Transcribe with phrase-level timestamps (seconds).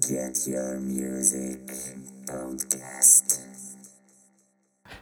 [0.00, 1.60] Get Your Music
[2.26, 3.38] Podcast.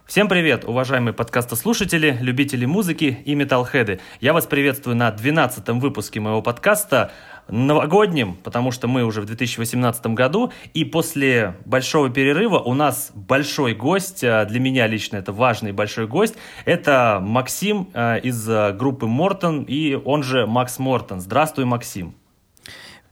[0.05, 3.99] Всем привет, уважаемые подкастослушатели, любители музыки и металлхеды.
[4.21, 7.11] Я вас приветствую на 12 выпуске моего подкаста
[7.47, 13.73] новогодним, потому что мы уже в 2018 году, и после большого перерыва у нас большой
[13.73, 16.35] гость, а, для меня лично это важный большой гость,
[16.65, 21.19] это Максим а, из а, группы Мортон, и он же Макс Мортон.
[21.19, 22.13] Здравствуй, Максим.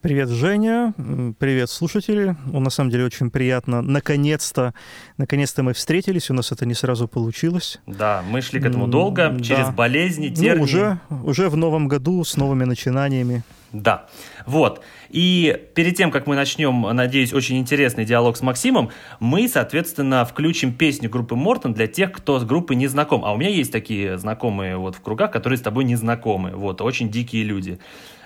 [0.01, 0.95] Привет, Женя.
[1.37, 2.35] Привет, слушатели.
[2.47, 3.83] Ну, на самом деле очень приятно.
[3.83, 4.73] Наконец-то,
[5.17, 6.31] наконец-то мы встретились.
[6.31, 7.79] У нас это не сразу получилось.
[7.85, 9.43] Да, мы шли к этому долго, да.
[9.43, 10.57] через болезни, тернии.
[10.57, 13.43] Ну, уже, уже в новом году с новыми начинаниями.
[13.73, 14.07] Да,
[14.47, 14.81] вот.
[15.09, 18.89] И перед тем, как мы начнем, надеюсь, очень интересный диалог с Максимом,
[19.19, 23.23] мы, соответственно, включим песню группы Мортон для тех, кто с группой не знаком.
[23.23, 26.55] А у меня есть такие знакомые вот в кругах, которые с тобой не знакомы.
[26.55, 27.79] Вот, очень дикие люди.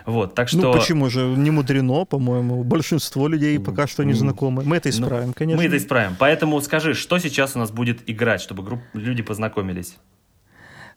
[0.06, 0.72] Вот, так ну, что...
[0.72, 1.26] Ну почему же?
[1.26, 2.64] Не мудрено, по-моему.
[2.64, 4.64] Большинство людей пока что не знакомы.
[4.64, 5.62] Мы это ну, исправим, ну, конечно.
[5.62, 6.16] Мы это исправим.
[6.20, 8.82] Поэтому скажи, что сейчас у нас будет играть, чтобы групп...
[8.94, 9.98] люди познакомились?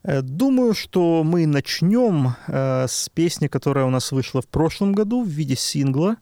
[0.05, 5.25] Э, думаю, что мы начнем э, с песни, которая у нас вышла в прошлом году
[5.25, 6.17] в виде сингла.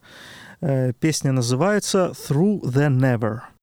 [0.60, 3.55] Э, песня называется «Through the Never».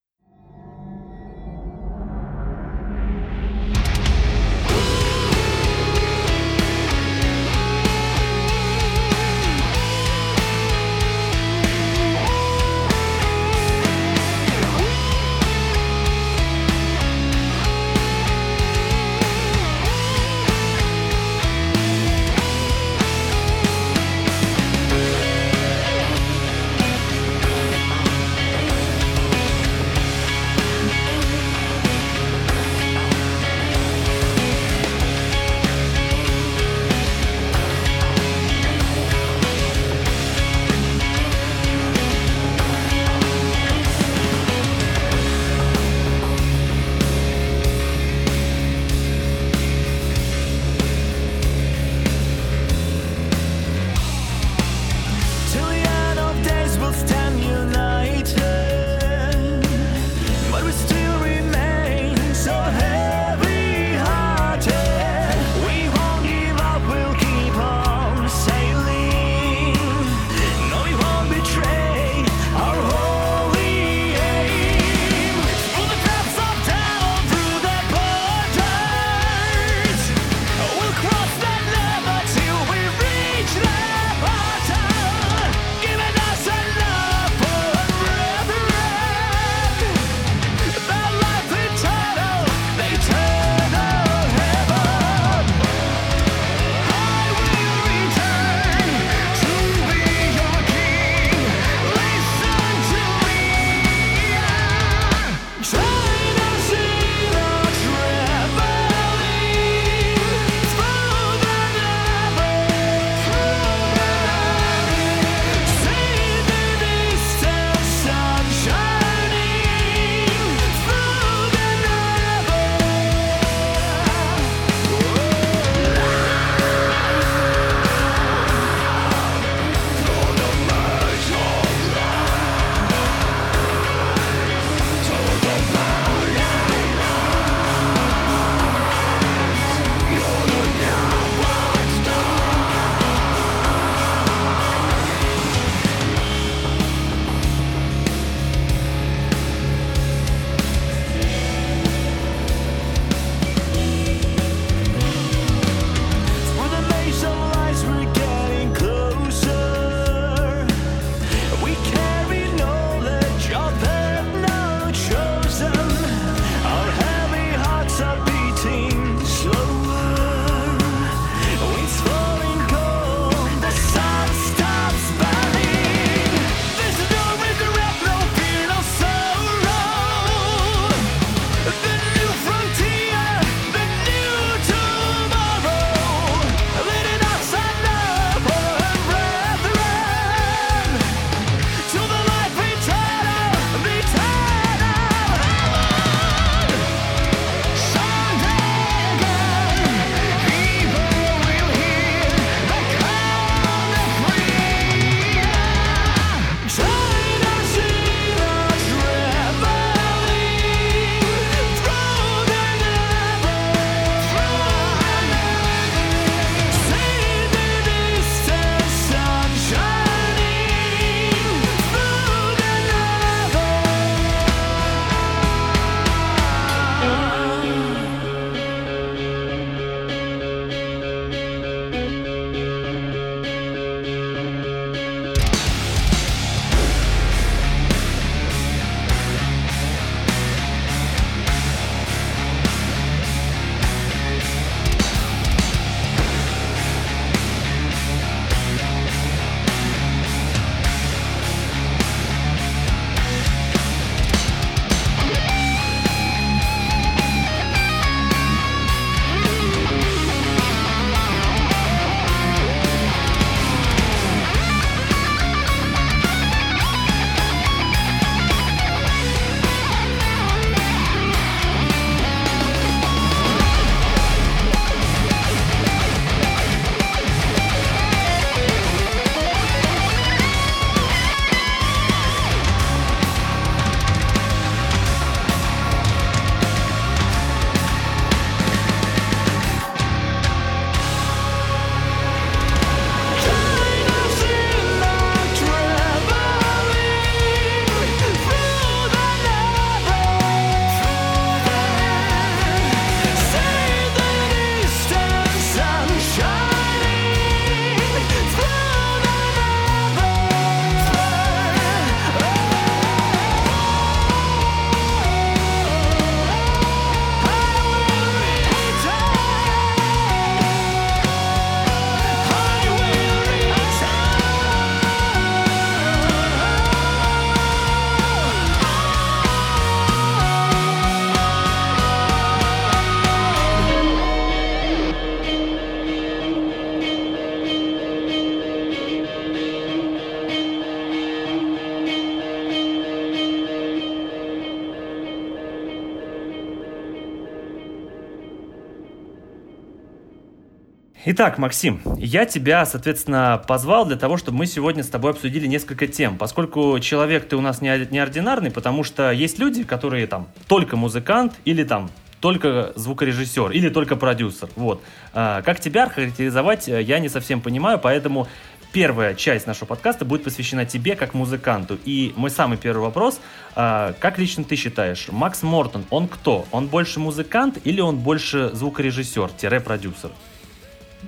[351.26, 356.06] Итак, Максим, я тебя, соответственно, позвал для того, чтобы мы сегодня с тобой обсудили несколько
[356.06, 360.98] тем, поскольку человек ты у нас не неординарный, потому что есть люди, которые там только
[360.98, 362.12] музыкант или там
[362.42, 364.68] только звукорежиссер или только продюсер.
[364.76, 365.02] Вот.
[365.34, 368.50] А, как тебя характеризовать, э, я не совсем понимаю, поэтому
[368.92, 371.98] первая часть нашего подкаста будет посвящена тебе как музыканту.
[372.04, 373.40] И мой самый первый вопрос,
[373.76, 376.66] а, как лично ты считаешь, Макс Мортон, он кто?
[376.72, 380.32] Он больше музыкант или он больше звукорежиссер-продюсер?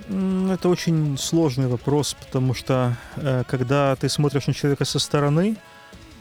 [0.08, 5.56] Это очень сложный вопрос, потому что э, когда ты смотришь на человека со стороны,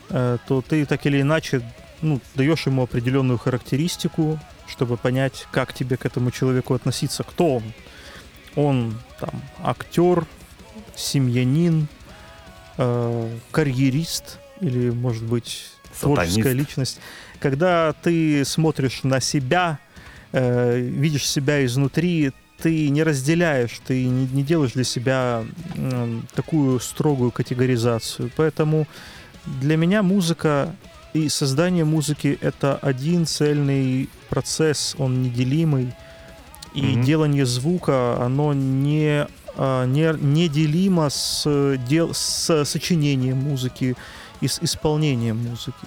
[0.10, 1.62] э, то ты так или иначе
[2.01, 7.63] ну, даешь ему определенную характеристику, чтобы понять, как тебе к этому человеку относиться, кто он.
[8.56, 10.25] Он там актер,
[10.95, 11.88] семьянин,
[12.77, 15.66] э, карьерист или, может быть,
[16.00, 16.56] творческая Сатанист.
[16.56, 17.00] личность.
[17.39, 19.80] Когда ты смотришь на себя,
[20.31, 25.43] видишь себя изнутри, ты не разделяешь, ты не, не делаешь для себя
[25.75, 28.31] э, такую строгую категоризацию.
[28.35, 28.87] Поэтому
[29.45, 30.75] для меня музыка
[31.13, 35.93] и создание музыки— это один цельный процесс, он неделимый.
[36.73, 37.03] И mm-hmm.
[37.03, 43.95] делание звука, оно не, а, не, неделимо с, дел, с сочинением музыки
[44.41, 45.85] и с исполнением музыки.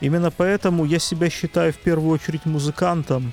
[0.00, 3.32] Именно поэтому я себя считаю в первую очередь музыкантом.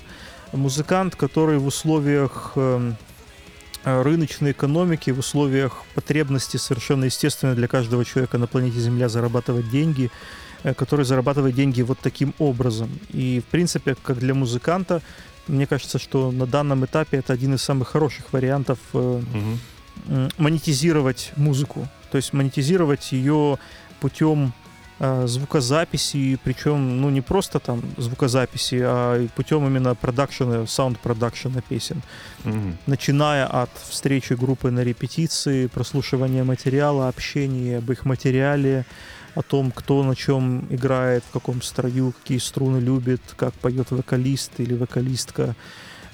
[0.52, 2.96] Музыкант, который в условиях эм,
[3.84, 10.10] рыночной экономики, в условиях потребности совершенно естественно для каждого человека на планете Земля зарабатывать деньги–
[10.66, 12.90] Э, который зарабатывает деньги вот таким образом.
[13.10, 15.00] И, в принципе, как для музыканта,
[15.46, 19.22] мне кажется, что на данном этапе это один из самых хороших вариантов угу.
[20.38, 21.86] монетизировать музыку.
[22.10, 23.58] То есть монетизировать ее
[24.00, 24.65] путем э,
[24.98, 32.02] звукозаписи, причем, ну, не просто там звукозаписи, а путем именно продакшена, саунд-продакшена песен.
[32.44, 32.74] Mm-hmm.
[32.86, 38.86] Начиная от встречи группы на репетиции, прослушивания материала, общения об их материале,
[39.34, 44.52] о том, кто на чем играет, в каком строю, какие струны любит, как поет вокалист
[44.60, 45.54] или вокалистка,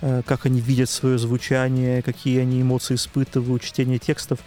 [0.01, 4.41] э, как они видят свое звучание, какие они эмоции испытывают, чтение текстов.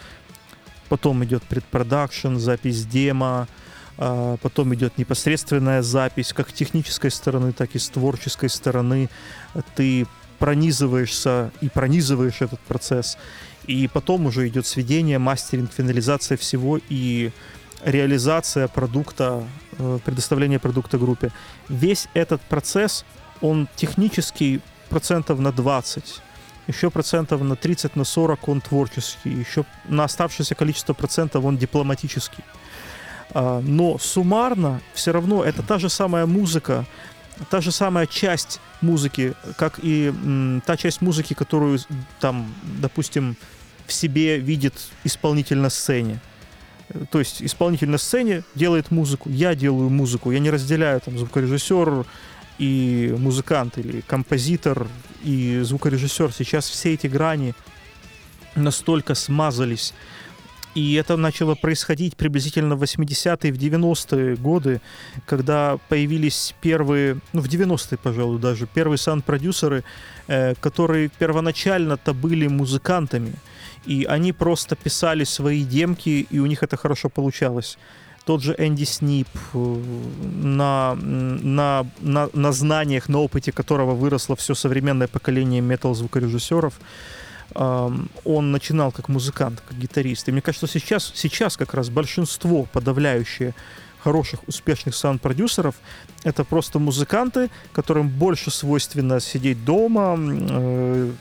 [0.90, 3.48] Потом идет предпродакшн, запись демо, а,
[3.98, 9.10] потом идет непосредственная запись, как технической стороны, так и с творческой стороны.
[9.76, 10.06] Ты
[10.40, 13.18] пронизываешься и пронизываешь этот процесс.
[13.68, 17.32] И потом уже идет сведение, мастеринг, финализация всего и
[17.84, 19.44] реализация продукта,
[19.78, 21.32] э, предоставление продукта группе.
[21.70, 23.06] Весь этот процесс,
[23.42, 26.22] он технический процентов на 20,
[26.68, 32.44] еще процентов на 30, на 40 он творческий, еще на оставшееся количество процентов он дипломатический.
[33.34, 36.86] А, но суммарно все равно это та же самая музыка,
[37.50, 41.80] та же самая часть музыки, как и м, та часть музыки, которую
[42.20, 43.36] там, допустим,
[43.86, 46.20] в себе видит исполнитель на сцене.
[47.12, 52.06] То есть исполнитель на сцене делает музыку, я делаю музыку, я не разделяю там звукорежиссер
[52.60, 54.88] и музыкант или композитор
[55.24, 56.32] и звукорежиссер.
[56.32, 57.54] Сейчас все эти грани
[58.56, 59.94] настолько смазались.
[60.76, 64.82] И это начало происходить приблизительно в 80-е, в 90-е годы,
[65.26, 69.84] когда появились первые, ну в 90-е, пожалуй, даже, первые саунд-продюсеры,
[70.28, 73.34] э, которые первоначально-то были музыкантами
[73.86, 77.78] и они просто писали свои демки, и у них это хорошо получалось.
[78.26, 79.58] Тот же Энди Снип, э,
[80.44, 86.74] на, на, на, на знаниях, на опыте которого выросло все современное поколение метал-звукорежиссеров,
[87.54, 90.28] он начинал как музыкант, как гитарист.
[90.28, 93.54] И мне кажется, сейчас, сейчас как раз большинство подавляющее
[94.00, 95.76] хороших, успешных саунд-продюсеров—
[96.24, 101.12] это просто музыканты, которым больше свойственно сидеть дома, э,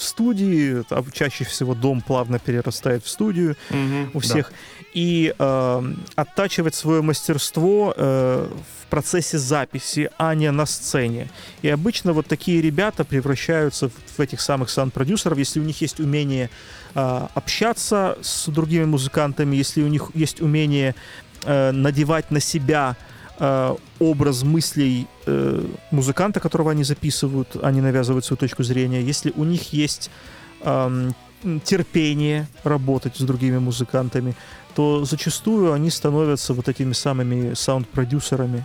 [0.00, 4.56] в студии, а чаще всего дом плавно перерастает в студию угу, у всех, да.
[4.94, 8.48] и э, оттачивать свое мастерство э,
[8.82, 11.28] в процессе записи, а не на сцене.
[11.62, 16.00] И обычно вот такие ребята превращаются в, в этих самых саунд-продюсеров, если у них есть
[16.00, 16.48] умение
[16.94, 20.94] э, общаться с другими музыкантами, если у них есть умение
[21.44, 22.96] э, надевать на себя
[23.40, 29.44] э, образ мыслей э, музыканта, которого они записывают, они навязывают свою точку зрения, если у
[29.44, 30.10] них есть
[30.60, 31.10] э,
[31.64, 34.34] терпение работать с другими музыкантами,
[34.74, 38.64] то зачастую они становятся вот этими самыми саунд-продюсерами,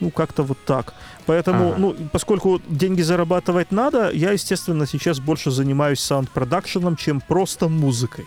[0.00, 0.94] ну, как-то вот так.
[1.26, 1.78] Поэтому, ага.
[1.78, 8.24] ну, поскольку деньги зарабатывать надо, я, естественно, сейчас больше занимаюсь саунд-продакшеном, чем просто музыкой.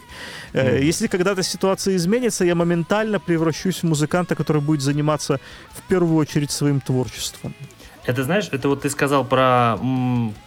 [0.53, 0.83] Mm.
[0.83, 5.39] Если когда-то ситуация изменится, я моментально превращусь в музыканта, который будет заниматься
[5.71, 7.53] в первую очередь своим творчеством.
[8.05, 9.77] Это знаешь, это вот ты сказал про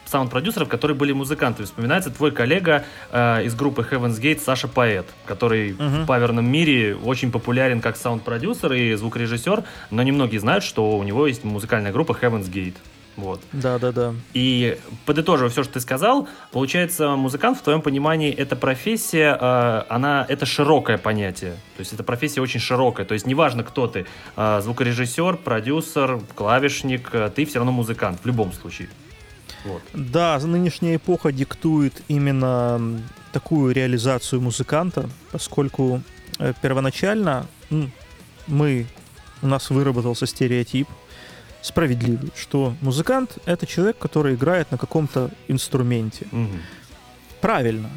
[0.04, 1.64] саунд-продюсеров, которые были музыкантами.
[1.64, 6.04] Вспоминается твой коллега э, из группы Heaven's Gate Саша Поэт, который Мгм.
[6.04, 11.26] в паверном мире очень популярен как саунд-продюсер и звукорежиссер, но немногие знают, что у него
[11.26, 12.74] есть музыкальная группа Heaven's Gate.
[13.16, 13.40] Вот.
[13.52, 14.14] Да, да, да.
[14.34, 20.26] И подытоживая все, что ты сказал, получается, музыкант в твоем понимании это профессия, э, она
[20.28, 21.52] это широкое понятие.
[21.76, 23.06] То есть это профессия очень широкая.
[23.06, 24.06] То есть неважно, кто ты,
[24.36, 28.88] э, звукорежиссер, продюсер, клавишник, э, ты все равно музыкант в любом случае.
[29.64, 29.82] Вот.
[29.94, 33.00] Да, нынешняя эпоха диктует именно
[33.32, 36.02] такую реализацию музыканта, поскольку
[36.38, 37.46] э, первоначально
[38.46, 38.86] мы,
[39.42, 40.88] у нас выработался стереотип
[41.66, 46.26] справедливый, что музыкант— это человек, который играет на каком-то инструменте.
[46.30, 46.62] Мгм.
[47.40, 47.90] Правильно.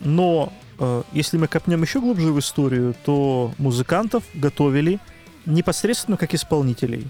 [0.00, 5.00] Но э, если мы копнем еще глубже в историю, то музыкантов готовили
[5.46, 7.08] непосредственно как исполнителей.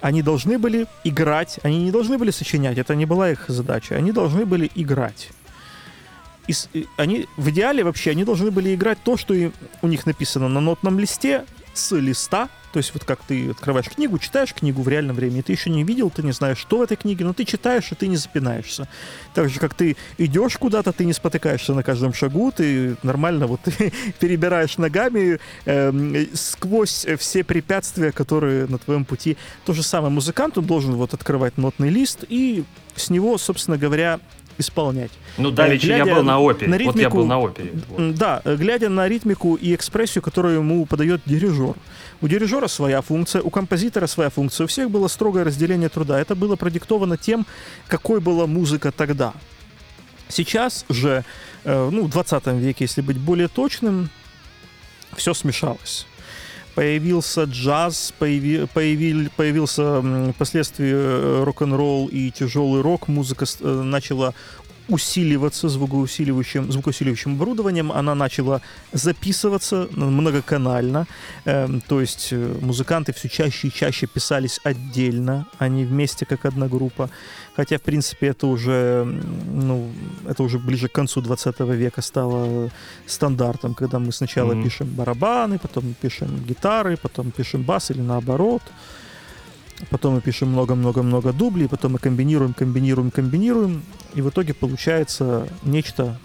[0.00, 4.12] Они должны были играть, они не должны были сочинять, это не была их задача, они
[4.12, 5.30] должны были играть.
[6.46, 10.48] И они, в идеале вообще, они должны были играть то, что и у них написано
[10.48, 14.88] на нотном листе с листа, то есть вот как ты открываешь книгу, читаешь книгу в
[14.88, 17.44] реальном времени, ты еще не видел, ты не знаешь, что в этой книге, но ты
[17.44, 18.88] читаешь, и ты не запинаешься.
[19.34, 23.60] Так же, как ты идешь куда-то, ты не спотыкаешься на каждом шагу, ты нормально вот
[24.20, 29.36] перебираешь ногами эм, сквозь все препятствия, которые на твоем пути.
[29.64, 32.64] То же самое музыкант, он должен вот открывать нотный лист и
[32.96, 34.20] с него, собственно говоря,
[34.58, 35.10] исполнять.
[35.38, 36.70] Ну, давеча я глядя был на опере.
[36.70, 37.72] на Вот я ритмику- был на опере.
[37.88, 38.14] Вот.
[38.14, 41.74] Да, глядя на ритмику и экспрессию, которую ему подает дирижер.
[42.20, 44.64] У дирижера своя функция, у композитора своя функция.
[44.64, 46.20] У всех было строгое разделение труда.
[46.20, 47.46] Это было продиктовано тем,
[47.88, 49.32] какой была музыка тогда.
[50.28, 51.24] Сейчас же,
[51.64, 54.08] э, ну, в 20 веке, если быть более точным,
[55.16, 56.06] все смешалось.
[56.74, 60.02] Появился джаз, появи- появил- появился
[60.34, 63.08] впоследствии э, рок-н-ролл и тяжелый рок.
[63.08, 64.32] Музыка э, начала
[64.88, 68.60] усиливаться звукоусиливающим, звукоусиливающим оборудованием, она начала
[68.92, 71.06] записываться многоканально,
[71.44, 76.44] Эм, то есть э, музыканты все чаще и чаще писались отдельно, а не вместе как
[76.44, 77.10] одна группа.
[77.56, 79.04] Хотя, в принципе, это уже,
[79.52, 79.90] ну,
[80.26, 82.70] это уже ближе к концу 20 века стало
[83.06, 84.64] стандартом, когда мы сначала Мгм.
[84.64, 88.62] пишем барабаны, потом пишем гитары, потом пишем бас или наоборот.
[89.90, 93.82] Потом мы пишем много-много-много дублей, потом мы комбинируем, комбинируем, комбинируем,
[94.14, 96.16] и в итоге получается нечто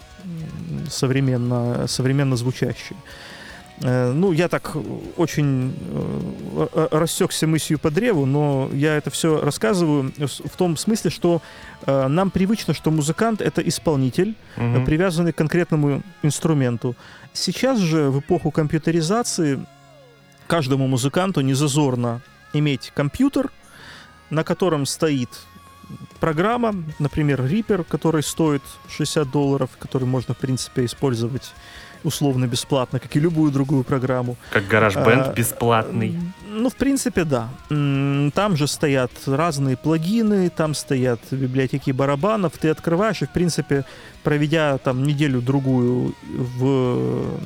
[0.90, 2.96] современно, современно звучащее.
[3.82, 4.76] Э, Ну, я так
[5.16, 11.10] очень э, э, рассекся мыслью по древу, но я это все рассказываю в том смысле,
[11.10, 11.40] что
[11.86, 16.96] нам привычно, что музыкант— это исполнитель, э, привязанный к конкретному инструменту.
[17.32, 19.60] Сейчас же, в эпоху компьютеризации,
[20.48, 22.20] каждому музыканту незазорно
[22.52, 23.50] иметь компьютер,
[24.30, 25.28] на котором стоит
[26.20, 31.52] программа, например, Reaper, который стоит 60 долларов, который можно, в принципе, использовать
[32.04, 34.36] условно бесплатно, как и любую другую программу.
[34.52, 36.18] Как гараж-бенд А, бесплатный.
[36.50, 37.48] Ну, в принципе, да.
[37.68, 42.58] Там же стоят разные плагины, там стоят библиотеки барабанов.
[42.58, 43.84] Ты открываешь, и, в принципе,
[44.22, 46.14] проведя там неделю-другую
[46.58, 47.38] в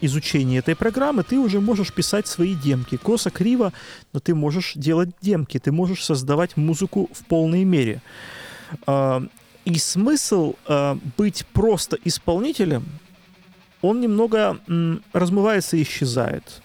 [0.00, 2.96] изучении этой программы, ты уже можешь писать свои демки.
[2.96, 3.72] Косо, криво,
[4.12, 8.00] но ты можешь делать демки, ты можешь создавать музыку в полной мере.
[8.86, 9.22] А,
[9.64, 12.84] И смысл а, быть просто исполнителем,
[13.82, 16.62] он немного м, размывается и исчезает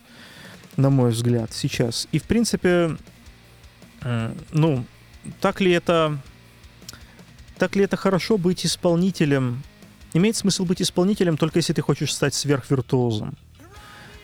[0.78, 2.08] на мой взгляд, сейчас.
[2.12, 2.98] И, в принципе,
[4.52, 4.86] ну,
[5.40, 6.18] так ли это...
[7.58, 9.64] Так ли это хорошо быть исполнителем?
[10.14, 13.36] Имеет смысл быть исполнителем только если ты хочешь стать сверхвиртуозом.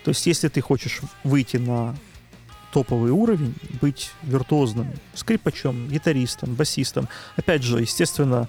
[0.04, 1.96] То есть, если ты хочешь выйти на
[2.74, 7.08] топовый уровень, быть виртуозным скрипачом, гитаристом, басистом.
[7.36, 8.48] Опять же, естественно,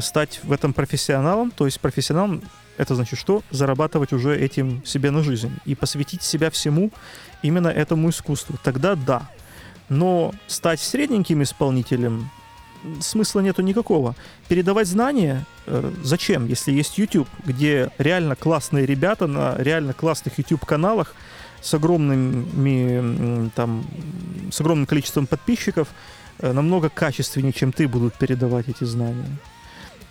[0.00, 2.42] стать в этом профессионалом, то есть профессионалом
[2.82, 3.42] это значит что?
[3.50, 6.90] Зарабатывать уже этим себе на жизнь и посвятить себя всему
[7.42, 8.56] именно этому искусству.
[8.62, 9.28] Тогда да.
[9.88, 12.30] Но стать средненьким исполнителем
[13.00, 14.14] смысла нету никакого.
[14.48, 21.14] Передавать знания э, зачем, если есть YouTube, где реально классные ребята на реально классных YouTube-каналах
[21.60, 23.84] с огромными там
[24.50, 25.88] с огромным количеством подписчиков
[26.38, 29.38] э, намного качественнее, чем ты, будут передавать эти знания.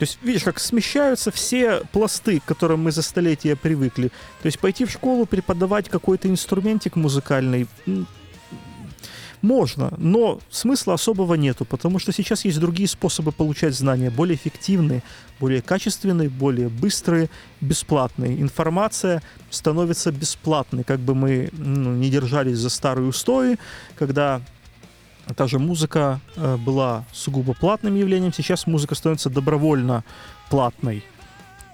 [0.01, 4.08] То есть, видишь, как смещаются все пласты, к которым мы за столетия привыкли.
[4.41, 7.67] То есть пойти в школу, преподавать какой-то инструментик музыкальный
[9.43, 15.03] можно, но смысла особого нету, потому что сейчас есть другие способы получать знания, более эффективные,
[15.39, 17.29] более качественные, более быстрые,
[17.60, 18.41] бесплатные.
[18.41, 23.60] Информация становится бесплатной, как бы мы ну, не держались за старые устои,
[24.00, 24.41] когда
[25.36, 30.03] та же музыка э, была сугубо платным явлением, сейчас музыка становится добровольно
[30.50, 31.03] платной.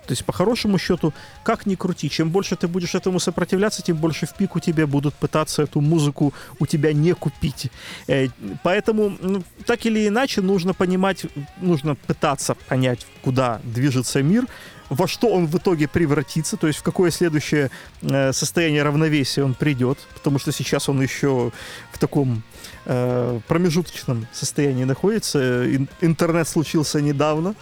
[0.08, 3.97] То есть, по хорошему счету, как ни крути, чем больше ты будешь этому сопротивляться, тем
[3.97, 7.69] больше в пику тебе будут пытаться эту музыку у тебя не купить.
[8.08, 8.27] Э,
[8.63, 11.25] поэтому, ну, так или иначе, нужно понимать,
[11.62, 14.45] нужно пытаться понять, куда движется мир,
[14.89, 17.69] во что он в итоге превратится, то есть в какое следующее
[18.01, 21.51] э, состояние равновесия он придет, потому что сейчас он еще
[21.91, 22.43] в таком
[22.88, 25.65] э, промежуточном состоянии находится.
[26.02, 27.54] Интернет случился недавно.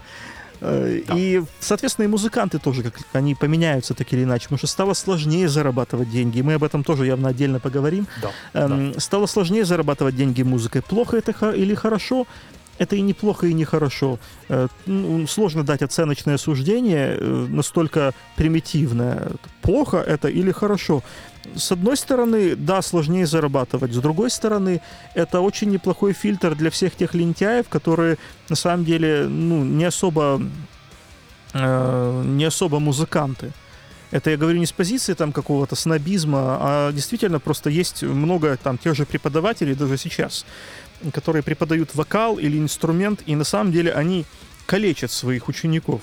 [0.62, 1.14] Э, да.
[1.18, 5.50] И, соответственно, и музыканты тоже, как они поменяются так или иначе, потому что стало сложнее
[5.50, 6.42] зарабатывать деньги.
[6.42, 8.08] Мы об этом тоже явно отдельно поговорим.
[8.22, 9.00] Да, эм, да.
[9.00, 10.82] Стало сложнее зарабатывать деньги музыкой.
[10.82, 12.26] Плохо это или хорошо?
[12.78, 14.20] Это и неплохо, и нехорошо.
[14.50, 19.32] Э, ну, сложно дать оценочное суждение, э, настолько примитивное.
[19.62, 21.04] Плохо это или хорошо?
[21.56, 23.94] С одной стороны, да, сложнее зарабатывать.
[23.94, 24.82] С другой стороны,
[25.14, 28.18] это очень неплохой фильтр для всех тех лентяев, которые
[28.50, 30.42] на самом деле ну, не особо
[31.54, 33.52] э, не особо музыканты.
[34.12, 38.78] Это я говорю не с позиции там какого-то снобизма, а действительно просто есть много там
[38.78, 40.46] тех же преподавателей даже сейчас,
[41.12, 44.26] которые преподают вокал или инструмент, и на самом деле они
[44.68, 46.02] калечат своих учеников.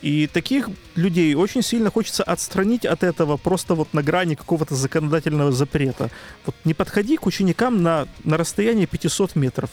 [0.00, 5.50] И таких людей очень сильно хочется отстранить от этого просто вот на грани какого-то законодательного
[5.50, 6.10] запрета.
[6.46, 9.70] Вот не подходи к ученикам на, на расстояние 500 метров.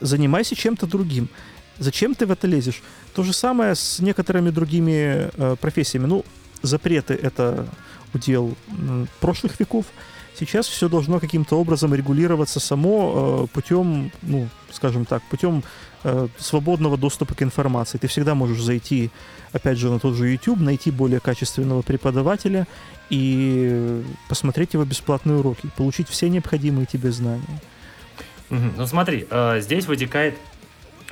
[0.00, 1.28] Занимайся чем-то другим.
[1.78, 2.82] Зачем ты в это лезешь?
[3.14, 6.06] То же самое с некоторыми другими э, профессиями.
[6.06, 6.24] Ну,
[6.62, 7.66] запреты— это
[8.12, 8.56] удел
[9.20, 9.86] прошлых веков.
[10.36, 15.62] Сейчас все должно каким-то образом регулироваться само э, путем, ну, скажем так, путем
[16.02, 17.98] э, свободного доступа к информации.
[17.98, 19.10] Ты всегда можешь зайти,
[19.52, 22.66] опять же, на тот же YouTube, найти более качественного преподавателя
[23.10, 27.60] и посмотреть его бесплатные уроки, получить все необходимые тебе знания.
[28.50, 30.36] Ну смотри, э, здесь вытекает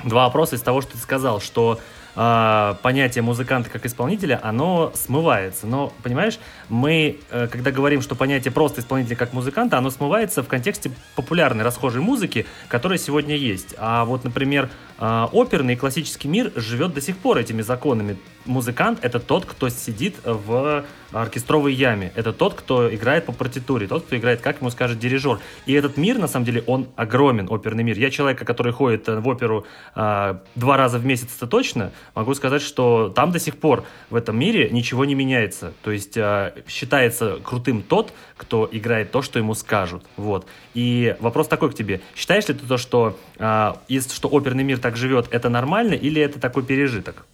[0.03, 1.79] два вопроса из того, что ты сказал, что
[2.15, 5.67] э, понятие музыканта как исполнителя, оно смывается.
[5.67, 10.47] Но, понимаешь, мы, э, когда говорим, что понятие просто исполнителя как музыканта, оно смывается в
[10.47, 13.75] контексте популярной расхожей музыки, которая сегодня есть.
[13.77, 18.17] А вот, например, э, оперный и классический мир живет до сих пор этими законами.
[18.45, 22.11] Музыкант— это тот, кто сидит в оркестровой яме.
[22.15, 25.39] Это тот, кто играет по партитуре, тот, кто играет, как ему скажет дирижер.
[25.65, 27.97] И этот мир, на самом деле, он огромен, оперный мир.
[27.97, 32.61] Я человек, который ходит в оперу э, два раза в месяц, это точно, могу сказать,
[32.61, 35.73] что там до сих пор в этом мире ничего не меняется.
[35.83, 40.03] То есть э, считается крутым тот, кто играет то, что ему скажут.
[40.17, 40.45] Вот.
[40.73, 42.01] И вопрос такой к тебе.
[42.15, 46.21] Считаешь ли ты то, что, э, если, что оперный мир так живет, это нормально или
[46.21, 47.25] это такой пережиток?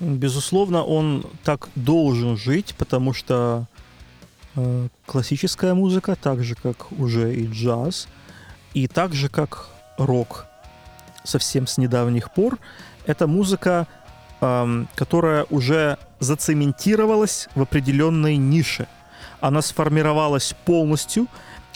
[0.00, 3.66] Безусловно, он так должен жить, потому что
[4.56, 8.08] э, классическая музыка, так же как уже и джаз,
[8.74, 10.46] и так же как рок
[11.24, 12.58] совсем с недавних пор,
[13.06, 13.86] это музыка,
[14.40, 18.86] эм, которая уже зацементировалась в определенной нише.
[19.40, 21.26] Она сформировалась полностью,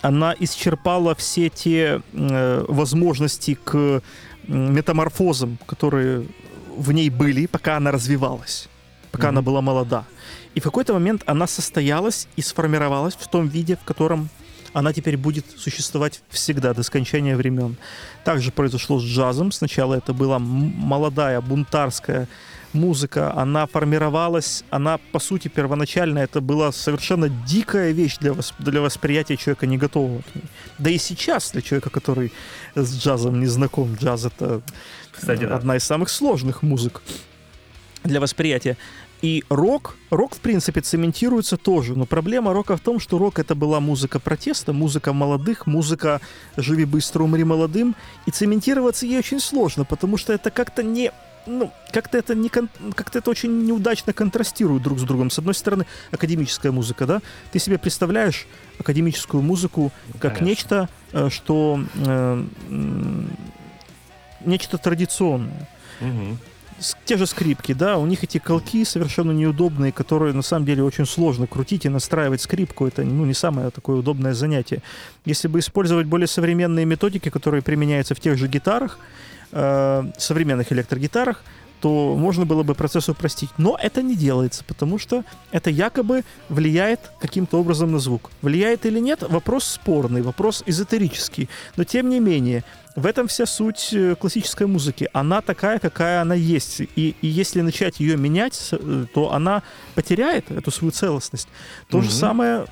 [0.03, 4.03] она исчерпала все те э, возможности к
[4.49, 6.27] метаморфозам, которые
[6.77, 8.69] в ней были, пока она развивалась,
[9.13, 9.31] пока mm-hmm.
[9.31, 10.05] она была молода.
[10.55, 14.29] И в какой-то момент она состоялась и сформировалась в том виде, в котором
[14.73, 17.77] она теперь будет существовать всегда, до скончания времен.
[18.25, 19.51] Также произошло с джазом.
[19.51, 22.29] Сначала это была молодая, бунтарская
[22.77, 28.81] музыка, она формировалась, она, по сути, первоначально это была совершенно дикая вещь для, восп- для
[28.81, 30.45] восприятия человека, не готового к ней.
[30.79, 32.33] Да и сейчас для человека, который
[32.75, 34.63] с джазом не знаком, джаз это
[35.13, 35.77] Кстати, одна да.
[35.77, 37.03] из самых сложных музык
[38.05, 38.77] для восприятия.
[39.23, 41.97] И рок, рок, в принципе, цементируется тоже.
[41.97, 46.21] Но проблема рока в том, что рок это была музыка протеста, музыка молодых, музыка
[46.57, 47.97] «Живи быстро, умри молодым».
[48.27, 51.13] И цементироваться ей очень сложно, потому что это как-то не
[51.47, 55.31] ну, как-то это не как-то это очень неудачно контрастирует друг с другом.
[55.31, 57.23] С одной стороны, академическая музыка, да?
[57.53, 58.47] Ты себе представляешь
[58.79, 60.45] академическую музыку как Конечно.
[60.45, 62.45] нечто, э, что э,
[64.45, 65.69] нечто традиционное.
[66.01, 66.37] Угу
[67.05, 71.07] те же скрипки, да, у них эти колки совершенно неудобные, которые на самом деле очень
[71.07, 72.87] сложно крутить и настраивать скрипку.
[72.87, 74.83] Это ну, не самое такое удобное занятие.
[75.25, 78.99] Если бы использовать более современные методики, которые применяются в тех же гитарах,
[79.53, 81.43] э, современных электрогитарах,
[81.81, 83.51] то можно было бы процесс упростить.
[83.59, 88.31] Но это не делается, потому что это якобы влияет каким-то образом на звук.
[88.43, 91.49] Влияет или нет, вопрос спорный, вопрос эзотерический.
[91.77, 92.65] Но тем не менее,
[92.97, 95.09] в этом вся суть э, классической музыки.
[95.13, 96.81] Она такая, какая она есть.
[96.81, 99.63] И, и если начать ее менять, э, то она
[99.95, 101.49] потеряет эту свою целостность.
[101.89, 102.03] То mm-hmm.
[102.03, 102.65] же самое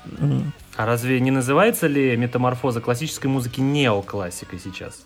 [0.75, 5.05] А разве не называется ли метаморфоза классической музыки неоклассикой сейчас?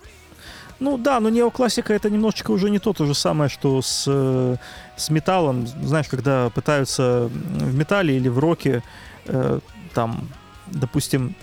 [0.79, 4.55] Ну да, но неоклассика это немножечко уже не то, то же самое, что с, э,
[4.95, 5.67] с металлом.
[5.67, 8.81] Знаешь, когда пытаются в металле или в роке
[9.25, 9.59] э,
[9.93, 10.29] там,
[10.67, 11.35] допустим,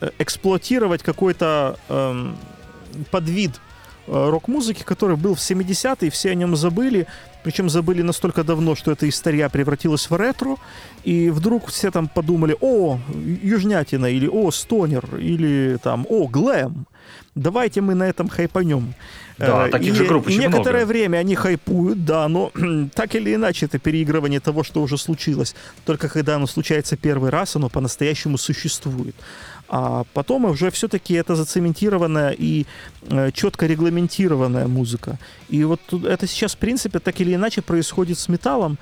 [0.00, 2.32] э, эксплуатировать какой-то э,
[3.10, 3.60] подвид
[4.06, 7.06] рок-музыки, который был в 70-е, все о нем забыли,
[7.44, 10.56] причем забыли настолько давно, что эта история превратилась в ретро,
[11.04, 12.98] и вдруг все там подумали, о,
[13.42, 16.86] южнятина, или о, стонер, или там, о, глэм,
[17.34, 18.94] давайте мы на этом хайпанем.
[19.38, 20.88] Да, Э, таких и, же групп и очень некоторое много.
[20.88, 22.52] время они хайпуют, да, но
[22.94, 25.54] так или иначе это переигрывание того, что уже случилось.
[25.84, 29.14] Только когда оно случается первый раз, оно по-настоящему существует.
[29.68, 32.66] А потом уже все-таки это зацементированная и
[33.08, 35.18] э, четко регламентированная музыка.
[35.48, 38.78] И вот это сейчас, в принципе, так или иначе происходит с металлом.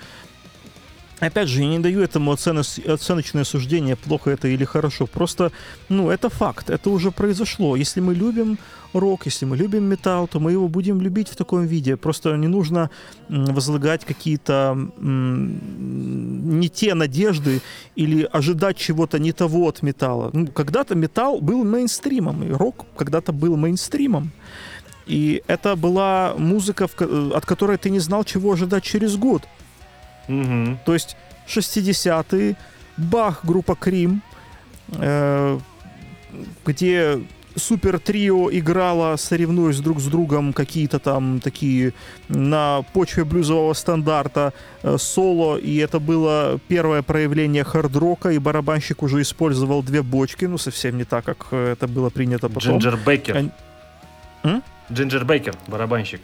[1.20, 5.06] Опять же, я не даю этому оценочное суждение, плохо это или хорошо.
[5.06, 5.50] Просто,
[5.88, 7.74] ну, это факт, это уже произошло.
[7.76, 8.56] Если мы любим
[8.92, 11.96] рок, если мы любим металл, то мы его будем любить в таком виде.
[11.96, 12.90] Просто не нужно
[13.28, 17.60] возлагать какие-то не те надежды
[17.96, 20.30] или ожидать чего-то не того от металла.
[20.32, 24.30] Ну, когда-то металл был мейнстримом, и рок когда-то был мейнстримом.
[25.06, 26.88] И это была музыка,
[27.34, 29.42] от которой ты не знал, чего ожидать через год.
[30.28, 30.78] Мгм.
[30.84, 32.56] То есть 60-е,
[32.96, 34.22] Бах, группа Крим,
[34.92, 35.58] э,
[36.66, 37.20] где
[37.58, 41.92] супер трио играла, соревнуясь друг с другом, какие-то там такие
[42.28, 49.20] на почве блюзового стандарта э, соло, и это было первое проявление хард-рока, и барабанщик уже
[49.20, 52.78] использовал две бочки, ну совсем не так, как э, это было принято потом.
[52.78, 53.50] Джинджер Бейкер.
[54.92, 56.20] Джинджер Бейкер, барабанщик.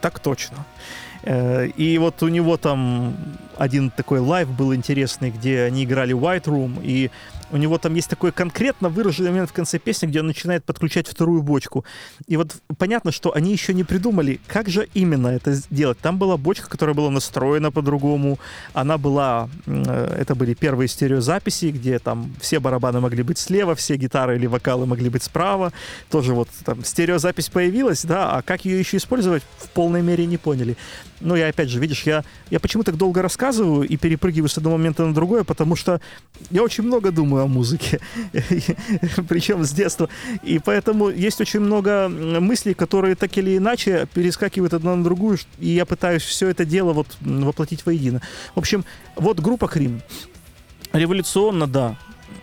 [0.00, 0.56] Так точно.
[0.56, 3.14] Э, И вот у него там
[3.58, 7.10] один такой live был интересный, где они играли White Room, и
[7.50, 11.08] у него там есть такой конкретно выраженный момент в конце песни, где он начинает подключать
[11.08, 11.84] вторую бочку.
[12.26, 15.98] И вот понятно, что они еще не придумали, как же именно это сделать.
[15.98, 18.38] Там была бочка, которая была настроена по-другому.
[18.72, 19.48] Она была...
[19.66, 24.46] э, Это были первые стереозаписи, где там все барабаны могли быть слева, все гитары или
[24.46, 25.72] вокалы могли быть справа.
[26.10, 30.36] Тоже вот там стереозапись появилась, да, а как ее еще использовать, в полной мере не
[30.36, 30.76] поняли.
[31.20, 34.76] Ну, я опять же, видишь, я, я почему так долго рассказываю и перепрыгиваю с одного
[34.76, 36.00] момента на другое, потому что
[36.50, 38.00] я очень много думаю о музыке,
[39.28, 40.08] причем с детства.
[40.42, 45.68] И поэтому есть очень много мыслей, которые так или иначе перескакивают одна на другую, и
[45.68, 48.20] я пытаюсь все это дело вот воплотить воедино.
[48.54, 48.84] В общем,
[49.16, 50.02] вот группа Крим.
[50.92, 51.96] Революционно, да.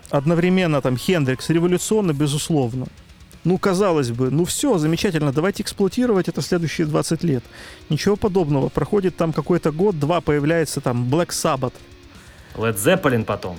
[0.09, 2.87] Одновременно там Хендрикс, революционно, безусловно.
[3.43, 7.43] Ну, казалось бы, ну все, замечательно, давайте эксплуатировать это следующие 20 лет.
[7.89, 8.69] Ничего подобного.
[8.69, 11.73] Проходит там какой-то год, два, появляется там Black Sabbath,
[12.55, 13.57] Led Zeppelin потом.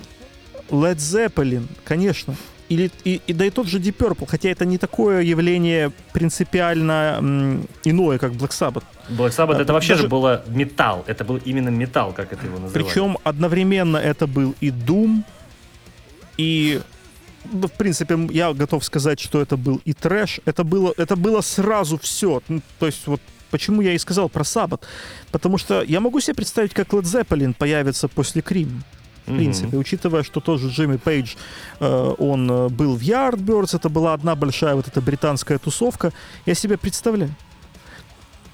[0.69, 2.35] Led Zeppelin, конечно.
[2.69, 7.15] Или, и, и да и тот же Deep Purple, хотя это не такое явление принципиально
[7.19, 8.83] м, иное, как Black Sabbath.
[9.09, 11.03] Black Sabbath А, это вообще даже- же было металл.
[11.07, 12.83] Это был именно металл, как это его называли.
[12.83, 15.23] Причем одновременно это был и Doom,
[16.37, 16.81] и
[17.53, 20.41] ну, в принципе, я готов сказать, что это был и трэш.
[20.45, 22.41] Это было, это было сразу все.
[22.79, 24.85] то есть вот почему я и сказал про Саббат.
[25.31, 28.83] Потому что я могу себе представить, как Led Zeppelin появится после Крим.
[29.27, 29.37] В Мгм.
[29.39, 31.35] принципе, учитывая, что тот же Джимми Пейдж,
[31.81, 36.13] э, он э, был в Yardbirds, это была одна большая вот эта британская тусовка,
[36.45, 37.35] я себе представляю.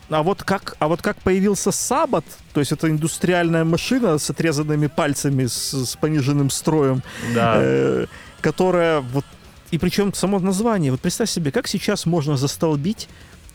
[0.10, 4.88] А вот как, а вот как появился Саббат, то есть это индустриальная машина с отрезанными
[4.88, 7.54] пальцами, с, с пониженным строем, Да.
[7.58, 8.06] э,
[8.42, 9.26] которая вот
[9.72, 10.92] и причем само название.
[10.92, 13.08] Вот представь себе, как сейчас можно застолбить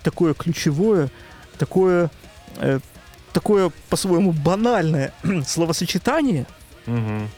[0.03, 1.11] такое ключевое,
[1.59, 2.11] такое,
[2.57, 2.81] э,
[3.33, 5.13] такое по-своему банальное
[5.47, 6.47] словосочетание,
[6.89, 7.29] Мгм.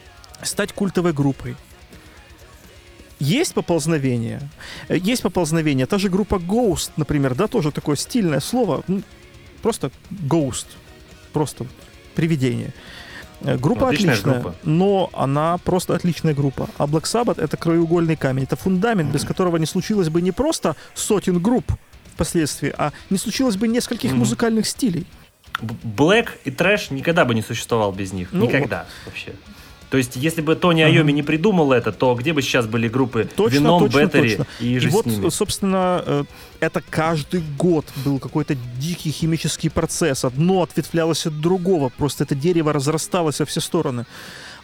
[0.43, 1.55] стать культовой группой.
[3.19, 4.39] Есть поползновение,
[4.89, 5.85] есть поползновение.
[5.85, 9.03] Та же группа Ghost, например, да, тоже такое стильное слово, ну,
[9.61, 10.65] просто Ghost,
[11.31, 11.67] просто
[12.15, 12.73] привидение.
[13.41, 14.55] Э, Группа Отличная отличная, группа.
[14.63, 16.67] но она просто отличная группа.
[16.79, 20.75] А Black Sabbath это краеугольный камень, это фундамент, без которого не случилось бы не просто
[20.95, 21.71] сотен групп
[22.13, 24.19] впоследствии, а не случилось бы нескольких Мгм.
[24.19, 25.05] музыкальных стилей.
[25.61, 28.29] Блэк и трэш никогда бы не существовал без них.
[28.31, 29.33] Ну, никогда вообще.
[29.89, 33.27] То есть, если бы Тони Айоми не придумал это, то где бы сейчас были группы
[33.35, 34.47] Точно, Веном, точно, Беттери точно.
[34.61, 35.29] и И же вот, с ними?
[35.29, 36.23] собственно, э,
[36.61, 40.23] это каждый год был какой-то дикий химический процесс.
[40.23, 41.89] Одно ответвлялось от другого.
[41.89, 44.05] Просто это дерево разрасталось во все стороны.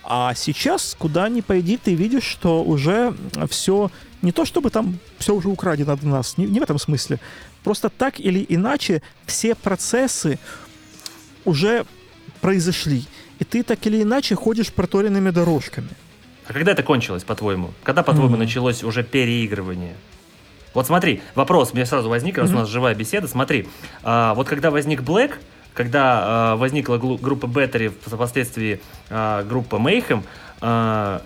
[0.06, 3.14] А сейчас, куда ни пойди, ты видишь, что уже
[3.50, 7.20] все не то, чтобы там все уже украдено от нас, не, не в этом смысле.
[7.66, 10.40] Просто так или иначе все процессы
[11.48, 11.86] уже
[12.42, 13.06] произошли.
[13.40, 15.90] И ты так или иначе ходишь проторенными дорожками.
[16.48, 17.72] А когда это кончилось, по-твоему?
[17.84, 18.40] Когда, по-твоему, Мгм.
[18.40, 19.96] началось уже переигрывание?
[20.74, 22.60] Вот смотри, вопрос у меня сразу возник, раз у Мгм.
[22.62, 23.28] нас живая беседа.
[23.28, 23.68] Смотри,
[24.04, 25.34] а, вот когда возник Black,
[25.74, 28.80] когда а, возникла группа Battery, впоследствии
[29.10, 30.24] а, группа Mayhem,
[30.62, 31.22] а,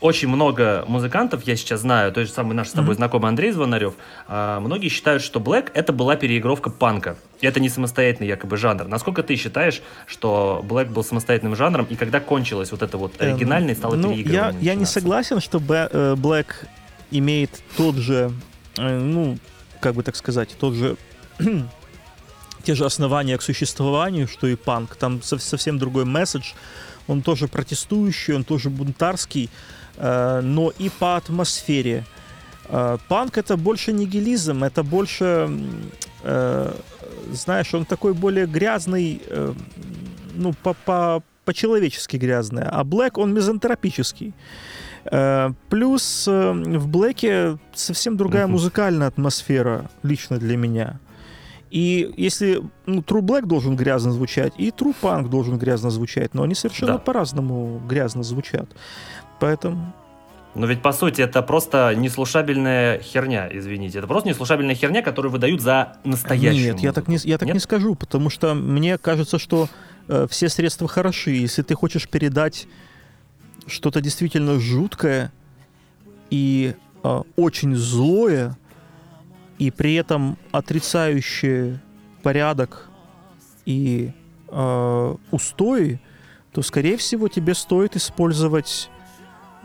[0.00, 2.96] очень много музыкантов, я сейчас знаю, тот же самый наш с тобой Мгм.
[2.96, 3.94] знакомый Андрей Звонарев,
[4.28, 7.16] а, многие считают, что Black это была переигровка панка.
[7.40, 8.86] Это не самостоятельный якобы жанр.
[8.88, 13.32] Насколько ты считаешь, что Black был самостоятельным жанром, и когда кончилось вот это вот Эм,
[13.32, 16.48] оригинальное, стало ну, я, я не согласен, что э, Black
[17.10, 18.32] имеет тот же,
[18.76, 19.38] э, ну,
[19.80, 20.96] как бы так сказать, тот же
[22.64, 24.96] те же основания к существованию, что и панк.
[24.96, 26.52] Там сов- совсем другой месседж.
[27.06, 29.75] Он тоже протестующий, он тоже бунтарский, э,
[30.42, 32.04] но и по атмосфере.
[32.68, 35.48] Э, Панк это больше нигилизм, это больше,
[36.24, 36.72] э,
[37.32, 39.52] знаешь, он такой более грязный, э,
[40.34, 44.34] ну, по- по- по-человечески грязный, а Блэк, он мизантропический.
[45.04, 50.98] Э, Плюс э, в Блэке совсем другая музыкальная атмосфера лично для меня.
[51.70, 56.42] И если ну, True Black должен грязно звучать, и True Punk должен грязно звучать, но
[56.42, 56.98] они совершенно Да.
[56.98, 58.68] по-разному грязно звучат.
[59.38, 59.92] Поэтому
[60.54, 63.98] Но ведь по сути это просто неслушабельная херня, извините.
[63.98, 67.28] Это просто неслушабельная херня, которую выдают за настоящую Нет, я так, не, музыку.
[67.28, 67.54] я так Нет?
[67.54, 69.68] не скажу, потому что мне кажется, что
[70.08, 71.32] э, все средства хороши.
[71.32, 72.66] Если ты хочешь передать
[73.66, 75.32] что-то действительно жуткое
[76.30, 78.56] и э, очень злое,
[79.58, 81.80] и при этом отрицающее
[82.22, 82.88] порядок
[83.64, 84.12] и
[84.48, 86.00] э, устои,
[86.52, 88.90] то, скорее всего, тебе стоит использовать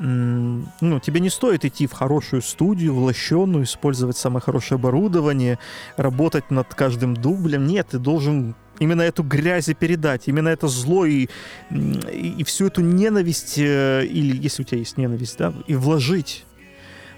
[0.04, 5.60] ну, тебе не стоит идти в хорошую студию, в лощеную, использовать самое хорошее оборудование,
[5.96, 7.68] работать над каждым дублем.
[7.68, 11.28] Нет, ты должен именно эту грязь и передать, именно это зло и,
[11.70, 16.46] и, и всю эту ненависть, э, или если у тебя есть ненависть, да, и вложить.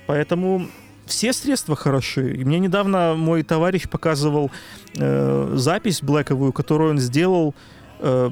[0.05, 0.67] Поэтому
[1.05, 2.35] все средства хороши.
[2.35, 4.51] И мне недавно мой товарищ показывал
[4.97, 7.55] э, запись блэковую, которую он сделал
[7.99, 8.29] э,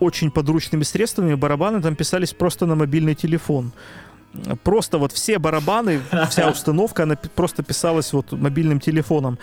[0.00, 1.34] очень подручными средствами.
[1.34, 3.72] Барабаны там писались просто на мобильный телефон.
[4.62, 9.38] Просто вот все барабаны, вся установка, она просто писалась вот мобильным телефоном.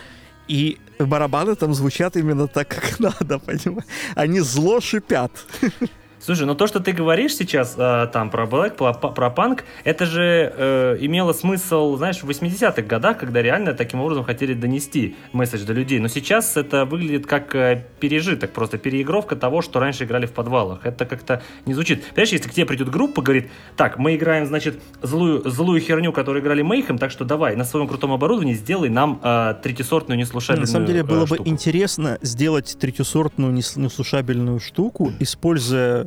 [0.47, 3.87] И барабаны там звучат именно так, как надо, понимаешь?
[4.15, 5.31] Они зло шипят.
[6.19, 10.05] Слушай, ну то, что ты говоришь сейчас э, там про Black, про, про панк, это
[10.05, 15.63] же э, имело смысл, знаешь, в 80-х годах, когда реально таким образом хотели донести месседж
[15.63, 15.99] до людей.
[15.99, 20.85] Но сейчас это выглядит как э, пережиток, просто переигровка того, что раньше играли в подвалах.
[20.85, 22.03] Это как-то не звучит.
[22.07, 26.41] Понимаешь, если к тебе придет группа, говорит, так, мы играем, значит, злую, злую херню, которую
[26.43, 30.71] играли Мейхем, так что давай на своем крутом оборудовании сделай нам э, третьесортную неслушабельную На
[30.71, 31.47] самом деле э, было бы штуку».
[31.47, 36.06] интересно сделать третьесортную нес- неслушабельную штуку, используя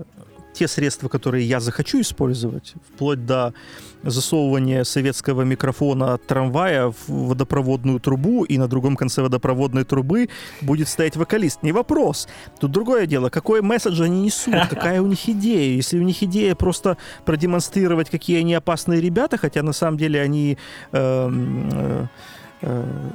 [0.52, 3.54] те средства, которые я захочу использовать, вплоть до
[4.02, 10.28] засовывания советского микрофона от трамвая в водопроводную трубу, и на другом конце водопроводной трубы
[10.60, 11.62] будет стоять вокалист.
[11.62, 12.28] Не вопрос.
[12.58, 15.74] Тут другое дело, какой месседж они несут, какая у них идея.
[15.76, 20.56] Если у них идея просто продемонстрировать, какие они опасные ребята, хотя на самом деле они
[20.92, 22.06] эм, э,
[22.62, 23.10] э,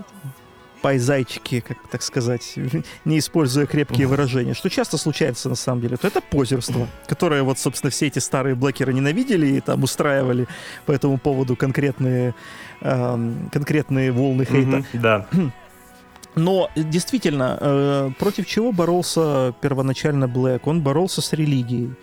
[0.86, 2.54] пай-зайчики, как так сказать,
[3.06, 7.58] не используя крепкие выражения, что часто случается на самом деле, то это позерство, которое вот,
[7.58, 10.48] собственно, все эти старые блэкеры ненавидели и там устраивали
[10.86, 12.36] по этому поводу конкретные,
[12.82, 14.86] эм, конкретные волны хейта.
[14.94, 15.28] Да.
[16.36, 20.62] Но действительно, э, против чего боролся первоначально Блэк?
[20.66, 21.96] Он боролся с религией.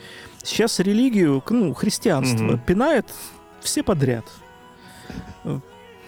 [0.42, 2.58] Сейчас религию, ну, христианство, Мгм.
[2.58, 3.06] пинает
[3.60, 4.24] все подряд.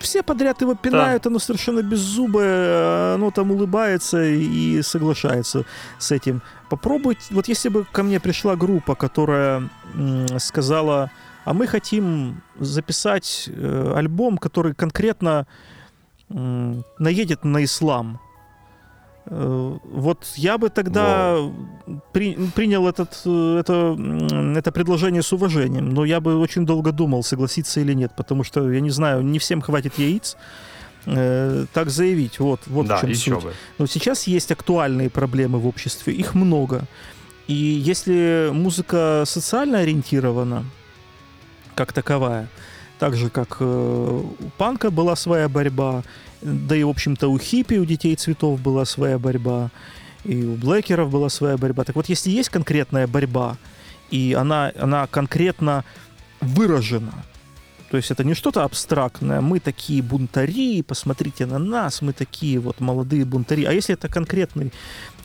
[0.04, 5.64] Э, Все подряд его пинают, оно совершенно беззубое, оно там улыбается и соглашается
[5.98, 6.42] с этим.
[6.68, 9.68] Попробуйте, вот если бы ко мне пришла группа, которая
[10.38, 11.10] сказала,
[11.44, 15.46] а мы хотим записать э, альбом, который конкретно
[16.28, 18.18] наедет на ислам.
[19.26, 21.38] Э, Вот я бы тогда
[22.12, 23.96] при- принял этот, э, это,
[24.58, 28.70] это предложение с уважением, но я бы очень долго думал, согласиться или нет, потому что,
[28.70, 30.36] я не знаю, не всем хватит яиц
[31.06, 32.38] э, так заявить.
[32.38, 33.44] Вот, вот да, в чем еще суть.
[33.44, 33.52] бы.
[33.78, 36.82] Но сейчас есть актуальные проблемы в обществе, их много.
[37.46, 40.64] И если музыка социально ориентирована,
[41.74, 42.48] как таковая,
[42.98, 46.02] так же, как э, у панка была своя борьба,
[46.44, 49.70] да и, в общем-то, у хиппи, у детей цветов была своя борьба,
[50.24, 51.84] и у блэкеров была своя борьба.
[51.84, 53.56] Так вот, если есть конкретная борьба,
[54.10, 55.84] и она, она конкретно
[56.40, 57.24] выражена,
[57.90, 62.80] то есть это не что-то абстрактное, мы такие бунтари, посмотрите на нас, мы такие вот
[62.80, 63.64] молодые бунтари.
[63.64, 64.72] А если это конкретный,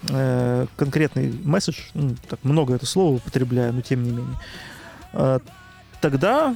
[0.08, 4.40] э, конкретный месседж, ну, так много это слово употребляю, но тем не менее,
[5.14, 5.40] э,
[6.00, 6.56] тогда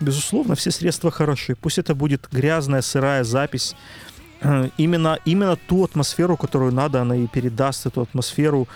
[0.00, 1.54] безусловно, все средства хороши.
[1.54, 3.74] Пусть это будет грязная, сырая запись.
[4.40, 8.68] Э, Именно, именно ту атмосферу, которую надо, она и передаст, эту атмосферу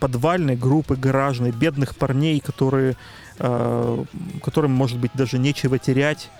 [0.00, 2.96] подвальной группы, гаражной, бедных парней, которые,
[3.38, 4.04] э,
[4.42, 6.30] которым, может быть, даже нечего терять,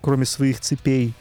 [0.00, 1.14] кроме своих цепей,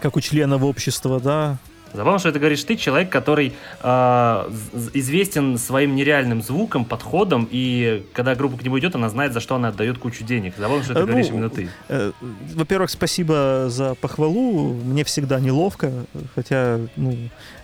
[0.00, 1.58] как у членов общества, да,
[1.92, 4.50] Забавно, что это говоришь ты, человек, который э,
[4.94, 9.56] известен своим нереальным звуком, подходом, и когда группа к нему идет, она знает, за что
[9.56, 10.54] она отдает кучу денег.
[10.56, 11.68] Забавно, что это ну, говоришь именно ты.
[11.88, 12.12] Э,
[12.54, 14.74] Во-первых, спасибо за похвалу.
[14.74, 15.92] Мне всегда неловко,
[16.34, 17.16] хотя, ну,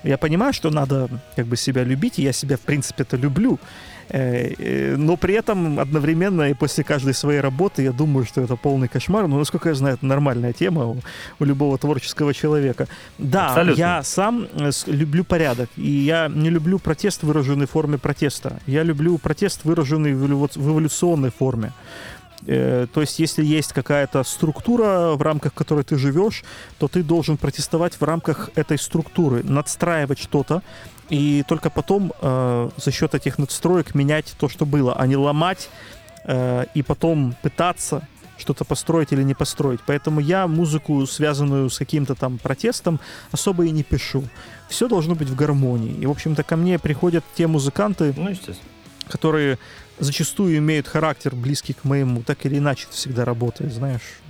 [0.02, 3.58] я понимаю, что надо как бы себя любить, и я себя, в принципе, это люблю.
[4.08, 8.56] Э, э, Но при этом одновременно и после каждой своей работы я думаю, что это
[8.56, 9.26] полный кошмар.
[9.26, 10.96] Но, насколько я знаю, это нормальная тема у,
[11.40, 12.86] у любого творческого человека.
[13.18, 13.80] Да, Абсолютно.
[13.80, 18.60] я сам э, люблю порядок, и я не люблю протест, выраженный в форме протеста.
[18.66, 21.72] Я люблю протест, выраженный в эволю- в эволюционной форме.
[22.46, 26.44] То есть, если есть какая-то структура, в рамках которой ты живешь,
[26.78, 30.62] то ты должен протестовать в рамках этой структуры, надстраивать что-то,
[31.10, 35.68] и только потом э, за счет этих надстроек менять то, что было, а не ломать
[36.24, 39.80] э, и потом пытаться что-то построить или не построить.
[39.86, 44.24] Поэтому я музыку, связанную с каким-то там протестом, особо и не пишу.
[44.68, 45.94] Все должно быть в гармонии.
[45.94, 48.34] И, в общем-то, ко мне приходят те музыканты, Ну,
[49.08, 49.58] которые
[49.98, 54.20] зачастую имеют характер близкий к моему, так или иначе это всегда работает, знаешь.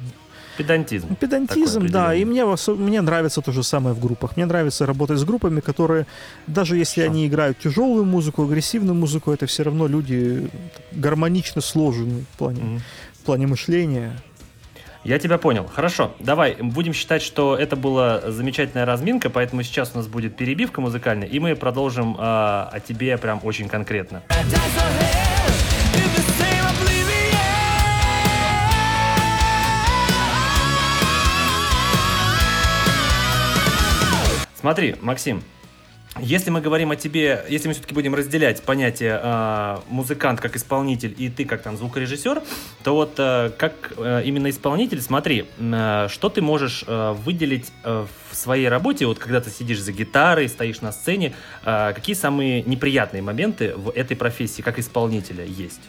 [0.57, 1.09] Педантизм.
[1.11, 4.37] Ну, Педантизм, да, и мне, мне нравится то же самое в группах.
[4.37, 6.07] Мне нравится работать с группами, которые,
[6.47, 7.13] даже если Хорошо.
[7.13, 10.49] они играют тяжелую музыку, агрессивную музыку, это все равно люди
[10.93, 12.83] гармонично сложены в плане, Мгм.
[13.15, 14.13] в плане мышления.
[15.05, 15.67] Я тебя понял.
[15.71, 20.81] Хорошо, давай, будем считать, что это была замечательная разминка, поэтому сейчас у нас будет перебивка
[20.81, 24.23] музыкальная, и мы продолжим а, о тебе прям очень конкретно.
[34.65, 35.43] Смотри, Максим,
[36.19, 41.15] если мы говорим о тебе, если мы все-таки будем разделять понятие а, музыкант как исполнитель
[41.19, 42.43] и ты как там звукорежиссер,
[42.83, 48.07] то вот а, как а, именно исполнитель, смотри, а, что ты можешь а, выделить а,
[48.31, 52.63] в своей работе, вот когда ты сидишь за гитарой, стоишь на сцене, а, какие самые
[52.63, 55.83] неприятные моменты в этой профессии как исполнителя есть?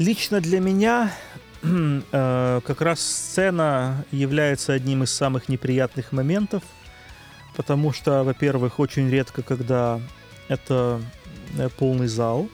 [0.00, 1.14] Лично для меня
[1.62, 6.64] э, как раз сцена является одним из самых неприятных моментов,
[7.56, 10.00] потому что, во-первых, очень редко, когда
[10.48, 11.00] это
[11.58, 12.48] э, полный зал,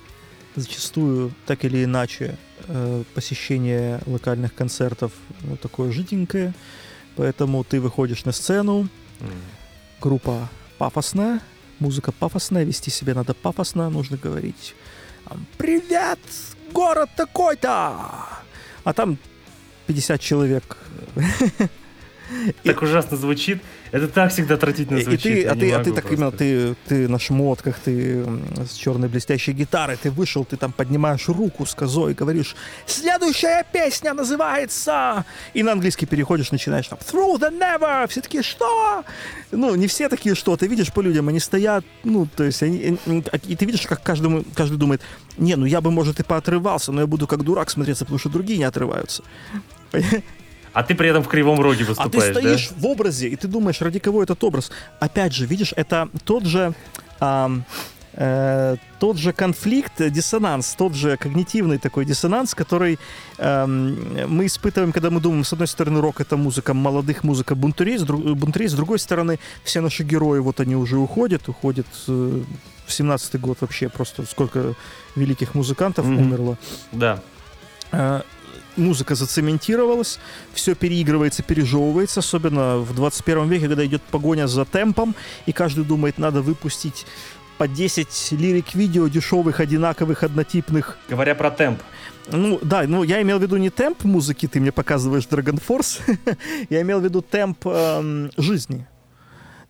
[0.57, 2.37] зачастую так или иначе
[2.69, 6.55] э, посещение локальных концертов ну, такое жиденькое,
[7.17, 8.89] поэтому ты выходишь на сцену,
[10.01, 10.49] группа
[10.79, 11.41] пафосная,
[11.79, 14.75] музыка пафосная, вести себя надо пафосно, нужно говорить
[15.59, 16.19] «Привет,
[16.73, 17.97] город такой-то!»
[18.85, 19.19] А там
[19.87, 20.79] 50 человек.
[22.65, 23.61] Так ужасно звучит.
[23.93, 25.23] Это так всегда отвратительно И, и звучит.
[25.23, 26.15] ты, а ты, а ты так просто.
[26.15, 28.25] именно, ты, ты на шмотках, ты
[28.71, 32.55] с черной блестящей гитарой, ты вышел, ты там поднимаешь руку с козой и говоришь
[32.87, 35.25] «Следующая песня называется...»
[35.55, 39.05] И на английский переходишь, начинаешь там «Through the never!» Все такие «Что?»
[39.51, 42.97] Ну, не все такие «Что?» Ты видишь по людям, они стоят, ну, то есть, они-
[43.49, 45.01] и ты видишь, как каждому, каждый думает
[45.37, 48.29] «Не, ну я бы, может, и поотрывался, но я буду как дурак смотреться, потому что
[48.29, 49.25] другие не отрываются».
[50.73, 52.41] А ты при этом в кривом роге А ты выступаешь, да?
[52.41, 54.71] стоишь в образе, и ты думаешь, ради кого этот образ?
[55.01, 56.73] Опять же, видишь, это тот же...
[57.19, 57.65] ам,
[58.15, 62.99] э, тот же конфликт, э, диссонанс, тот же когнитивный такой диссонанс, который
[63.39, 67.99] эм, мы испытываем, когда мы думаем, с одной стороны, рок— это музыка молодых, музыка бунтарей,
[67.99, 72.43] с, друг- бунтарей, с другой стороны, все наши герои, вот они уже уходят, уходят э,
[72.87, 74.75] в семнадцатый год вообще, просто сколько
[75.17, 76.19] великих музыкантов Мгм.
[76.19, 76.59] умерло.
[76.93, 77.21] Да.
[78.77, 80.19] Музыка зацементировалась,
[80.53, 85.15] все переигрывается, пережевывается, особенно в 21 веке, когда идет погоня за темпом,
[85.47, 87.07] и каждый думает, надо выпустить
[87.59, 90.97] по 10 лирик-видео дешевых, одинаковых, однотипных.
[91.11, 91.83] Говоря про темп.
[92.33, 96.01] Ну, да, ну, я имел в виду не темп музыки, ты мне показываешь Dragon Force,
[96.71, 98.87] я имел в виду темп эм, жизни.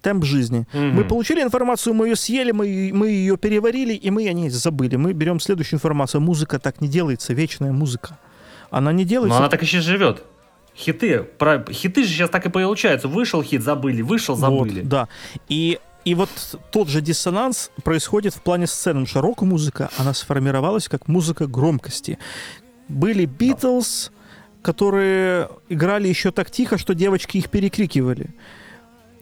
[0.03, 0.67] Темп жизни.
[0.73, 0.95] Мгм.
[0.95, 4.97] Мы получили информацию, мы ее съели, мы, мы ее переварили, и мы о ней забыли.
[4.97, 6.21] Мы берем следующую информацию.
[6.21, 8.19] Музыка так не делается, вечная музыка.
[8.71, 9.39] Она не Но делается.
[9.39, 10.23] она так еще живет.
[10.77, 11.64] Хиты, про...
[11.71, 13.09] хиты же сейчас так и получаются.
[13.09, 14.81] Вышел хит, забыли, вышел, забыли.
[14.81, 15.09] Вот, да.
[15.49, 16.31] И, и вот
[16.71, 19.01] тот же диссонанс происходит в плане сцены.
[19.01, 22.18] Потому что рок-музыка, она сформировалась как музыка громкости.
[22.89, 24.11] Были Битлз,
[24.62, 28.35] которые играли еще так тихо, что девочки их перекрикивали.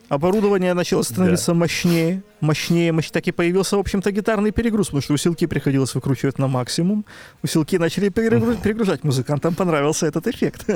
[0.08, 1.58] Оборудование начало становиться да.
[1.58, 3.12] мощнее, мощнее, мощнее.
[3.12, 7.04] Так и появился, в общем-то, гитарный перегруз, потому что усилки приходилось выкручивать на максимум.
[7.42, 9.04] Усилки начали перегружать.
[9.04, 10.66] Музыкантам понравился этот эффект.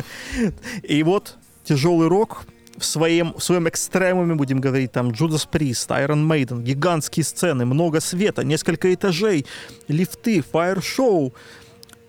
[0.82, 2.44] И вот тяжелый рок
[2.76, 8.00] в своем, в своем экстремуме, будем говорить, там, Judas Priest, Iron Maiden, гигантские сцены, много
[8.00, 9.46] света, несколько этажей,
[9.88, 11.34] лифты, фаер-шоу,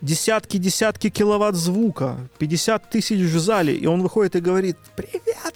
[0.03, 5.55] десятки-десятки киловатт звука, 50 тысяч в зале, и он выходит и говорит, привет,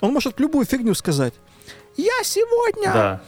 [0.00, 1.34] он может любую фигню сказать.
[1.96, 2.92] Я сегодня...
[2.92, 3.20] Да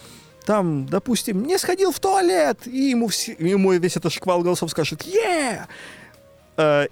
[0.44, 5.02] там, допустим, не сходил в туалет, и ему, все, ему весь этот шквал голосов скажет
[5.02, 5.66] «Е!»
[6.56, 6.86] э,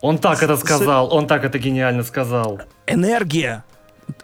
[0.00, 2.60] Он так это сказал, он так это гениально сказал.
[2.86, 3.64] Энергия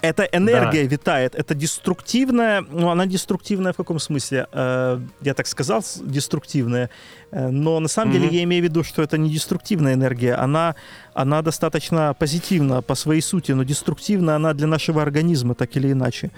[0.01, 0.89] эта энергия да.
[0.89, 4.47] витает, это деструктивная, ну она деструктивная в каком смысле?
[4.53, 6.91] Э, я так сказал, деструктивная,
[7.31, 8.21] э, но на самом mm-hmm.
[8.21, 10.75] деле я имею в виду, что это не деструктивная энергия, она,
[11.15, 16.31] она достаточно позитивна по своей сути, но деструктивна она для нашего организма так или иначе.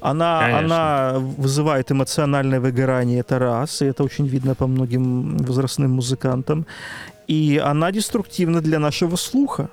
[0.00, 6.66] Она, она вызывает эмоциональное выгорание, это раз, и это очень видно по многим возрастным музыкантам,
[7.26, 9.68] и она деструктивна для нашего слуха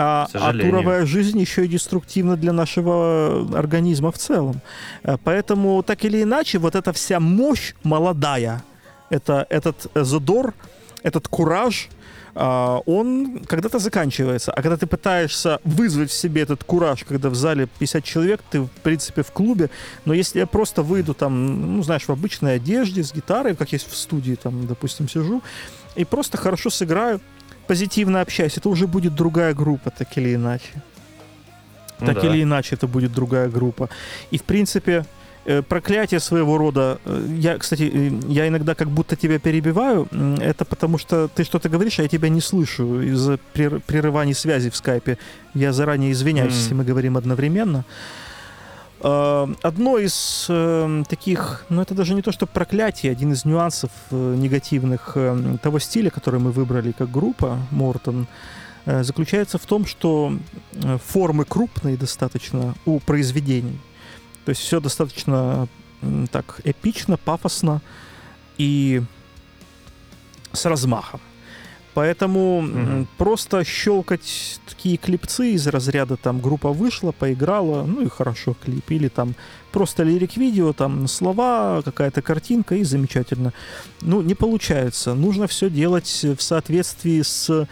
[0.00, 4.60] а, а туровая жизнь еще и деструктивна для нашего организма в целом.
[5.02, 8.62] Э, поэтому, так или иначе, вот эта вся мощь молодая,
[9.10, 10.54] это, этот задор,
[11.02, 11.88] этот кураж,
[12.40, 14.52] а, он когда-то заканчивается.
[14.52, 18.60] А когда ты пытаешься вызвать в себе этот кураж, когда в зале 50 человек, ты,
[18.60, 19.68] в принципе, в клубе,
[20.04, 23.90] но если я просто выйду там, ну, знаешь, в обычной одежде, с гитарой, как есть
[23.90, 25.42] в студии, там, допустим, сижу,
[25.96, 27.20] и просто хорошо сыграю,
[27.68, 30.82] позитивно общаюсь, это уже будет другая группа, так или иначе.
[32.00, 32.28] Ну, так да.
[32.28, 33.88] или иначе, это будет другая группа.
[34.32, 35.04] И, в принципе,
[35.46, 36.98] э, проклятие своего рода.
[37.04, 40.08] Э, я, кстати, э, я иногда как будто тебя перебиваю.
[40.40, 43.38] Это потому что ты что-то говоришь, а я тебя не слышу из-за
[43.86, 45.18] прерываний связи в скайпе.
[45.54, 46.56] Я заранее извиняюсь, mm.
[46.56, 47.78] если мы говорим одновременно.
[47.78, 47.84] Эм,
[49.00, 54.34] одно из э, таких, ну это даже не то, что проклятие, один из нюансов э,
[54.36, 58.26] негативных э, того стиля, который мы выбрали как группа Мортон,
[58.86, 60.36] э, заключается в том, что
[60.72, 63.78] э, формы крупные достаточно у произведений.
[64.44, 65.68] То есть все достаточно
[66.02, 67.80] э, так эпично, пафосно
[68.56, 69.02] и
[70.52, 71.20] с размахом.
[71.98, 73.06] Поэтому mm-hmm.
[73.16, 79.08] просто щелкать такие клипцы из разряда там группа вышла, поиграла, ну и хорошо клип, или
[79.08, 79.34] там
[79.72, 83.52] просто лирик-видео, там слова, какая-то картинка и замечательно.
[84.00, 85.14] Ну, не получается.
[85.14, 87.66] Нужно все делать в соответствии с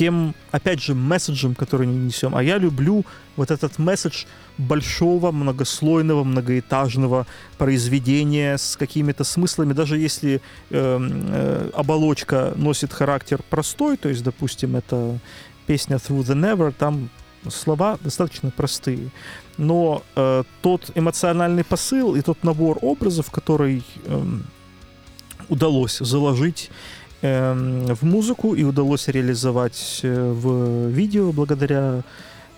[0.00, 2.34] тем, опять же, месседжем, который мы несем.
[2.34, 3.04] А я люблю
[3.36, 4.24] вот этот месседж
[4.56, 7.26] большого, многослойного, многоэтажного
[7.58, 10.40] произведения с какими-то смыслами, даже если э,
[10.70, 15.18] э, оболочка носит характер простой, то есть, допустим, это
[15.66, 17.10] песня Through the Never, там
[17.50, 19.10] слова достаточно простые,
[19.58, 24.24] но э, тот эмоциональный посыл и тот набор образов, который э,
[25.50, 26.70] удалось заложить
[27.22, 32.02] в музыку и удалось реализовать э, в видео благодаря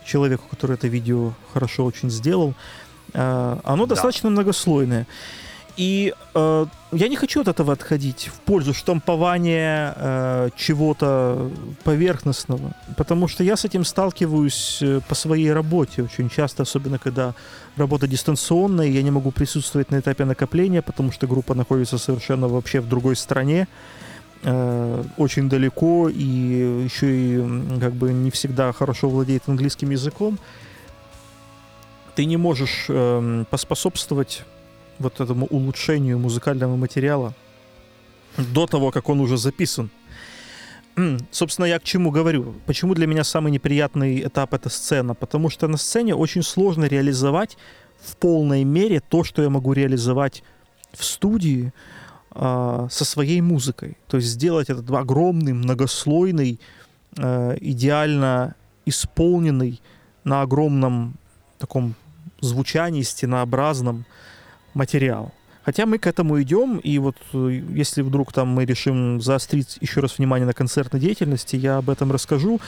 [0.05, 2.55] человеку, который это видео хорошо очень сделал.
[3.15, 3.95] Э, оно да.
[3.95, 5.07] достаточно многослойное.
[5.79, 11.51] И э, я не хочу от этого отходить в пользу штампования э, чего-то
[11.83, 17.35] поверхностного, потому что я с этим сталкиваюсь э, по своей работе очень часто, особенно когда
[17.77, 22.81] работа дистанционная, я не могу присутствовать на этапе накопления, потому что группа находится совершенно вообще
[22.81, 23.63] в другой стране.
[23.63, 24.02] Э,
[24.45, 30.39] очень далеко и еще и как бы не всегда хорошо владеет английским языком,
[32.15, 34.45] ты не можешь э, поспособствовать
[34.99, 37.35] вот этому улучшению музыкального материала
[38.37, 39.91] до того, как он уже записан.
[41.31, 42.55] Собственно, я к чему говорю?
[42.67, 45.15] Почему для меня самый неприятный этап это сцена?
[45.15, 47.57] Потому что на сцене очень сложно реализовать
[48.01, 50.43] в полной мере то, что я могу реализовать
[50.93, 52.02] в студии, э,
[52.35, 53.97] со своей музыкой.
[54.09, 56.61] То есть сделать этот огромный, многослойный,
[57.17, 58.55] э, идеально
[58.87, 59.81] исполненный
[60.25, 61.15] на огромном
[61.59, 61.95] таком
[62.41, 64.05] звучании, стенообразном
[64.75, 65.33] материал.
[65.65, 70.01] Хотя мы к этому идем, и вот э, если вдруг там мы решим заострить еще
[70.01, 72.61] раз внимание на концертной деятельности, я об этом расскажу.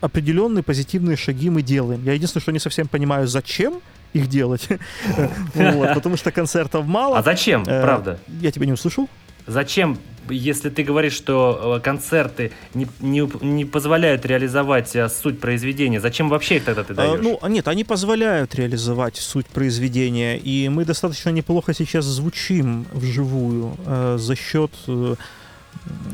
[0.00, 2.02] Определенные позитивные шаги мы делаем.
[2.04, 3.82] Я единственное, что не совсем понимаю, зачем
[4.12, 4.68] их делать.
[5.54, 7.18] вот, потому что концертов мало.
[7.18, 8.18] А зачем, э, правда?
[8.40, 9.08] Я тебя не услышал.
[9.46, 9.98] Зачем,
[10.28, 16.28] если ты говоришь, что э, концерты не, не, не позволяют реализовать э, суть произведения, зачем
[16.28, 17.18] вообще их тогда ты даешь?
[17.18, 23.76] А, ну, нет, они позволяют реализовать суть произведения, и мы достаточно неплохо сейчас звучим вживую
[23.84, 25.16] э, за счет, э,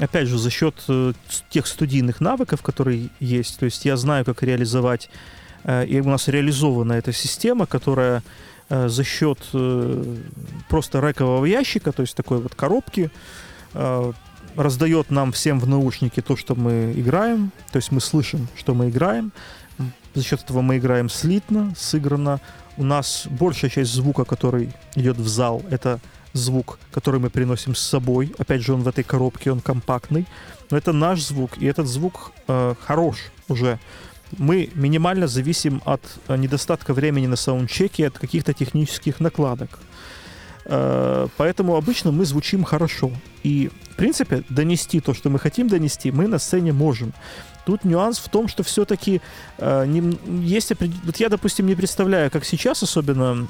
[0.01, 1.13] опять же, за счет э,
[1.51, 3.59] тех студийных навыков, которые есть.
[3.59, 5.11] То есть я знаю, как реализовать
[5.87, 8.23] и у нас реализована эта система, которая
[8.71, 10.16] э, за счет э,
[10.69, 13.11] просто рекового ящика, то есть такой вот коробки,
[13.75, 14.12] э,
[14.57, 18.89] раздает нам всем в наушники то, что мы играем, то есть мы слышим, что мы
[18.89, 19.33] играем.
[20.14, 22.41] За счет этого мы играем слитно, сыграно.
[22.77, 26.01] У нас большая часть звука, который идет в зал, это
[26.33, 28.35] звук, который мы приносим с собой.
[28.39, 30.27] Опять же, он в этой коробке, он компактный.
[30.71, 33.79] Но это наш звук, и этот звук э, хорош уже.
[34.37, 39.79] Мы минимально зависим от э, недостатка времени на саундчеке, от каких-то технических накладок.
[40.64, 43.11] Э, поэтому обычно мы звучим хорошо.
[43.43, 47.12] И, в принципе, донести то, что мы хотим донести, мы на сцене можем.
[47.64, 49.20] Тут нюанс в том, что все-таки
[49.59, 50.03] э,
[50.43, 50.72] есть...
[51.05, 53.49] Вот я, допустим, не представляю, как сейчас, особенно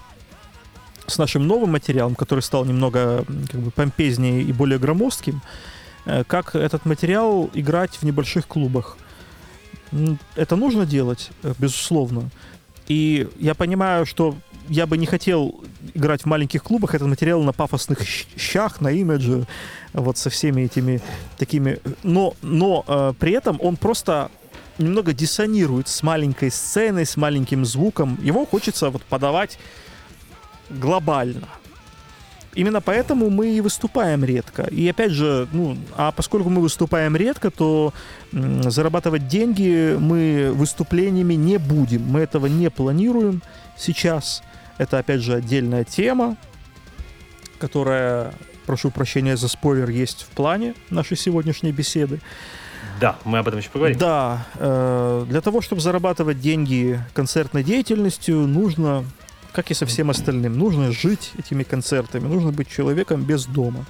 [1.07, 5.41] с нашим новым материалом, который стал немного как бы, помпезнее и более громоздким,
[6.05, 8.97] э, как этот материал играть в небольших клубах.
[10.37, 12.31] Это нужно делать, э, безусловно.
[12.89, 14.35] И я понимаю, что
[14.69, 15.61] я бы не хотел
[15.95, 18.01] играть в маленьких клубах этот материал на пафосных
[18.37, 19.47] щах, на имидже,
[19.93, 21.01] вот со всеми этими
[21.37, 21.79] такими...
[22.03, 24.31] Но, но э, при этом он просто
[24.79, 28.19] немного диссонирует с маленькой сценой, с маленьким звуком.
[28.23, 29.59] Его хочется вот подавать
[30.71, 31.49] глобально.
[32.55, 34.63] Именно поэтому мы и выступаем редко.
[34.63, 37.93] И опять же, ну, а поскольку мы выступаем редко, то
[38.33, 42.03] м, зарабатывать деньги мы выступлениями не будем.
[42.03, 43.43] Мы этого не планируем
[43.77, 44.43] сейчас.
[44.79, 46.37] Это, опять же, отдельная тема,
[47.59, 48.33] которая,
[48.67, 52.21] прошу прощения за спойлер, есть в плане нашей сегодняшней беседы.
[53.01, 53.99] Да, мы об этом еще поговорим.
[53.99, 59.05] Да, э, для того, чтобы зарабатывать деньги концертной деятельностью, нужно
[59.53, 60.59] как и со всем остальным.
[60.59, 63.85] Нужно жить этими концертами, нужно быть человеком без дома.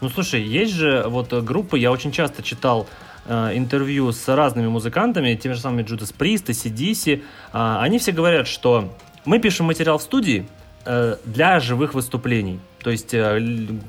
[0.00, 2.86] Ну, слушай, есть же вот группы, я очень часто читал
[3.26, 7.20] э, интервью с разными музыкантами, теми же самыми Judas Priest, ACDC, э,
[7.52, 8.94] они все говорят, что
[9.24, 10.46] мы пишем материал в студии
[10.84, 12.60] э, для живых выступлений.
[12.82, 13.40] То есть э,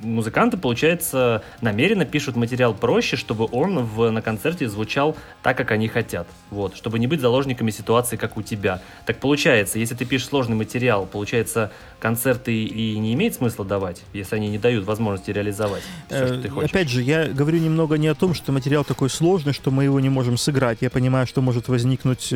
[0.04, 5.88] музыканты, получается, намеренно пишут материал проще, чтобы он в, на концерте звучал так, как они
[5.88, 6.28] хотят.
[6.50, 8.82] Вот, чтобы не быть заложниками ситуации, как у тебя.
[9.06, 14.36] Так получается, если ты пишешь сложный материал, получается, концерты и не имеет смысла давать, если
[14.36, 16.70] они не дают возможности реализовать все, что ты Э, хочешь.
[16.70, 20.00] Опять же, я говорю немного не о том, что материал такой сложный, что мы его
[20.00, 20.80] не можем сыграть.
[20.82, 22.34] Я понимаю, что может возникнуть...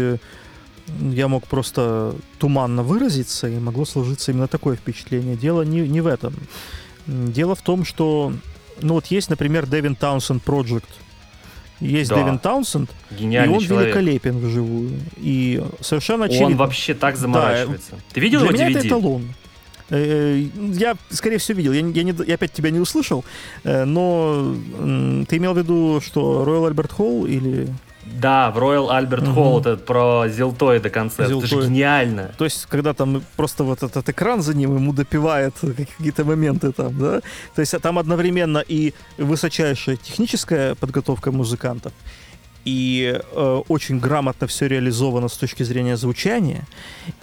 [0.88, 5.36] э, Я мог просто туманно выразиться, и могло сложиться именно такое впечатление.
[5.36, 6.34] Дело не, не в этом.
[7.08, 8.34] Дело в том, что...
[8.82, 10.86] Ну вот есть, например, Дэвин Таунсенд Project.
[11.80, 12.16] Есть Да.
[12.18, 13.88] Дэвин Таунсенд, и Гениальный он человек.
[13.96, 15.00] великолепен вживую.
[15.18, 16.48] И совершенно очевидно...
[16.48, 17.96] Он вообще так заморачивается.
[18.14, 18.88] Ты видел Для его меня это DVD?
[18.88, 19.34] эталон.
[19.90, 21.74] Э, Я, скорее всего, видел.
[21.74, 23.26] Я, я, не- я опять тебя не услышал,
[23.64, 24.56] э, но
[25.28, 27.68] ты имел в виду, что Royal Albert Hall или...
[28.06, 29.38] Да, в Royal Albert Мгм.
[29.38, 31.32] Hall этот про Зилтоида концерт.
[31.32, 32.32] Это же гениально.
[32.38, 36.98] То есть, когда там просто вот этот экран за ним ему допивает какие-то моменты там,
[36.98, 37.22] да?
[37.56, 41.94] То есть, а там одновременно и высочайшая техническая подготовка музыкантов,
[42.66, 46.66] и э, очень грамотно все реализовано с точки зрения звучания,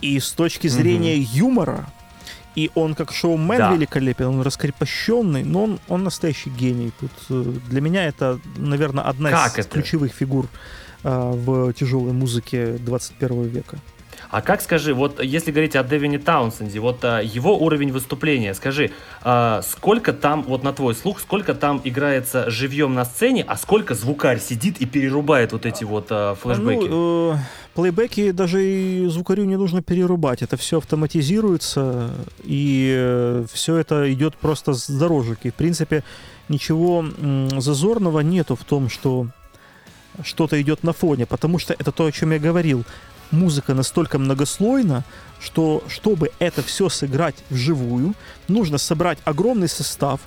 [0.02, 1.86] и с точки зрения юмора.
[2.56, 3.72] И он как шоумен Да.
[3.72, 6.92] великолепен, он раскрепощенный, но он, он настоящий гений.
[6.98, 9.74] Тут э, для меня это, наверное, одна Как из это?
[9.74, 10.46] ключевых фигур
[11.04, 13.78] э, в тяжелой музыке 21 века.
[14.28, 18.90] А как, скажи, вот если говорить о Дэвине Таунсенде, вот а, его уровень выступления, скажи,
[19.22, 23.94] а, сколько там, вот на твой слух, сколько там играется живьем на сцене, а сколько
[23.94, 26.86] звукарь сидит и перерубает вот эти вот а, флешбеки?
[26.86, 27.36] Ну, э,
[27.74, 30.42] плейбеки даже и звукарю не нужно перерубать.
[30.42, 32.10] Это все автоматизируется,
[32.42, 35.38] и все это идет просто с дорожек.
[35.44, 36.04] И, в принципе,
[36.48, 37.04] ничего
[37.58, 39.28] зазорного нету в том, что
[40.24, 42.84] что-то идет на фоне, потому что это то, о чем я говорил.
[43.30, 45.04] Музыка настолько многослойна,
[45.40, 48.14] что чтобы это все сыграть вживую,
[48.48, 50.20] нужно собрать огромный состав,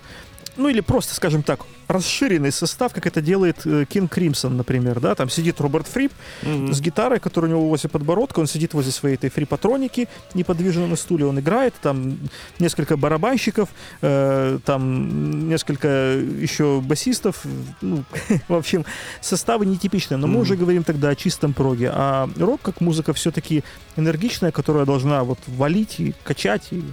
[0.56, 5.16] ну или просто, скажем так, расширенный состав, как это делает э, King Crimson, например, да,
[5.16, 6.12] там сидит Роберт Фрип
[6.44, 6.74] Мгм.
[6.74, 10.96] с гитарой, которая у него возле подбородка, он сидит возле своей этой фрипатроники, неподвижно на
[10.96, 12.18] стуле, он играет, там
[12.60, 13.70] несколько барабанщиков,
[14.02, 15.88] э, там несколько
[16.18, 17.44] еще басистов,
[17.82, 18.04] ну,
[18.48, 18.86] в общем,
[19.22, 20.42] составы нетипичные, но мы Мгм.
[20.42, 23.64] уже говорим тогда о чистом проге, а рок как музыка все-таки
[23.98, 26.84] энергичная, которая должна вот валить и качать и,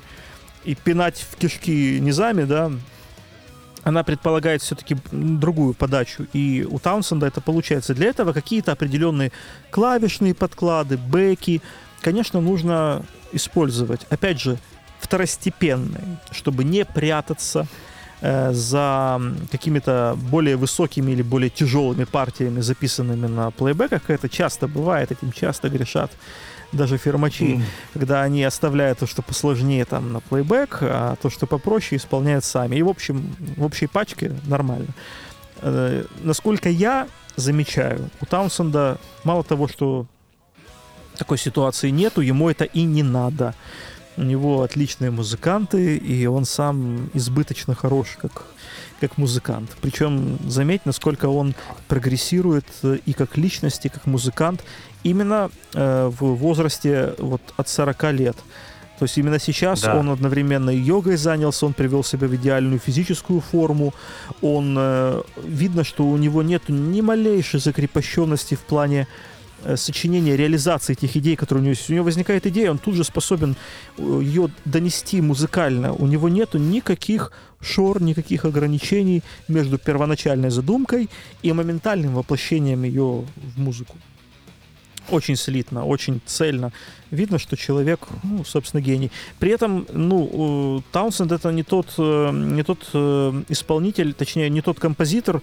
[0.65, 2.71] и пинать в кишки низами, да,
[3.83, 6.27] она предполагает все-таки другую подачу.
[6.33, 7.95] И у Таунсенда это получается.
[7.95, 9.33] Для этого какие-то определенные
[9.71, 11.63] клавишные подклады, бэки,
[12.03, 13.03] конечно, нужно
[13.33, 14.07] использовать.
[14.11, 14.59] Опять же,
[15.01, 17.67] второстепенные, чтобы не прятаться
[18.21, 19.21] э, за
[19.51, 24.11] какими-то более высокими или более тяжелыми партиями, записанными на плейбеках.
[24.11, 26.11] Это часто бывает, этим часто грешат
[26.73, 27.65] даже фермачи, М.
[27.95, 32.77] когда они оставляют то, что посложнее там на плейбэк, а то, что попроще, исполняют сами.
[32.77, 34.89] И в общем, в общей пачке нормально.
[35.63, 40.07] Э, Насколько я замечаю, у Таунсенда мало того, что
[41.17, 43.55] такой ситуации нету, ему это и не надо.
[44.17, 48.45] У него отличные музыканты, и он сам избыточно хорош как,
[49.01, 49.71] как музыкант.
[49.81, 51.55] Причем заметь, насколько он
[51.89, 54.63] прогрессирует э, и как личность, и как музыкант
[55.05, 58.37] именно э, в возрасте вот, от 40 лет.
[58.99, 59.97] То есть именно сейчас Да.
[59.97, 63.95] он одновременно йогой занялся, он привел себя в идеальную физическую форму,
[64.43, 69.07] он э, видно, что у него нет ни малейшей закрепощенности в плане
[69.65, 71.89] э, сочинения, реализации тех идей, которые у него есть.
[71.91, 73.57] У него возникает идея, он тут же способен
[73.97, 75.95] э, ее донести музыкально.
[75.95, 77.33] У него нету никаких
[77.63, 81.09] шор, никаких ограничений между первоначальной задумкой
[81.43, 83.97] и моментальным воплощением ее в музыку.
[85.11, 86.73] Очень слитно, очень цельно.
[87.11, 89.11] Видно, что человек, ну, собственно, гений.
[89.39, 94.79] При этом, ну, Таунсенд это не тот, э, не тот э, исполнитель, точнее, не тот
[94.79, 95.43] композитор,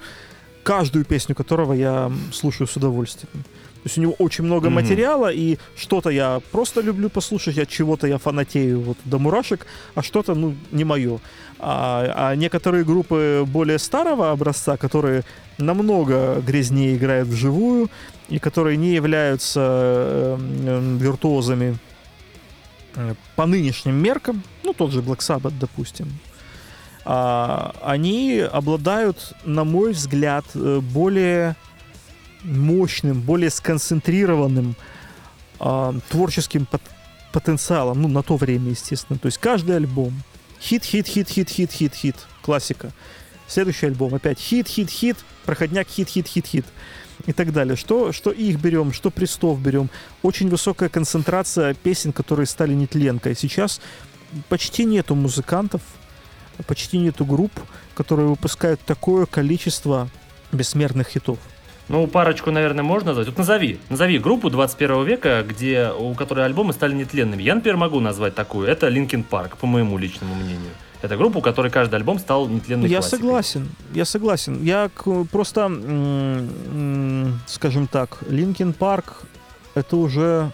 [0.63, 3.43] каждую песню которого я слушаю с удовольствием.
[3.83, 4.75] То есть у него очень много Мгм.
[4.75, 9.65] материала, и что-то я просто люблю послушать, от чего-то я фанатею вот до мурашек,
[9.95, 11.19] а что-то, ну, не мое.
[11.59, 15.23] А, а некоторые группы более старого образца, которые
[15.57, 17.89] намного грязнее играют вживую,
[18.29, 21.77] и которые не являются э, э, виртуозами
[22.95, 26.19] э, по нынешним меркам, ну, тот же Black Sabbath, допустим,
[27.09, 31.55] а, они обладают, на мой взгляд, э, более
[32.43, 34.75] мощным, более сконцентрированным
[35.59, 36.81] а, творческим пот-
[37.31, 39.17] потенциалом, ну, на то время, естественно.
[39.17, 40.21] То есть каждый альбом
[40.59, 42.91] хит, хит, хит, хит, хит, хит, хит, классика.
[43.47, 45.15] Следующий альбом опять хит, хит, хит,
[45.45, 46.65] проходняк, хит, хит, хит, хит
[47.25, 47.75] и так далее.
[47.75, 49.89] Что, что их берем, что престов берем.
[50.21, 53.35] Очень высокая концентрация песен, которые стали нетленкой.
[53.35, 53.81] Сейчас
[54.49, 55.81] почти нету музыкантов,
[56.67, 57.51] почти нету групп,
[57.95, 60.09] которые выпускают такое количество
[60.51, 61.39] бессмертных хитов.
[61.89, 63.27] Ну, парочку, наверное, можно назвать.
[63.27, 67.41] Вот назови, назови группу 21 века, где, у которой альбомы стали нетленными.
[67.41, 68.67] Я, например, могу назвать такую.
[68.67, 70.71] Это Linkin Park, по моему личному мнению.
[71.01, 73.19] Это группа, у которой каждый альбом стал нетленной Я классикой.
[73.19, 74.63] согласен, я согласен.
[74.63, 74.89] Я
[75.31, 75.65] просто,
[77.47, 79.23] скажем так, Linkin Park
[79.75, 80.51] это уже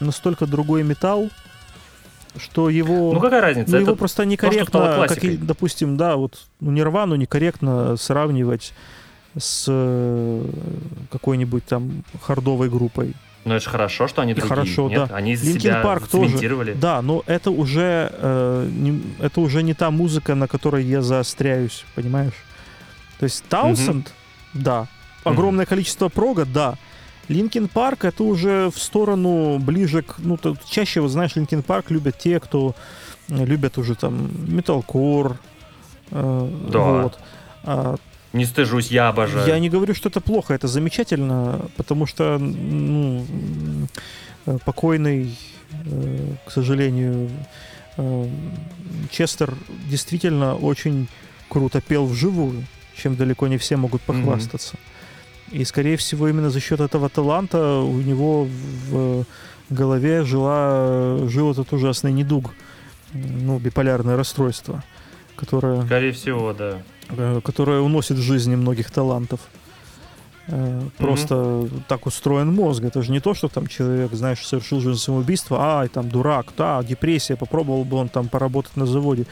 [0.00, 1.30] настолько другой металл,
[2.36, 3.70] что его, Ну, какая разница?
[3.70, 8.74] ну, Это его просто некорректно, стало как и, допустим, да, вот ну, Нирвану некорректно сравнивать
[9.36, 10.44] с э,
[11.10, 13.14] какой-нибудь там хардовой группой.
[13.48, 14.48] Ну, это же хорошо, что они другие.
[14.48, 15.08] хорошо, нет?
[15.08, 15.16] да.
[15.16, 16.36] Они из Linkin себя Park тоже.
[16.74, 21.84] Да, но это уже, э, не, это уже не та музыка, на которой я заостряюсь,
[21.94, 22.34] понимаешь?
[23.18, 24.12] То есть Таунсенд,
[24.54, 24.86] да.
[25.24, 26.74] Огромное количество прога, да.
[27.28, 30.16] Linkin Park это уже в сторону ближе к...
[30.18, 32.74] Ну, то, чаще, вот знаешь, Linkin Park любят те, кто
[33.28, 35.36] любят уже там металкор.
[36.10, 36.78] э, Да.
[36.78, 37.18] Вот.
[37.64, 37.96] А
[38.32, 39.46] Не стыжусь, я обожаю.
[39.48, 43.24] я не говорю, что это плохо, это замечательно, потому что ну,
[44.46, 45.38] э, покойный,
[45.86, 47.30] э, к сожалению,
[47.96, 48.28] э,
[49.10, 49.54] Честер
[49.88, 51.08] действительно очень
[51.48, 52.64] круто пел вживую,
[52.96, 54.76] чем далеко не все могут похвастаться.
[55.50, 58.46] И, скорее всего, именно за счет этого таланта у него
[58.90, 59.24] в
[59.70, 62.52] голове жила, жил этот ужасный недуг,
[63.14, 64.84] ну, биполярное расстройство,
[65.36, 66.82] которое Скорее всего, да.
[67.10, 69.40] Э, которая уносит жизни многих талантов.
[70.48, 72.84] Э, Просто так устроен мозг.
[72.84, 76.82] Это же не то, что там человек, знаешь, совершил жизнь самоубийство, ай, там дурак, да,
[76.82, 79.26] депрессия, попробовал бы он там поработать на заводе.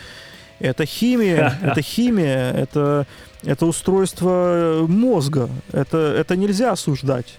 [0.59, 3.07] Это химия, это химия, это,
[3.43, 5.49] это устройство мозга.
[5.73, 7.39] Это, это нельзя осуждать.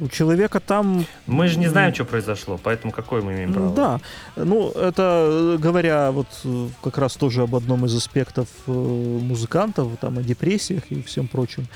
[0.00, 3.74] У человека там Мы же не знаем, что произошло, поэтому какое мы имеем право?
[3.74, 4.00] да,
[4.36, 9.88] ну это э, говоря вот э, как раз тоже об одном из аспектов э, музыкантов,
[10.00, 11.66] там о депрессиях и всем прочем.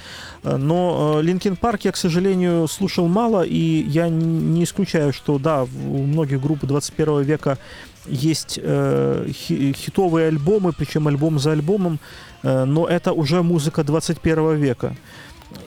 [0.42, 6.02] Но Linkin Park я, к сожалению, слушал мало, и я не исключаю, что да, у
[6.06, 7.58] многих групп 21 века
[8.06, 11.98] есть э, хи- хитовые альбомы, причем альбом за альбомом,
[12.42, 14.96] э, но это уже музыка 21 века.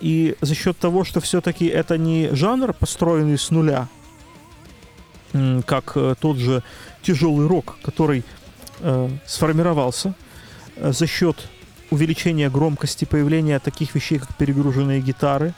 [0.02, 3.88] И за счет того, что все-таки это не жанр, построенный с нуля,
[5.66, 6.64] как э, тот же
[7.04, 8.24] тяжелый рок, который
[8.80, 10.14] э, сформировался
[10.76, 11.48] э, за счет
[11.92, 15.54] увеличения громкости, появления таких вещей, как перегруженные гитары.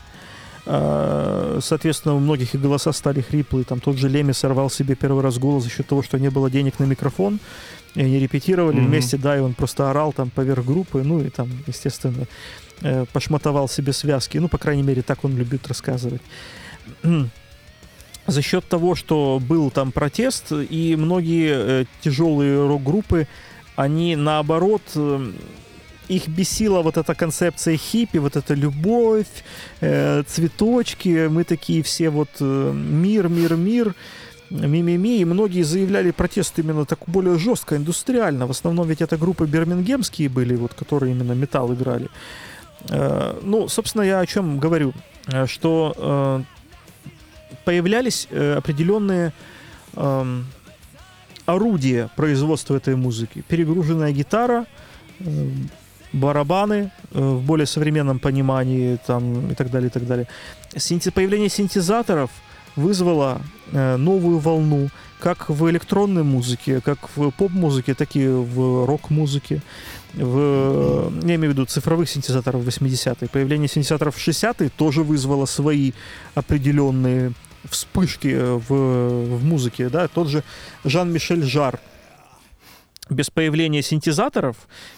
[0.65, 3.63] Э, Соответственно, у многих и голоса стали хриплые.
[3.65, 6.49] Там тот же Леми сорвал себе первый раз голос за счет того, что не было
[6.49, 7.39] денег на микрофон.
[7.93, 8.87] И они репетировали Мгм.
[8.87, 12.25] вместе, да, и он просто орал там поверх группы, ну и там, естественно,
[12.81, 14.37] э, пошмотовал себе связки.
[14.37, 16.21] Ну, по крайней мере, так он любит рассказывать.
[18.27, 23.27] за счет того, что был там протест, и многие э, тяжелые рок-группы,
[23.75, 25.31] они наоборот э,
[26.07, 29.43] их бесила вот эта концепция хиппи, вот эта любовь,
[29.81, 33.95] э, цветочки, мы такие все вот э, мир, мир, мир,
[34.49, 38.47] ми-ми-ми, и многие заявляли протест именно так более жестко, индустриально.
[38.47, 42.05] В основном ведь это группы бирмингемские были, вот, которые именно металл играли.
[42.05, 42.50] Э,
[43.41, 44.93] ну, собственно, я о чем говорю,
[45.27, 46.43] э, что э,
[47.65, 49.33] появлялись э, определенные
[49.95, 50.41] э,
[51.45, 53.43] орудия производства этой музыки.
[53.47, 54.65] Перегруженная гитара,
[55.19, 55.49] э,
[56.13, 60.27] барабаны э, в более современном понимании там, и так далее, и так далее.
[60.75, 62.29] Синти- появление синтезаторов
[62.75, 69.61] вызвало э, новую волну как в электронной музыке, как в поп-музыке, так и в рок-музыке.
[70.13, 73.29] В, я имею в виду цифровых синтезаторов 80-е.
[73.29, 75.93] Появление синтезаторов 60-е тоже вызвало свои
[76.35, 77.33] определенные
[77.65, 79.89] вспышки в, в музыке.
[79.89, 80.07] Да?
[80.07, 80.43] Тот же
[80.83, 81.79] Жан-Мишель Жар–
[83.11, 84.55] без появления синтезаторов,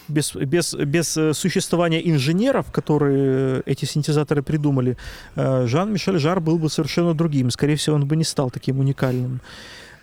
[0.08, 4.96] без, без, без э, существования инженеров, которые эти синтезаторы придумали,
[5.34, 7.50] э, Жан-Мишель Жар был бы совершенно другим.
[7.50, 9.40] Скорее всего, он бы не стал таким уникальным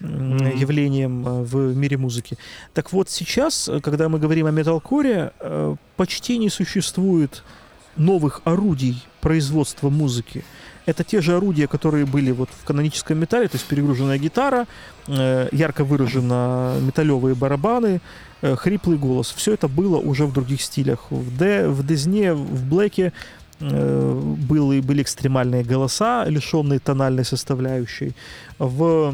[0.01, 0.57] mm-hmm.
[0.57, 2.37] явлением э, в мире музыки.
[2.73, 5.31] Так вот, сейчас, когда мы говорим о металкоре,
[5.95, 7.43] почти не существует
[7.97, 10.43] новых орудий производства музыки
[10.85, 14.65] это те же орудия, которые были вот в каноническом металле, то есть перегруженная гитара,
[15.07, 18.01] э, ярко выражено металлевые барабаны,
[18.41, 19.33] э, хриплый голос.
[19.35, 21.11] Все это было уже в других стилях.
[21.11, 23.13] В, Д, в Дезне, в Блэке
[23.59, 28.15] э, были, были экстремальные голоса, лишенные тональной составляющей.
[28.59, 29.13] В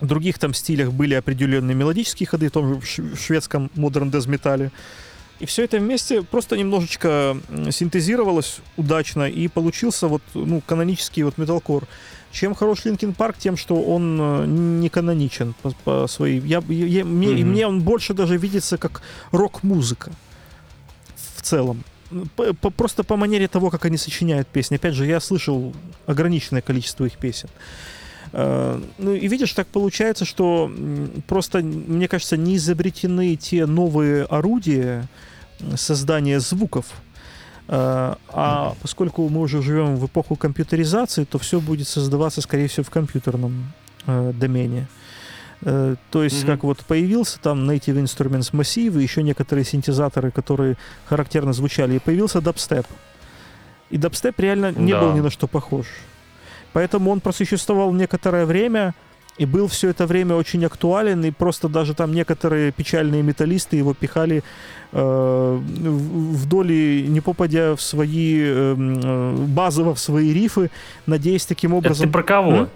[0.00, 4.70] других там стилях были определенные мелодические ходы, в том же шведском modern death металле.
[5.38, 7.36] И все это вместе просто немножечко
[7.70, 11.84] синтезировалось удачно, и получился вот, ну, канонический вот металкор.
[12.32, 13.36] Чем хорош Linkin Park?
[13.38, 16.40] Тем, что он э, не каноничен по, по своей...
[16.40, 17.44] Я, я, мне, mm-hmm.
[17.44, 20.10] мне он больше даже видится как рок-музыка
[21.36, 21.84] в целом.
[22.34, 24.76] По, по, просто по манере того, как они сочиняют песни.
[24.76, 25.74] Опять же, я слышал
[26.06, 27.48] ограниченное количество их песен.
[28.32, 30.70] Ну и видишь, так получается, что
[31.26, 35.08] просто, мне кажется, не изобретены те новые орудия
[35.76, 36.86] создания звуков.
[37.68, 42.84] Э, а поскольку мы уже живем в эпоху компьютеризации, то все будет создаваться, скорее всего,
[42.84, 43.72] в компьютерном
[44.06, 44.86] э, домене.
[45.62, 46.46] То есть, mm-hmm.
[46.46, 52.42] как вот появился там Native Instruments массивы, еще некоторые синтезаторы, которые характерно звучали, и появился
[52.42, 52.86] дабстеп.
[53.88, 55.00] И дабстеп реально не да.
[55.00, 55.86] был ни на что похож.
[56.76, 58.94] Поэтому он просуществовал некоторое время
[59.38, 63.94] и был все это время очень актуален, и просто даже там некоторые печальные металлисты его
[63.94, 64.42] пихали
[64.92, 70.70] э, вдоль, не попадя в свои, э, э, базово в свои рифы,
[71.06, 71.96] надеясь таким образом...
[71.96, 72.52] Это ты про кого?
[72.52, 72.68] М?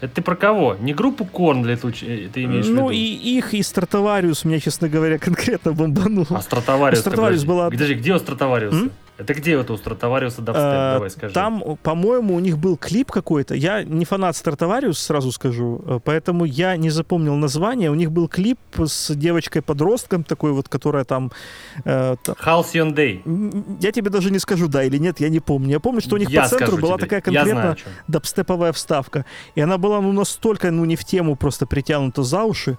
[0.00, 0.76] Это ты про кого?
[0.78, 2.90] Не группу Корн для этого ты имеешь ну, в виду?
[2.90, 6.28] и их, и Стратовариус меня, честно говоря, конкретно бомбанул.
[6.30, 7.00] А Стратовариус?
[7.00, 7.68] Стратовариус была...
[7.68, 8.90] Подожди, где у Стратовариуса?
[9.16, 10.64] Это где вот у Стратовариуса дабстеп?
[10.66, 11.34] А, Давай скажи.
[11.34, 13.54] Там, по-моему, у них был клип какой-то.
[13.54, 17.90] Я не фанат Стратовариус, сразу скажу, э, поэтому я не запомнил название.
[17.92, 21.30] У них был клип с девочкой-подростком такой вот, которая там...
[21.84, 23.78] Э, Halcyon Day.
[23.80, 25.70] Я тебе даже не скажу, да или нет, я не помню.
[25.70, 27.06] Я помню, что у них я по центру была тебе.
[27.06, 27.76] такая конкретно
[28.08, 29.24] дабстеповая вставка.
[29.54, 32.78] И она была ну настолько, ну не в тему просто притянута за уши,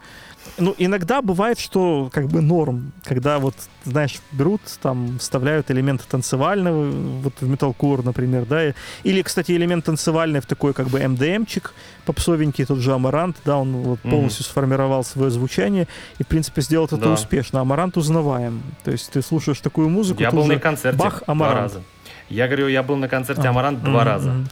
[0.57, 6.89] ну, иногда бывает, что как бы норм, когда вот, знаешь, берут, там, вставляют элементы танцевального,
[7.21, 8.73] вот в металкор, например, да,
[9.03, 11.73] или, кстати, элемент танцевальный в такой как бы МДМчик
[12.05, 14.49] попсовенький, тот же Амарант, да, он вот полностью mm-hmm.
[14.49, 15.87] сформировал свое звучание
[16.19, 17.13] и, в принципе, сделал это да.
[17.13, 17.61] успешно.
[17.61, 18.61] Амарант узнаваем.
[18.83, 21.55] То есть ты слушаешь такую музыку, Я был на концерте Бах, Амарант.
[21.55, 21.81] два раза.
[22.29, 24.47] Я говорю, я был на концерте а, Амарант два mm-hmm.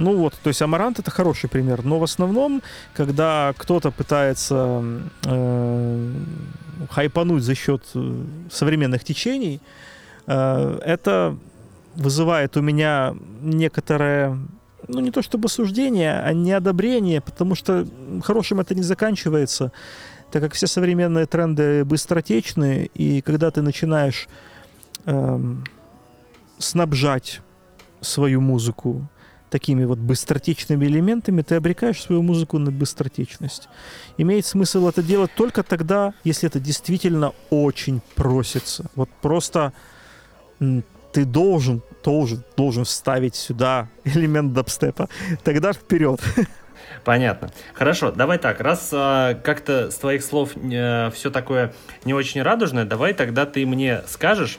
[0.00, 1.84] Ну вот, то есть Амарант это хороший пример.
[1.84, 2.62] Но в основном,
[2.94, 4.82] когда кто-то пытается
[5.26, 6.14] э,
[6.88, 9.60] хайпануть за счет э, современных течений,
[10.26, 11.36] э, это
[11.96, 14.38] вызывает у меня некоторое
[14.88, 17.86] ну, не то чтобы осуждение, а неодобрение, потому что
[18.24, 19.70] хорошим это не заканчивается,
[20.32, 24.28] так как все современные тренды быстротечны, и когда ты начинаешь
[25.04, 25.40] э,
[26.58, 27.42] снабжать
[28.00, 29.06] свою музыку
[29.50, 33.68] такими вот быстротечными элементами, ты обрекаешь свою музыку на быстротечность.
[34.16, 38.86] Имеет смысл это делать только тогда, если это действительно очень просится.
[38.94, 39.72] Вот просто
[41.12, 45.08] ты должен, должен, должен вставить сюда элемент дабстепа.
[45.42, 46.20] Тогда вперед.
[47.04, 47.50] Понятно.
[47.74, 51.72] Хорошо, давай так, раз а, как-то с твоих слов э, все такое
[52.04, 54.58] не очень радужное, давай тогда ты мне скажешь,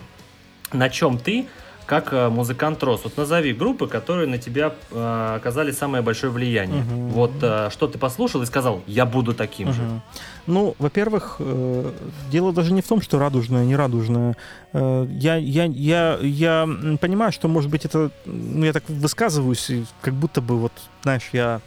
[0.71, 1.47] на чем ты
[1.91, 3.01] как э, музыкант рос.
[3.03, 6.83] Вот назови группы, которые на тебя э, оказали самое большое влияние.
[6.83, 7.09] Мгм.
[7.09, 9.81] Вот э, что ты послушал и сказал, я буду таким же.
[9.81, 10.01] Мгм.
[10.47, 11.91] Ну, во-первых, э,
[12.31, 14.37] дело даже не в том, что радужное, не радужное.
[14.71, 16.65] Э, Я, я, я, я
[17.01, 18.09] понимаю, что, может быть, это...
[18.25, 20.71] Ну, я так высказываюсь, и как будто бы, вот,
[21.03, 21.59] знаешь, я...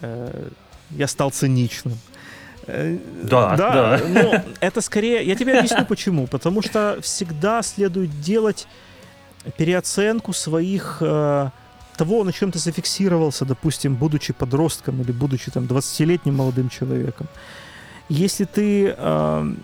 [0.00, 0.48] э,
[0.90, 1.98] Я стал циничным.
[2.66, 4.00] Э, Да, да.
[4.08, 5.22] но это скорее...
[5.26, 6.26] Я тебе объясню, почему.
[6.26, 8.66] Потому что всегда следует делать
[9.56, 10.98] переоценку своих...
[11.00, 11.50] э,
[11.96, 17.26] того, на чем ты зафиксировался, допустим, будучи подростком или будучи там 20-летним молодым человеком.
[18.08, 19.54] Если ты э,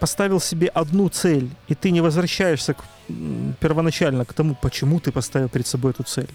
[0.00, 2.84] поставил себе одну цель, и ты не возвращаешься к,
[3.60, 6.28] первоначально к тому, почему ты поставил перед собой эту цель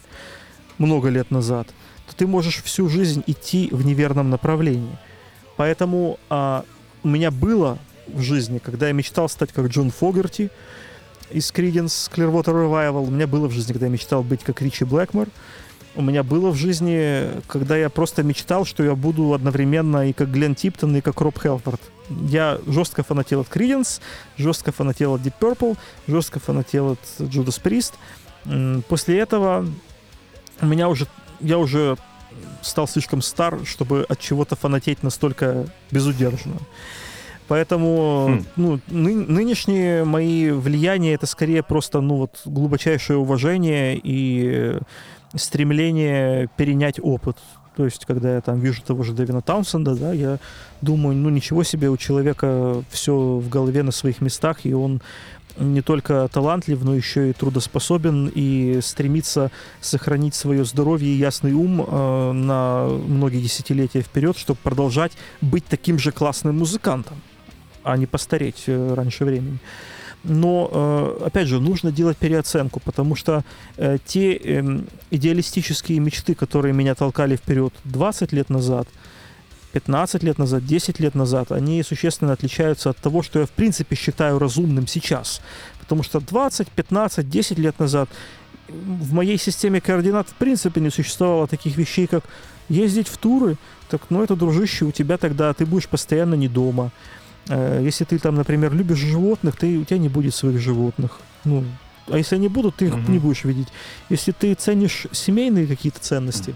[0.77, 1.67] много лет назад,
[2.07, 4.97] то ты можешь всю жизнь идти в неверном направлении.
[5.57, 6.63] Поэтому а,
[7.03, 7.77] у меня было
[8.07, 10.49] в жизни, когда я мечтал стать как Джон Фогерти
[11.33, 14.85] из Creedence Clearwater Revival, у меня было в жизни, когда я мечтал быть как Ричи
[14.85, 15.27] Блэкмор,
[15.95, 20.31] у меня было в жизни, когда я просто мечтал, что я буду одновременно и как
[20.31, 21.81] Глен Типтон, и как Роб Хелфорд.
[22.09, 23.99] Я жестко фанател от Creedence,
[24.37, 25.77] жестко фанател от Deep Purple,
[26.07, 27.93] жестко фанател от Judas Priest.
[28.87, 29.67] После этого
[30.61, 31.07] у меня уже,
[31.41, 31.97] я уже
[32.61, 36.53] стал слишком стар, чтобы от чего-то фанатеть настолько безудержно.
[37.51, 38.45] Поэтому Хм.
[38.55, 44.79] ну, ны- нынешние мои влияния это скорее просто ну, вот, глубочайшее уважение и
[45.35, 47.35] стремление перенять опыт.
[47.75, 50.39] То есть, когда я там вижу того же Дэвина Таунсенда, да, я
[50.79, 55.01] думаю, ну ничего себе, у человека все в голове на своих местах, и он
[55.57, 61.85] не только талантлив, но еще и трудоспособен и стремится сохранить свое здоровье и ясный ум
[61.85, 67.17] э, на многие десятилетия вперед, чтобы продолжать быть таким же классным музыкантом,
[67.83, 69.59] а не постареть э, раньше времени.
[70.23, 73.43] Но, э, опять же, нужно делать переоценку, потому что
[73.77, 78.87] э, те эм, идеалистические мечты, которые меня толкали вперед 20 лет назад,
[79.73, 83.95] 15 лет назад, 10 лет назад, они существенно отличаются от того, что я в принципе
[83.95, 85.41] считаю разумным сейчас.
[85.79, 88.09] Потому что 20, 15, 10 лет назад
[88.67, 92.23] в моей системе координат в принципе не существовало таких вещей, как
[92.69, 93.57] ездить в туры.
[93.89, 96.91] Так, ну это, дружище, у тебя тогда ты будешь постоянно не дома.
[97.49, 101.19] Э, Если ты там, например, любишь животных, ты, у тебя не будет своих животных.
[101.43, 101.63] Ну,
[102.07, 103.11] а если они будут, ты их Мгм.
[103.11, 103.67] не будешь видеть.
[104.09, 106.55] Если ты ценишь семейные какие-то ценности,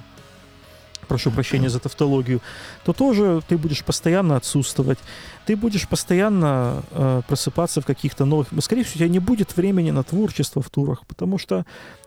[1.05, 2.41] прошу прощения за тавтологию,
[2.83, 4.99] то тоже ты будешь постоянно отсутствовать.
[5.45, 8.47] Ты будешь постоянно э, просыпаться в каких-то новых...
[8.59, 11.65] Скорее всего, у тебя не будет времени на творчество в турах, потому что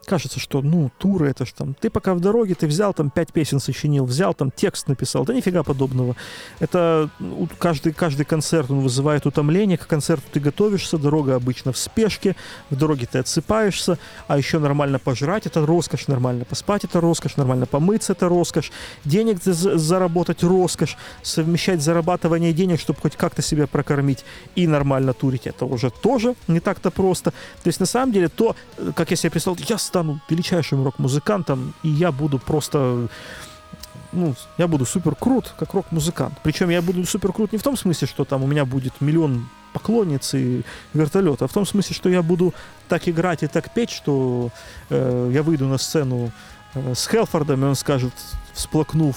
[0.08, 1.74] кажется, что, ну, туры это ж там...
[1.74, 5.34] Ты пока в дороге, ты взял там пять песен сочинил, взял там текст написал, да
[5.34, 6.16] нифига подобного.
[6.58, 11.78] Это ну, каждый, каждый концерт, он вызывает утомление, к концерту ты готовишься, дорога обычно в
[11.78, 12.34] спешке,
[12.70, 17.66] в дороге ты отсыпаешься, а еще нормально пожрать это роскошь, нормально поспать это роскошь, нормально
[17.66, 18.72] помыться это роскошь,
[19.04, 24.24] денег за- заработать роскошь, совмещать зарабатывание денег, чтобы хоть как-то себя прокормить
[24.56, 27.30] и нормально турить, это уже тоже не так-то просто.
[27.62, 31.74] То есть на самом деле то, э, как я себе представил, я стану величайшим рок-музыкантом,
[31.82, 33.08] и я буду просто
[34.12, 36.34] ну, я буду супер крут, как рок-музыкант.
[36.42, 39.48] Причем я буду супер крут не в том смысле, что там у меня будет миллион
[39.72, 40.62] поклонниц и
[40.94, 42.54] вертолет, а в том смысле, что я буду
[42.88, 44.50] так играть и так петь, что
[44.90, 46.32] э, я выйду на сцену
[46.74, 48.12] э, с Хелфордом, и он скажет,
[48.58, 49.16] всплакнув,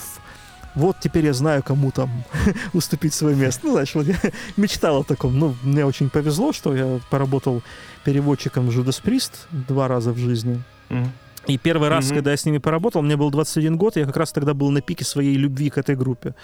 [0.75, 2.09] вот теперь я знаю, кому там
[2.73, 3.65] уступить свое место.
[3.65, 4.15] Ну, знаешь, вот я
[4.57, 5.37] мечтал о таком.
[5.37, 7.61] Ну, мне очень повезло, что я поработал
[8.05, 10.61] переводчиком в Judas Priest два раза в жизни.
[10.89, 11.11] Мгм.
[11.47, 12.15] И первый раз, Мгм.
[12.15, 14.81] когда я с ними поработал, мне был 21 год, я как раз тогда был на
[14.81, 16.35] пике своей любви к этой группе.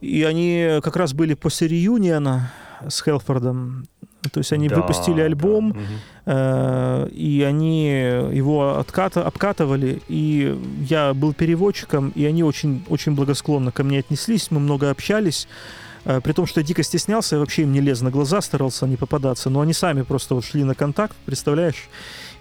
[0.00, 2.50] И они как раз были после реюниона
[2.88, 3.86] с Хелфордом.
[4.28, 5.24] То есть они Да, выпустили да.
[5.24, 5.78] альбом, Мгм.
[6.26, 7.86] э, и они
[8.32, 10.56] его отката- обкатывали, и
[10.88, 15.48] я был переводчиком, и они очень, очень благосклонно ко мне отнеслись, мы много общались,
[16.04, 18.86] э, при том, что я дико стеснялся, я вообще им не лез на глаза, старался
[18.86, 21.88] не попадаться, но они сами просто вот шли на контакт, представляешь?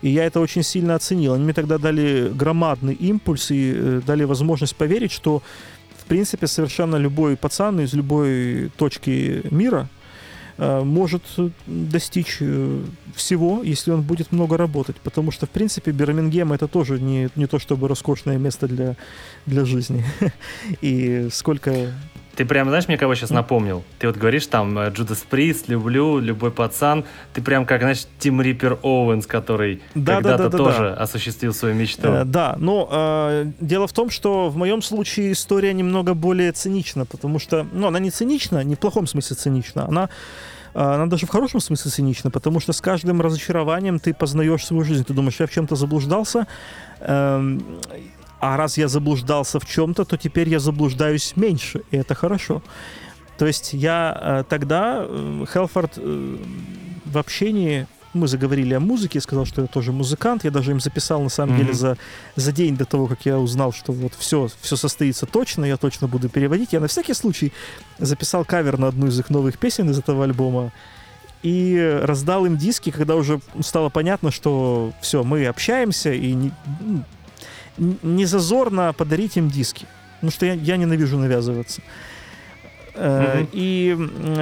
[0.03, 1.33] И я это очень сильно оценил.
[1.33, 5.41] Они мне тогда дали громадный импульс и э, дали возможность поверить, что
[5.97, 9.89] в принципе совершенно любой пацан из любой точки мира
[10.57, 12.83] может э, достичь э,
[13.15, 14.95] всего, если он будет много работать.
[14.97, 18.95] Потому что, в принципе, Бирмингем это тоже не, не то чтобы роскошное место для,
[19.45, 20.03] для жизни.
[20.81, 21.93] И сколько
[22.37, 23.83] Ты прям, знаешь, мне кого сейчас напомнил?
[23.97, 27.03] Ты вот говоришь там э, Джудас Прист, люблю, любой пацан.
[27.33, 30.93] Ты прям как, знаешь, Тим Риппер Оуэнс, который Да, да, когда-то да, да, тоже да.
[30.93, 32.07] осуществил свою мечту.
[32.07, 37.07] Э, да, но э, дело в том, что в моем случае история немного более цинична,
[37.07, 40.09] потому что, ну, она не цинична, не в плохом смысле цинична, она
[40.75, 44.83] э, она даже в хорошем смысле цинична, потому что с каждым разочарованием ты познаешь свою
[44.83, 45.03] жизнь.
[45.03, 46.45] Ты думаешь, я в чем-то заблуждался,
[46.99, 47.63] эм,
[48.39, 52.61] а раз я заблуждался в чем-то, то теперь я заблуждаюсь меньше, и это хорошо.
[53.37, 56.37] То есть я э, тогда, э, Хелфорд э,
[57.05, 61.21] в общении, мы заговорили о музыке, сказал, что я тоже музыкант, я даже им записал,
[61.21, 61.61] на самом Мгм.
[61.61, 61.97] деле, за,
[62.35, 66.07] за день до того, как я узнал, что вот все, все состоится точно, я точно
[66.07, 66.73] буду переводить.
[66.73, 67.53] Я на всякий случай
[67.99, 70.71] записал кавер на одну из их новых песен из этого альбома
[71.43, 77.03] и раздал им диски, когда уже стало понятно, что все, мы общаемся, и не, ну,
[77.77, 79.85] не зазорно подарить им диски.
[80.15, 81.81] Потому что я, я ненавижу навязываться.
[82.95, 83.47] Мгм.
[83.51, 83.95] И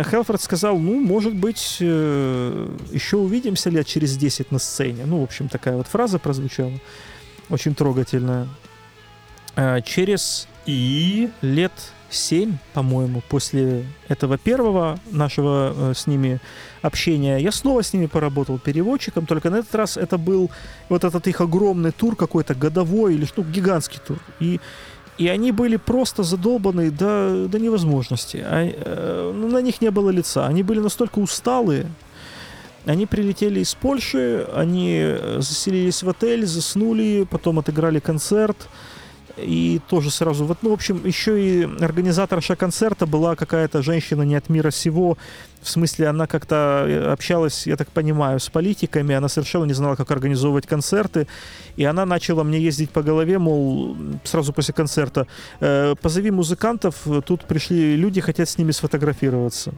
[0.09, 5.05] Хелфорд сказал, ну, может быть, э, еще увидимся лет через 10 на сцене.
[5.05, 6.71] Ну, в общем, такая вот фраза прозвучала.
[7.49, 8.47] Очень трогательная.
[9.55, 11.29] Э, Через И...
[11.41, 11.73] лет
[12.09, 16.39] 7, по-моему, после этого первого нашего э, с ними
[16.81, 20.51] общения, я снова с ними поработал переводчиком, только на этот раз это был
[20.89, 24.19] вот этот их огромный тур какой-то годовой или что, гигантский тур.
[24.39, 24.59] И
[25.17, 28.43] и они были просто задолбаны до, до невозможности.
[28.45, 30.45] А, э, ну, на них не было лица.
[30.45, 31.87] Они были настолько усталые.
[32.85, 38.67] Они прилетели из Польши, они э, заселились в отель, заснули, потом отыграли концерт.
[39.37, 44.35] И тоже сразу, вот, ну, в общем, еще и организаторша концерта была какая-то женщина не
[44.35, 45.17] от мира сего.
[45.61, 49.95] В смысле, она как-то э, общалась, я так понимаю, с политиками, она совершенно не знала,
[49.95, 51.27] как организовывать концерты.
[51.75, 55.27] И она начала мне ездить по голове, мол, сразу после концерта,
[55.59, 59.73] «Э, позови музыкантов, тут пришли люди, хотят с ними сфотографироваться.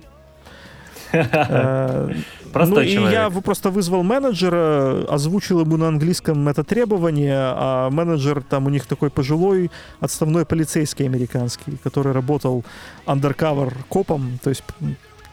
[1.14, 2.12] Э,
[2.54, 3.12] Простой ну, человек.
[3.12, 8.70] и я просто вызвал менеджера, озвучил ему на английском это требование, а менеджер там у
[8.70, 12.64] них такой пожилой отставной полицейский американский, который работал
[13.06, 14.64] андеркавер копом, то есть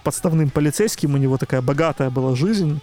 [0.02, 2.80] подставным полицейским, у него такая богатая была жизнь.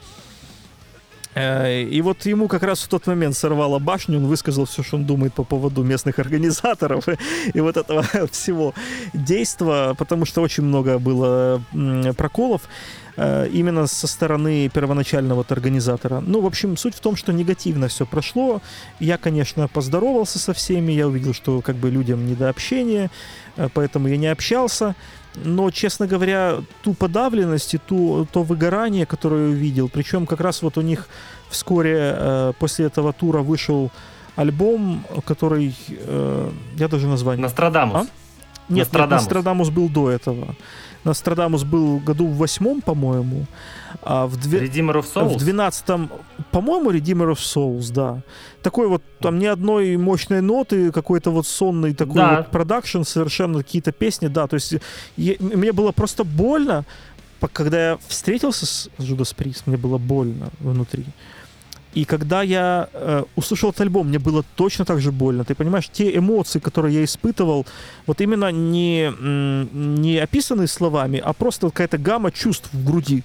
[1.35, 4.97] Э, И вот ему как раз в тот момент сорвало башню, он высказал все, что
[4.97, 7.05] он думает по поводу местных организаторов
[7.53, 8.73] и вот этого всего
[9.13, 11.61] действа, потому что очень много было
[12.17, 12.61] проколов
[13.15, 16.19] э, именно со стороны первоначального вот организатора.
[16.19, 18.61] Ну, в общем, суть в том, что негативно все прошло.
[18.99, 23.09] Я, конечно, поздоровался со всеми, я увидел, что как бы людям не до общения,
[23.57, 24.95] э, поэтому я не общался.
[25.35, 30.61] Но, честно говоря, ту подавленность и ту, то выгорание, которое я увидел, причем как раз
[30.61, 31.07] вот у них
[31.49, 33.91] вскоре э, после этого тура вышел
[34.35, 35.75] альбом, который...
[35.87, 37.43] э, я даже название...
[37.43, 37.95] Нострадамус.
[37.95, 37.99] А?
[37.99, 38.09] Нет,
[38.69, 39.23] нет, Нострадамус.
[39.23, 40.55] Нострадамус был до этого.
[41.03, 43.45] Нострадамус был году в восьмом, по-моему,
[44.03, 45.33] а в, две- Redeemer of Souls?
[45.33, 46.09] в двенадцатом,
[46.51, 48.21] по-моему, Redeemer of Souls, да.
[48.61, 52.37] Такой вот, там ни одной мощной ноты, какой-то вот сонный такой Да.
[52.37, 54.75] вот продакшн, совершенно какие-то песни, да, то есть
[55.17, 56.85] я- мне было просто больно,
[57.53, 61.05] когда я встретился с Judas Priest, мне было больно внутри.
[61.93, 65.43] И когда я э, услышал этот альбом, мне было точно так же больно.
[65.43, 67.65] Ты понимаешь, те эмоции, которые я испытывал,
[68.07, 69.11] вот именно не,
[69.73, 73.23] не описанные словами, а просто какая-то гамма чувств в груди,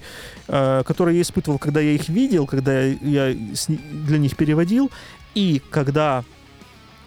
[0.48, 4.90] э, которые я испытывал, когда я их видел, когда я, я с для них переводил,
[5.34, 6.24] и когда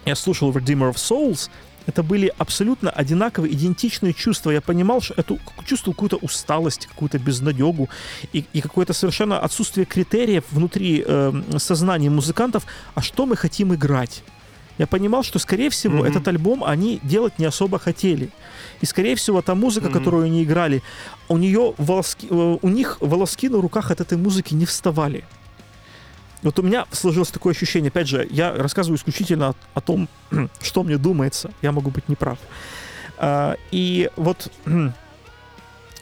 [0.06, 1.50] я слушал Redeemer of Souls,
[1.86, 4.50] это были абсолютно одинаковые, идентичные чувства.
[4.50, 7.88] Я понимал, что эту чувствовал какую-то усталость, какую-то безнадегу
[8.32, 12.64] и, и какое-то совершенно отсутствие критериев внутри э, сознания музыкантов,
[12.94, 14.22] а что мы хотим играть.
[14.78, 16.04] Я понимал, что, скорее всего, Мгм.
[16.04, 18.30] этот альбом они делать не особо хотели.
[18.80, 19.98] И, скорее всего, та музыка, Мгм.
[19.98, 20.82] которую они играли,
[21.28, 25.24] у, нее волоски, э, у них волоски на руках от этой музыки не вставали.
[26.42, 30.08] Вот у меня сложилось такое ощущение, опять же, я рассказываю исключительно о, о том,
[30.62, 32.38] что мне думается, я могу быть неправ.
[33.18, 34.50] А, и вот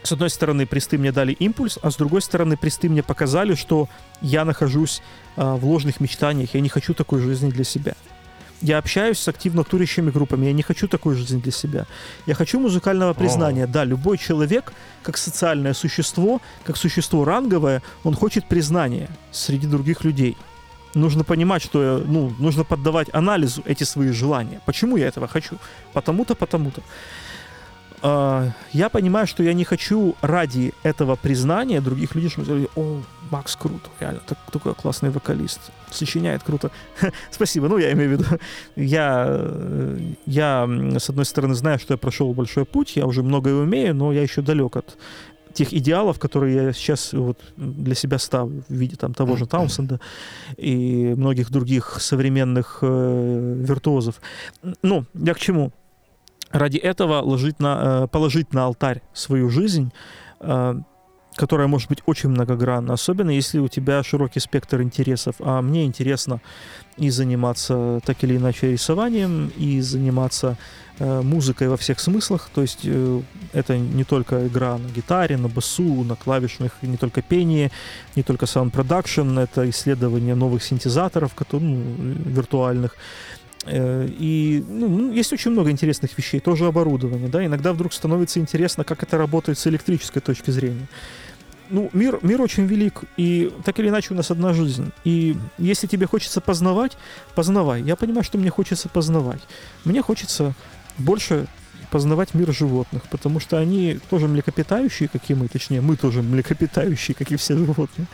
[0.02, 3.88] с одной стороны, присты мне дали импульс, а с другой стороны, присты мне показали, что
[4.20, 5.02] я нахожусь
[5.36, 7.94] а, в ложных мечтаниях, я не хочу такой жизни для себя.
[8.60, 11.86] Я общаюсь с активно турящими группами, я не хочу такой жизни для себя.
[12.26, 13.66] Я хочу музыкального признания.
[13.66, 20.36] Да, любой человек, как социальное существо, как существо ранговое, он хочет признания среди других людей.
[20.94, 24.60] Нужно понимать, что ну, нужно поддавать анализу эти свои желания.
[24.66, 25.58] Почему я этого хочу?
[25.92, 26.82] Потому-то, потому-то.
[28.02, 33.00] Э, я понимаю, что я не хочу ради этого признания других людей, чтобы сказали, о,
[33.30, 36.70] Макс круто, реально, так, такой классный вокалист, сочиняет круто.
[37.30, 38.24] Спасибо, ну, я имею в виду,
[38.76, 40.68] я, э, я,
[40.98, 44.22] с одной стороны, знаю, что я прошел большой путь, я уже многое умею, но я
[44.22, 44.96] еще далек от
[45.58, 50.00] тех идеалов, которые я сейчас вот для себя ставлю в виде там того же Таунсенда
[50.56, 54.20] и многих других современных э, виртуозов.
[54.82, 55.72] Ну, я к чему?
[56.50, 59.92] Ради этого ложить на, э, положить на алтарь свою жизнь,
[60.40, 60.74] э,
[61.36, 65.36] которая может быть очень многогранна, особенно если у тебя широкий спектр интересов.
[65.40, 66.40] А мне интересно
[66.96, 70.56] и заниматься так или иначе рисованием, и заниматься
[70.98, 72.50] э, музыкой во всех смыслах.
[72.52, 72.88] То есть
[73.52, 77.70] это не только игра на гитаре, на басу, на клавишных, не только пение,
[78.16, 82.96] не только production, это исследование новых синтезаторов, которые, ну, виртуальных.
[83.70, 87.28] Э, и ну, ну, есть очень много интересных вещей, тоже оборудование.
[87.28, 87.44] Да?
[87.44, 90.88] Иногда вдруг становится интересно, как это работает с электрической точки зрения
[91.70, 94.90] ну, мир, мир очень велик, и так или иначе у нас одна жизнь.
[95.04, 96.96] И если тебе хочется познавать,
[97.34, 97.82] познавай.
[97.82, 99.40] Я понимаю, что мне хочется познавать.
[99.84, 100.54] Мне хочется
[100.96, 101.46] больше
[101.90, 107.14] познавать мир животных, потому что они тоже млекопитающие, как и мы, точнее, мы тоже млекопитающие,
[107.14, 108.06] как и все животные.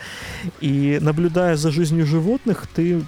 [0.61, 3.01] И наблюдая за жизнью животных, ты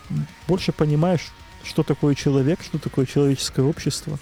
[0.47, 1.31] больше понимаешь,
[1.63, 4.17] что такое человек, что такое человеческое общество,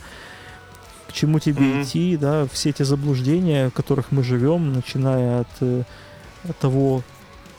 [1.08, 1.84] к чему тебе mm-hmm.
[1.84, 5.84] идти, да, все эти заблуждения, в которых мы живем, начиная от э,
[6.60, 7.04] того,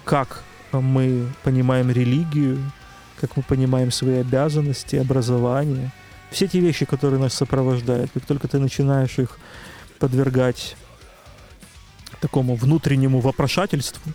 [0.04, 2.58] как мы понимаем религию,
[3.20, 5.92] как мы понимаем свои обязанности, образование.
[6.30, 9.38] Все эти вещи, которые нас сопровождают, как только ты начинаешь их
[9.98, 10.76] подвергать
[12.20, 14.12] такому внутреннему вопрошательству,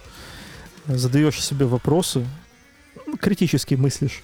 [0.86, 2.26] задаешь себе вопросы,
[3.20, 4.24] критически мыслишь,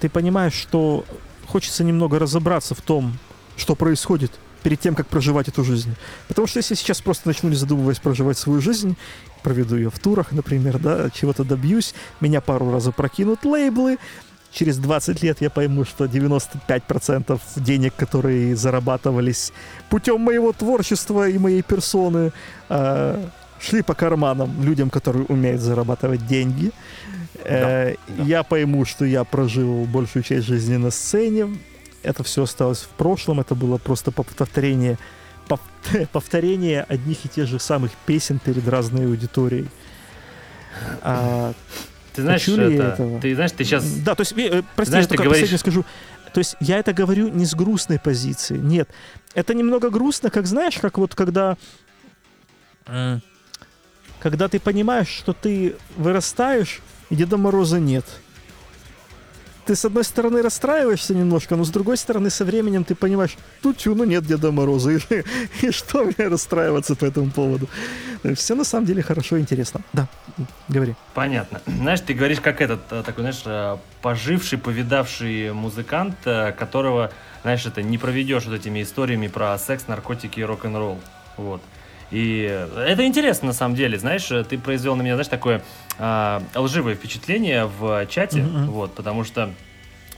[0.00, 1.04] ты понимаешь, что
[1.46, 3.18] хочется немного разобраться в том,
[3.56, 4.32] что происходит
[4.62, 5.94] перед тем, как проживать эту жизнь.
[6.28, 8.96] Потому что если сейчас просто начну, не задумываясь, проживать свою жизнь,
[9.42, 13.98] проведу ее в турах, например, да, чего-то добьюсь, меня пару раз прокинут лейблы,
[14.52, 19.52] через 20 лет я пойму, что 95% денег, которые зарабатывались
[19.88, 22.32] путем моего творчества и моей персоны,
[22.68, 23.28] э,
[23.60, 26.72] шли по карманам людям, которые умеют зарабатывать деньги.
[27.44, 31.56] Э, да, Я пойму, что я прожил большую часть жизни на сцене.
[32.02, 33.40] Это все осталось в прошлом.
[33.40, 34.98] Это было просто повторение
[36.12, 39.68] повторение одних и тех же самых песен перед разной аудиторией.
[41.02, 41.52] А,
[42.14, 43.20] ты знаешь, это, этого?
[43.20, 43.84] ты знаешь, ты сейчас...
[43.84, 45.42] Да, то есть, э, прости, знаешь, я только говоришь...
[45.42, 45.84] последнее скажу.
[46.32, 48.88] То есть я это говорю не с грустной позиции, нет.
[49.34, 51.56] Это немного грустно, как знаешь, как вот когда...
[54.20, 56.80] Когда ты понимаешь, что ты вырастаешь,
[57.10, 58.04] и Деда Мороза нет
[59.70, 63.80] ты с одной стороны расстраиваешься немножко, но с другой стороны со временем ты понимаешь, тут
[63.86, 64.98] ну нет Деда Мороза, и,
[65.62, 67.68] и что мне расстраиваться по этому поводу?
[68.34, 69.80] Все на самом деле хорошо и интересно.
[69.92, 70.08] Да,
[70.68, 70.96] говори.
[71.14, 71.60] Понятно.
[71.66, 77.12] Знаешь, ты говоришь как этот, э, такой, знаешь, э, поживший, повидавший музыкант, э, которого,
[77.42, 80.98] знаешь, это не проведешь вот этими историями про секс, наркотики и рок-н-ролл.
[81.36, 81.62] Вот.
[82.10, 85.62] И это интересно на самом деле, знаешь, ты произвел на меня, знаешь, такое
[85.98, 88.66] э, лживое впечатление в чате, mm-hmm.
[88.66, 89.50] вот, потому что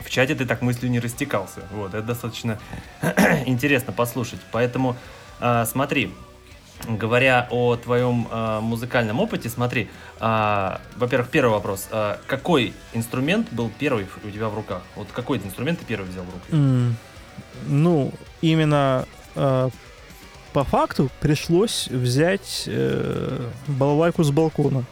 [0.00, 2.58] в чате ты так мыслью не растекался, вот, это достаточно
[3.46, 4.96] интересно послушать, поэтому
[5.40, 6.12] э, смотри,
[6.88, 9.88] говоря о твоем э, музыкальном опыте, смотри,
[10.20, 14.82] э, во-первых, первый вопрос, э, какой инструмент был первый у тебя в руках?
[14.96, 16.46] Вот какой инструмент ты первый взял в руки?
[16.50, 16.92] Mm,
[17.66, 19.68] ну, именно э,
[20.52, 24.84] по факту пришлось взять э, балалайку с балкона.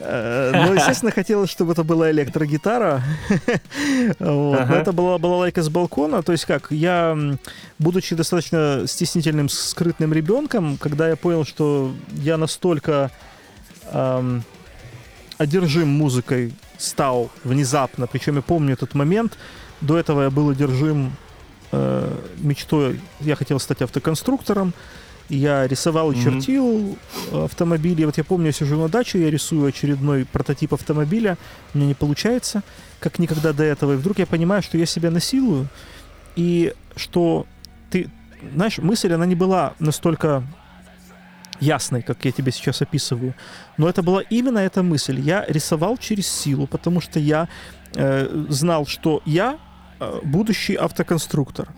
[0.00, 0.04] Ну,
[0.74, 3.02] естественно, хотелось, чтобы это была электрогитара.
[4.18, 4.60] вот.
[4.60, 4.76] ага.
[4.76, 6.22] Это была балалайка с балкона.
[6.22, 7.18] То есть как, я,
[7.78, 13.10] будучи достаточно стеснительным, скрытным ребенком, когда я понял, что я настолько
[13.92, 14.44] эм,
[15.36, 19.36] одержим музыкой стал внезапно, причем я помню этот момент,
[19.80, 21.12] до этого я был одержим
[21.72, 24.72] э, мечтой, я хотел стать автоконструктором,
[25.28, 26.24] я рисовал и mm-hmm.
[26.24, 26.98] чертил
[27.32, 28.04] автомобили.
[28.04, 31.36] Вот я помню, я сижу на даче, я рисую очередной прототип автомобиля,
[31.74, 32.62] у меня не получается,
[32.98, 33.92] как никогда до этого.
[33.92, 35.68] И вдруг я понимаю, что я себя насилую,
[36.34, 37.46] и что
[37.90, 38.10] ты,
[38.54, 40.44] знаешь, мысль, она не была настолько
[41.60, 43.34] ясной, как я тебе сейчас описываю.
[43.76, 45.20] Но это была именно эта мысль.
[45.20, 47.48] Я рисовал через силу, потому что я
[47.94, 49.67] э, знал, что я Э,
[50.22, 51.68] будущий автоконструктор.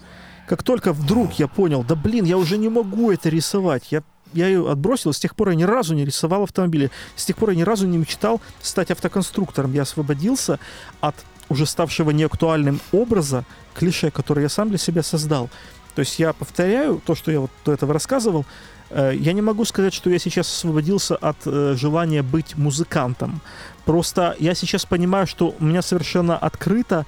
[0.48, 4.02] Как только вдруг я понял, да блин, я уже не могу это рисовать, я
[4.32, 7.50] я ее отбросил, с тех пор я ни разу не рисовал автомобили, с тех пор
[7.50, 9.72] я ни разу не мечтал стать автоконструктором.
[9.72, 10.58] Я освободился
[11.00, 11.16] от
[11.48, 13.44] уже ставшего неактуальным образа,
[13.74, 15.50] клише, который я сам для себя создал.
[15.94, 18.46] То есть я повторяю то, что я вот до этого рассказывал.
[18.90, 23.40] Э, я не могу сказать, что я сейчас освободился от э, желания быть музыкантом.
[23.84, 27.04] Просто я сейчас понимаю, что у меня совершенно открыто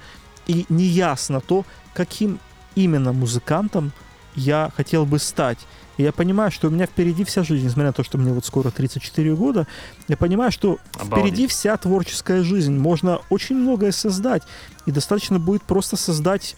[0.47, 2.39] и неясно то, каким
[2.75, 3.91] именно музыкантом
[4.35, 5.59] я хотел бы стать.
[5.97, 8.45] И я понимаю, что у меня впереди вся жизнь, несмотря на то, что мне вот
[8.45, 9.67] скоро 34 года,
[10.07, 11.11] я понимаю, что Обалдеть.
[11.11, 12.75] впереди вся творческая жизнь.
[12.75, 14.43] Можно очень многое создать.
[14.87, 16.55] И достаточно будет просто создать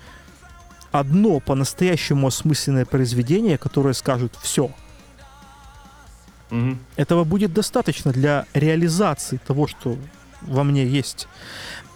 [0.91, 4.71] одно по-настоящему осмысленное произведение, которое скажет «все».
[6.49, 6.79] Мгм.
[6.95, 9.97] Этого будет достаточно для реализации того, что
[10.41, 11.27] во мне есть.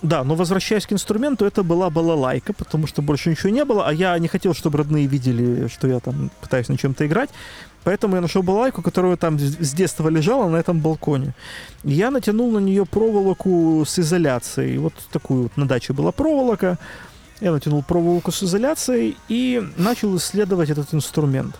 [0.01, 3.93] Да, но возвращаясь к инструменту, это была балалайка, потому что больше ничего не было, а
[3.93, 7.29] я не хотел, чтобы родные видели, что я там пытаюсь на чем-то играть.
[7.83, 11.33] Поэтому я нашел балалайку, которая там с детства лежала на этом балконе.
[11.83, 14.77] Я натянул на нее проволоку с изоляцией.
[14.77, 16.77] Вот такую вот на даче была проволока.
[17.41, 21.55] Я натянул проволоку с изоляцией и начал исследовать этот инструмент.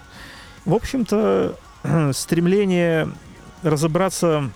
[0.65, 1.57] В общем-то,
[2.13, 3.09] стремление
[3.63, 4.49] разобраться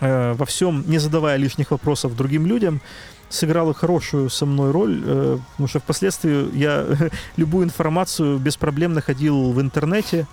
[0.00, 2.80] э, во всем, не задавая лишних вопросов другим людям,
[3.28, 6.86] сыграло хорошую со мной роль, э, потому что впоследствии я
[7.36, 10.26] любую информацию без проблем находил в интернете,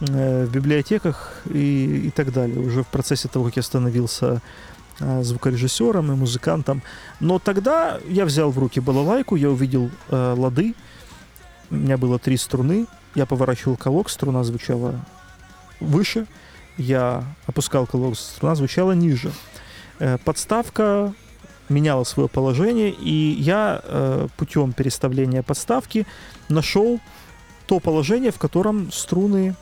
[0.00, 4.40] э, в библиотеках и, и так далее, уже в процессе того, как я становился
[4.98, 6.82] звукорежиссером и музыкантом.
[7.20, 10.74] Но тогда я взял в руки балалайку, я увидел лады,
[11.70, 14.94] у меня было три струны, я поворачивал колок, струна звучала
[15.80, 16.26] выше,
[16.80, 19.32] я опускал колок, струна звучала ниже.
[19.98, 21.12] Э, Подставка
[21.68, 26.06] меняла свое положение, и я э, путем переставления подставки
[26.48, 26.98] нашел
[27.66, 29.54] то положение, в котором струны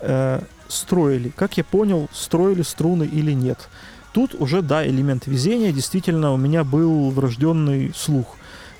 [0.00, 1.30] э, строили.
[1.36, 3.68] Как я понял, строили струны или нет.
[4.12, 5.72] Тут уже, да, элемент везения.
[5.72, 8.36] Действительно, у меня был врожденный слух.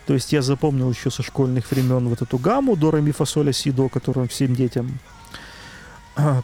[0.06, 3.26] То есть я запомнил еще со школьных времен вот эту гамму до, ре, ми, фа,
[3.26, 4.98] соль, ля, си, до, которую всем детям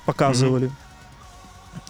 [0.05, 0.70] показывали.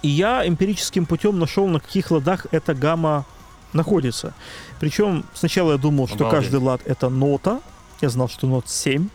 [0.03, 3.25] И я эмпирическим путем нашел, на каких ладах эта гамма
[3.73, 4.35] находится.
[4.81, 6.41] Причем сначала я думал, что Обалдеть.
[6.41, 7.61] каждый лад это нота.
[8.01, 9.09] Я знал, что нот 7.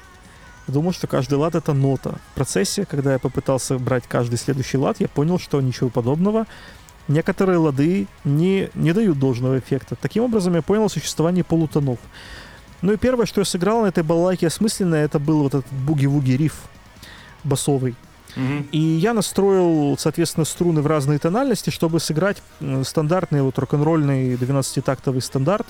[0.68, 2.16] Я думал, что каждый лад это нота.
[2.32, 6.46] В процессе, когда я попытался брать каждый следующий лад, я понял, что ничего подобного.
[7.08, 9.96] Некоторые лады не, не дают должного эффекта.
[9.96, 12.00] Таким образом, я понял существование полутонов.
[12.82, 16.32] Ну и первое, что я сыграл на этой балалайке осмысленное, это был вот этот буги-вуги
[16.32, 16.64] риф
[17.44, 17.96] басовый.
[18.36, 18.68] Мгм.
[18.72, 22.42] И я настроил, соответственно, струны в разные тональности, чтобы сыграть
[22.84, 25.68] стандартный вот рок-н-ролльный 12-тактовый стандарт.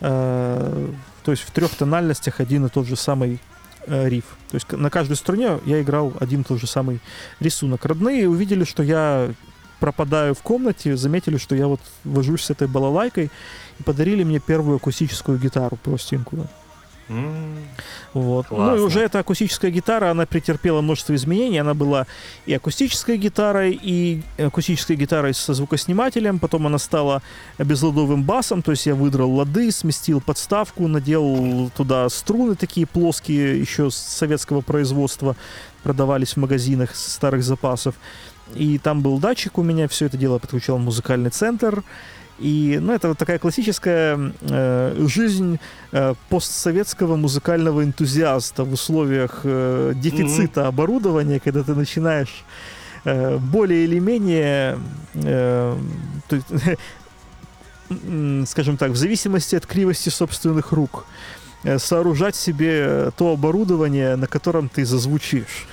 [0.00, 0.88] Э,
[1.22, 3.40] то есть в трех тональностях один и тот же самый
[3.86, 4.24] э, риф.
[4.50, 7.00] То есть на каждой струне я играл один и тот же самый
[7.40, 7.84] рисунок.
[7.84, 9.32] Родные увидели, что я
[9.78, 13.30] пропадаю в комнате, заметили, что я вот вожусь с этой балалайкой
[13.78, 16.46] и подарили мне первую акустическую гитару простенькую.
[18.12, 18.46] Вот.
[18.50, 21.58] Ну и уже эта акустическая гитара, она претерпела множество изменений.
[21.58, 22.06] Она была
[22.44, 26.38] и акустической гитарой, и акустической гитарой со звукоснимателем.
[26.38, 27.22] Потом она стала
[27.58, 28.62] безладовым басом.
[28.62, 34.60] То есть я выдрал лады, сместил подставку, наделал туда струны такие плоские, еще с советского
[34.60, 35.36] производства.
[35.82, 37.94] Продавались в магазинах старых запасов.
[38.54, 41.82] И там был датчик у меня, все это дело подключал в музыкальный центр.
[42.38, 45.58] И, ну, это вот такая классическая э, жизнь
[45.92, 52.44] э, постсоветского музыкального энтузиаста в условиях э, дефицита оборудования, когда ты начинаешь
[53.04, 54.78] э, более или менее,
[55.14, 55.76] э,
[56.28, 56.40] то
[58.46, 61.04] скажем так, в зависимости от кривости собственных рук,
[61.64, 65.66] э, сооружать себе то оборудование, на котором ты зазвучишь.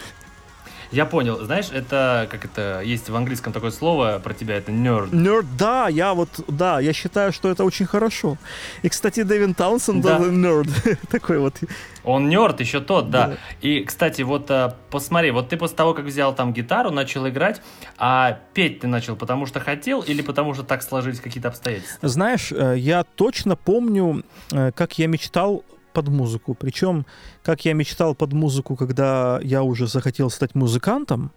[0.91, 1.38] Я понял.
[1.44, 5.16] Знаешь, это как это есть в английском такое слово про тебя, это nerd.
[5.16, 8.38] Нерд, да, я вот, да, я считаю, что это очень хорошо.
[8.82, 10.18] И, кстати, Дэвин Таунсенд Да.
[10.18, 10.70] был нерд.
[11.10, 11.56] Такой вот.
[12.03, 13.28] Он нерд еще тот, да.
[13.28, 13.38] Да.
[13.61, 17.61] И, кстати, вот а, посмотри, вот ты после того, как взял там гитару, начал играть,
[17.98, 22.07] а петь ты начал потому что хотел или потому что так сложились какие-то обстоятельства?
[22.07, 25.64] Знаешь, э, я точно помню, э, как я мечтал
[26.00, 26.54] под музыку.
[26.54, 27.06] Причем,
[27.44, 31.32] как я мечтал под музыку, когда я уже захотел стать музыкантом,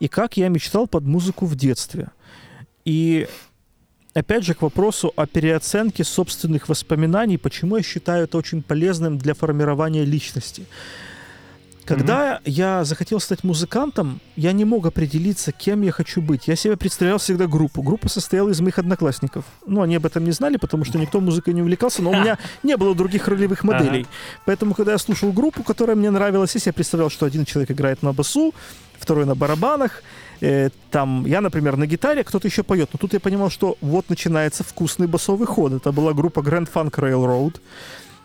[0.00, 2.08] и как я мечтал под музыку в детстве.
[2.86, 3.28] И
[4.14, 9.34] опять же к вопросу о переоценке собственных воспоминаний, почему я считаю это очень полезным для
[9.34, 10.64] формирования личности.
[11.86, 16.48] Когда я захотел стать музыкантом, я не мог определиться, кем я хочу быть.
[16.48, 17.80] Я себе представлял всегда группу.
[17.80, 19.44] Группа состояла из моих одноклассников.
[19.66, 22.38] Ну, они об этом не знали, потому что никто музыкой не увлекался, но у меня
[22.64, 24.06] не было других ролевых моделей.
[24.44, 28.02] Поэтому, когда я слушал группу, которая мне нравилась, я себе представлял, что один человек играет
[28.02, 28.52] на басу,
[28.98, 30.02] второй на барабанах,
[30.40, 32.90] э, там я, например, на гитаре, кто-то еще поет.
[32.92, 35.72] Но тут я понимал, что вот начинается вкусный басовый ход.
[35.72, 37.60] Это была группа Grand Funk Railroad.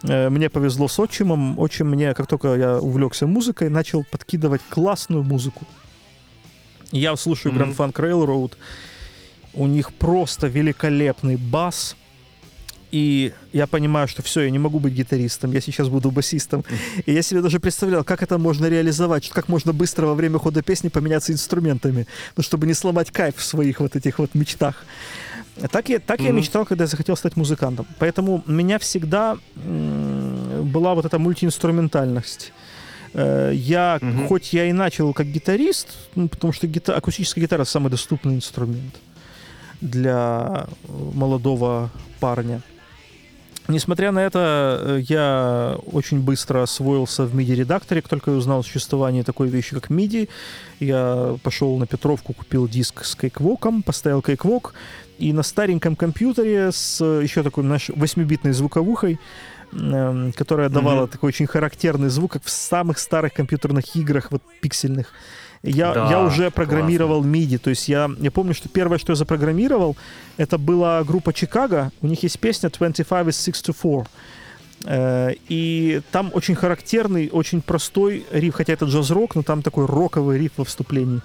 [0.04, 1.60] Э, мне повезло с отчимом.
[1.60, 5.66] Отчим мне, как только я увлекся музыкой, начал подкидывать классную музыку.
[6.92, 8.54] Я слушаю Grand Funk Railroad.
[9.54, 11.96] У них просто великолепный бас.
[12.92, 16.66] И я понимаю, что все, я не могу быть гитаристом, я сейчас буду басистом.
[17.06, 20.62] И я себе даже представлял, как это можно реализовать, как можно быстро во время хода
[20.62, 22.06] песни поменяться инструментами,
[22.36, 24.86] ну, чтобы не сломать кайф в своих вот этих вот мечтах.
[25.72, 26.26] Так я, так mm-hmm.
[26.26, 27.86] я мечтал, когда я захотел стать музыкантом.
[28.00, 32.54] Поэтому у меня всегда была вот эта мультиинструментальность.
[33.14, 34.28] Э, я, mm-hmm.
[34.28, 38.96] хоть я и начал как гитарист, ну, потому что гита- акустическая гитара самый доступный инструмент
[39.82, 42.62] для молодого парня.
[43.68, 48.64] Несмотря на это, э, я очень быстро освоился в MIDI-редакторе, как только я узнал о
[48.64, 50.30] существовании такой вещи, как MIDI.
[50.80, 54.74] Я пошел на Петровку, купил диск с кейквоком, поставил кейквок,
[55.22, 59.20] и на стареньком компьютере с еще такой наш 8-битной звуковухой,
[59.72, 61.12] которая давала mm-hmm.
[61.12, 65.14] такой очень характерный звук, как в самых старых компьютерных играх, вот пиксельных.
[65.64, 67.36] Я, да, я уже программировал классно.
[67.36, 67.58] MIDI.
[67.60, 69.96] То есть я, я помню, что первое, что я запрограммировал,
[70.38, 71.92] это была группа Чикаго.
[72.02, 74.08] У них есть песня 25 is 6 to 4.
[74.86, 80.40] Э, и там очень характерный, очень простой риф, хотя это джаз-рок, но там такой роковый
[80.40, 81.22] риф во вступлении.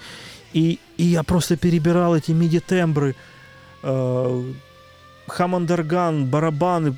[0.53, 3.17] И, и я просто перебирал эти MIDI-тембры,
[3.87, 4.53] э,
[5.29, 6.97] хамандерган, барабаны,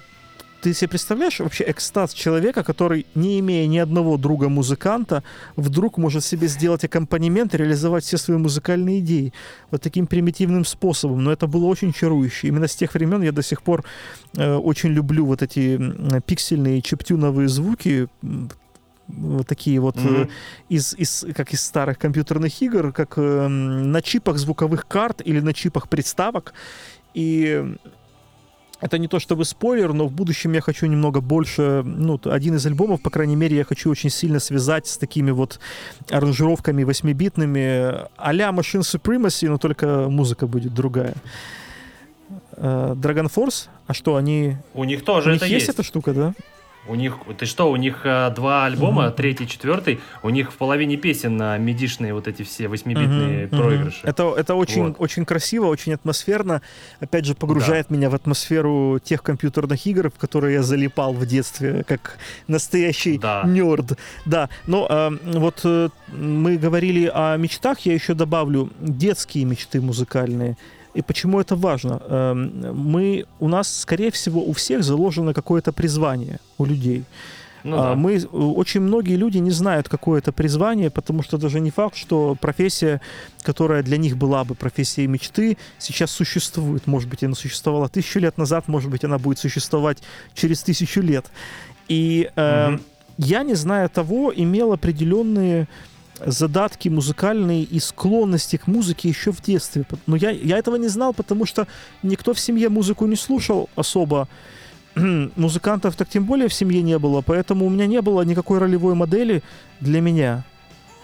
[0.60, 5.23] ты себе представляешь вообще экстаз человека, который, не имея ни одного друга-музыканта,
[5.56, 9.32] вдруг может себе сделать аккомпанемент и реализовать все свои музыкальные идеи
[9.70, 11.23] вот таким примитивным способом.
[11.23, 12.48] Но это было очень чарующе.
[12.48, 13.85] Именно с тех времен я до сих пор
[14.36, 15.81] э, очень люблю вот эти
[16.27, 18.09] пиксельные чиптюновые звуки,
[19.47, 20.30] такие вот mm-hmm.
[20.68, 25.55] из, из, как из старых компьютерных игр, как э, на чипах звуковых карт или на
[25.55, 26.52] чипах приставок.
[27.14, 27.64] И
[28.80, 32.66] это не то чтобы спойлер, но в будущем я хочу немного больше, ну, один из
[32.66, 35.59] альбомов, по крайней мере, я хочу очень сильно связать с такими вот
[36.10, 41.14] аранжировками восьмибитными а-ля Machine Supremacy, но только музыка будет другая.
[42.52, 44.56] Э, Dragon Force, а что, они...
[44.74, 45.66] У них тоже у это них есть.
[45.66, 46.35] есть эта штука, да?
[46.89, 49.15] У них, ты что, у них э, два альбома, угу.
[49.15, 54.01] третий, четвертый, у них в половине песен на медишные вот эти все восьмибитные угу, проигрыши.
[54.01, 54.09] Угу.
[54.09, 54.97] Это, это очень, вот.
[54.98, 56.62] очень красиво, очень атмосферно.
[57.01, 57.97] Опять же, погружает да.
[57.97, 63.43] меня в атмосферу тех компьютерных игр, в которые я залипал в детстве, как настоящий да.
[63.44, 63.98] нерд.
[64.24, 70.56] Да, но э, вот э, мы говорили о мечтах, я еще добавлю детские мечты музыкальные.
[70.99, 72.03] И почему это важно?
[72.09, 77.05] Эм, мы, у нас, скорее всего, у всех заложено какое-то призвание у людей.
[77.62, 77.95] Ну, а, да.
[77.95, 82.37] Мы, очень многие люди не знают, какое это призвание, потому что даже не факт, что
[82.41, 83.01] профессия,
[83.43, 86.89] которая для них была бы профессией мечты, сейчас существует.
[86.89, 89.99] Может быть, она существовала тысячу лет назад, может быть, она будет существовать
[90.35, 91.27] через тысячу лет.
[91.87, 92.83] И э, угу.
[93.19, 95.69] я, не зная того, имел определенные
[96.24, 99.85] задатки музыкальные и склонности к музыке еще в детстве.
[100.07, 101.66] Но я, я этого не знал, потому что
[102.03, 104.28] никто в семье музыку не слушал особо.
[104.95, 108.95] Музыкантов так тем более в семье не было, поэтому у меня не было никакой ролевой
[108.95, 109.43] модели
[109.81, 110.45] для меня,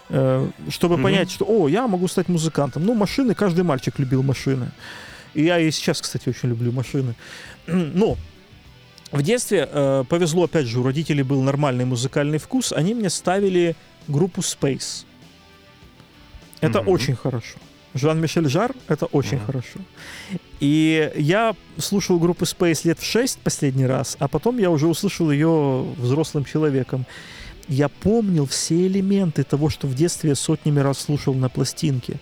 [0.08, 1.02] э, чтобы mm-hmm.
[1.02, 2.84] понять, что, о, я могу стать музыкантом.
[2.84, 4.70] Ну, машины, каждый мальчик любил машины.
[5.34, 7.14] И я и сейчас, кстати, очень люблю машины.
[7.66, 8.16] Но
[9.14, 13.76] в детстве э, повезло, опять же, у родителей был нормальный музыкальный вкус, они мне ставили
[14.08, 15.04] группу Space.
[16.60, 16.90] Это mm-hmm.
[16.90, 17.58] очень хорошо.
[17.94, 19.46] Жан-Мишель Жар— это очень mm-hmm.
[19.46, 19.78] хорошо.
[20.58, 25.30] И я слушал группу Space лет в 6 последний раз, а потом я уже услышал
[25.30, 27.06] ее взрослым человеком.
[27.68, 32.18] Я помнил все элементы того, что в детстве я сотнями раз слушал на пластинке.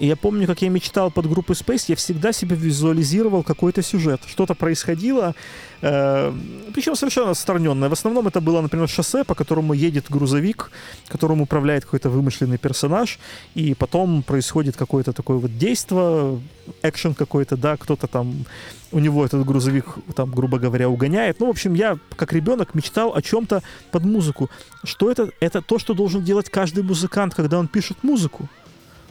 [0.00, 4.22] И я помню, как я мечтал под группой Space, я всегда себе визуализировал какой-то сюжет.
[4.26, 5.34] Что-то происходило,
[5.82, 6.32] э,
[6.74, 7.90] причем совершенно отстраненное.
[7.90, 10.70] В основном это было, например, шоссе, по которому едет грузовик,
[11.08, 13.18] которым управляет какой-то вымышленный персонаж,
[13.54, 16.40] и потом происходит какое-то такое вот действие,
[16.82, 18.46] экшен какой-то, да, кто-то там,
[18.92, 21.40] у него этот грузовик, там, грубо говоря, угоняет.
[21.40, 24.48] Ну, в общем, я, как ребенок, мечтал о чем-то под музыку.
[24.82, 25.30] Что это?
[25.40, 28.48] Это то, что должен делать каждый музыкант, когда он пишет музыку.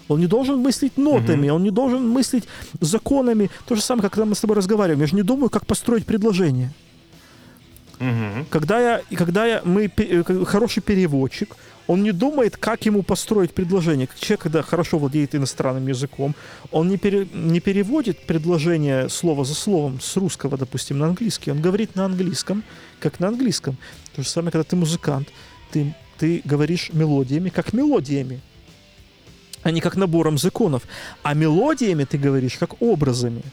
[0.09, 1.51] Он не должен мыслить нотами, mm-hmm.
[1.51, 2.45] он не должен мыслить
[2.81, 3.49] законами.
[3.67, 4.99] То же самое, как когда мы с тобой разговариваем.
[4.99, 6.73] Я же не думаю, как построить предложение.
[7.99, 8.45] Mm-hmm.
[8.49, 11.55] Когда я, когда я, мы э, хороший переводчик,
[11.85, 14.07] он не думает, как ему построить предложение.
[14.19, 16.35] Человек, когда хорошо владеет иностранным языком,
[16.71, 21.51] он не, пере, не переводит предложение слово за словом с русского, допустим, на английский.
[21.51, 22.63] Он говорит на английском,
[22.99, 23.77] как на английском.
[24.15, 25.29] То же самое, когда ты музыкант,
[25.71, 28.41] ты, ты говоришь мелодиями, как мелодиями
[29.63, 30.83] а не как набором законов.
[31.23, 33.43] А мелодиями ты говоришь как образами.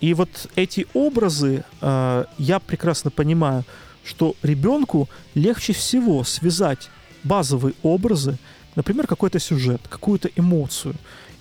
[0.00, 3.64] И вот эти образы, э, я прекрасно понимаю,
[4.04, 6.88] что ребенку легче всего связать
[7.24, 8.38] базовые образы,
[8.76, 10.94] например, какой-то сюжет, какую-то эмоцию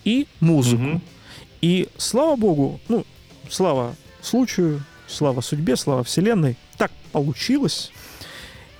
[0.04, 0.82] и музыку.
[0.82, 1.02] Мгм.
[1.62, 3.06] И слава богу, ну,
[3.50, 7.92] слава случаю, слава судьбе, слава вселенной, так получилось.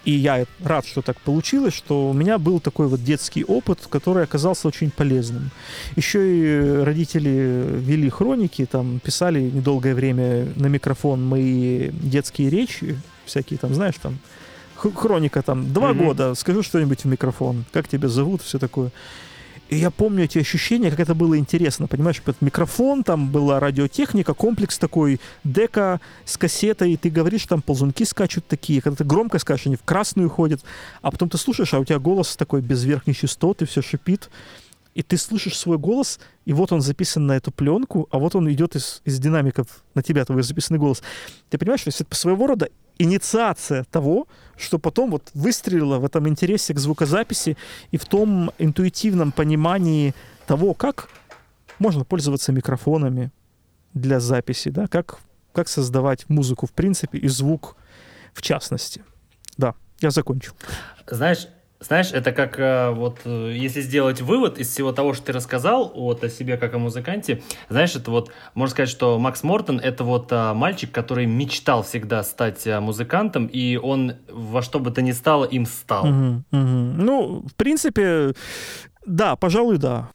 [0.08, 4.24] И я рад, что так получилось, что у меня был такой вот детский опыт, который
[4.24, 5.52] оказался очень полезным.
[5.98, 13.60] Еще и родители вели хроники, там писали недолгое время на микрофон мои детские речи, всякие
[13.60, 14.18] там, знаешь, там
[14.78, 16.06] хроника там два Мгм.
[16.06, 18.92] года, скажи что-нибудь в микрофон, как тебя зовут, все такое.
[19.70, 24.34] И я помню эти ощущения, как это было интересно, понимаешь, этот микрофон, там была радиотехника,
[24.34, 29.40] комплекс такой, дека с кассетой, и ты говоришь, там ползунки скачут такие, когда ты громко
[29.40, 30.62] скажешь, они в красную ходят,
[31.02, 34.30] а потом ты слушаешь, а у тебя голос такой без верхней частоты, все шипит,
[34.96, 38.50] и ты слышишь свой голос, и вот он записан на эту пленку, а вот он
[38.52, 41.04] идет из, из динамиков на тебя, твой записанный голос.
[41.50, 46.74] Ты понимаешь, что это своего рода инициация того, что потом вот выстрелило в этом интересе
[46.74, 47.58] к звукозаписи
[47.92, 50.14] и в том интуитивном понимании
[50.46, 51.10] того, как
[51.80, 53.32] можно пользоваться микрофонами
[53.94, 55.20] для записи, да, как,
[55.54, 57.76] как создавать музыку в принципе и звук
[58.34, 59.04] в частности.
[59.58, 60.54] Да, я закончил.
[61.10, 61.48] Знаешь,
[61.80, 65.92] знаешь, это как э, вот э, если сделать вывод из всего того, что ты рассказал
[65.94, 70.04] вот о себе как о музыканте, знаешь, это вот можно сказать, что Макс Мортон это
[70.04, 75.02] вот а, мальчик, который мечтал всегда стать а, музыкантом, и он во что бы то
[75.02, 76.08] ни стало им стал.
[76.08, 76.98] Мгм, мгм.
[76.98, 78.34] Ну, в принципе,
[79.06, 80.10] да, пожалуй, да.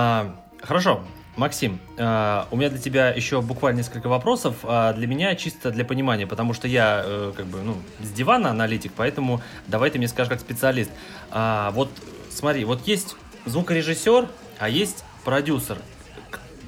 [0.00, 1.00] А, хорошо,
[1.36, 4.58] Максим, а, у меня для тебя еще буквально несколько вопросов.
[4.62, 8.50] а, для меня чисто для понимания, потому что я э, как бы ну с дивана
[8.50, 10.90] аналитик, поэтому давай ты мне скажешь как специалист.
[11.32, 11.90] А, вот
[12.30, 14.28] смотри, вот есть звукорежиссер,
[14.60, 15.78] а есть продюсер.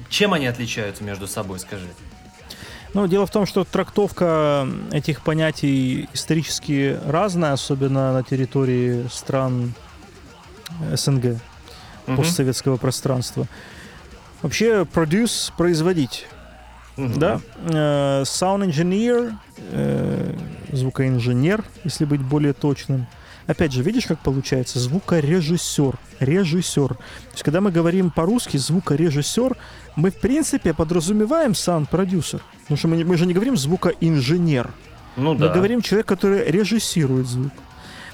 [0.09, 1.87] Чем они отличаются между собой, скажи?
[2.93, 9.73] Ну, дело в том, что трактовка этих понятий исторически разная, особенно на территории стран
[10.93, 11.37] СНГ,
[12.13, 12.17] Мгм.
[12.23, 13.47] постсоветского пространства.
[14.41, 16.27] Вообще, продюс— производить,
[16.97, 17.19] Мгм.
[17.19, 17.41] да?
[17.65, 19.33] Э, Sound engineer,
[19.71, 20.33] э,
[20.71, 23.07] звукоинженер, если быть более точным.
[23.47, 24.79] Опять же, видишь, как получается?
[24.79, 25.95] Звукорежиссер.
[26.19, 26.89] Режиссер.
[26.89, 29.57] То есть, когда мы говорим по-русски звукорежиссер,
[29.95, 32.41] мы, в принципе, подразумеваем саунд-продюсер.
[32.61, 34.69] Потому что мы, мы же не говорим звукоинженер.
[35.17, 35.49] Ну Мы да.
[35.53, 37.51] говорим человек, который режиссирует звук.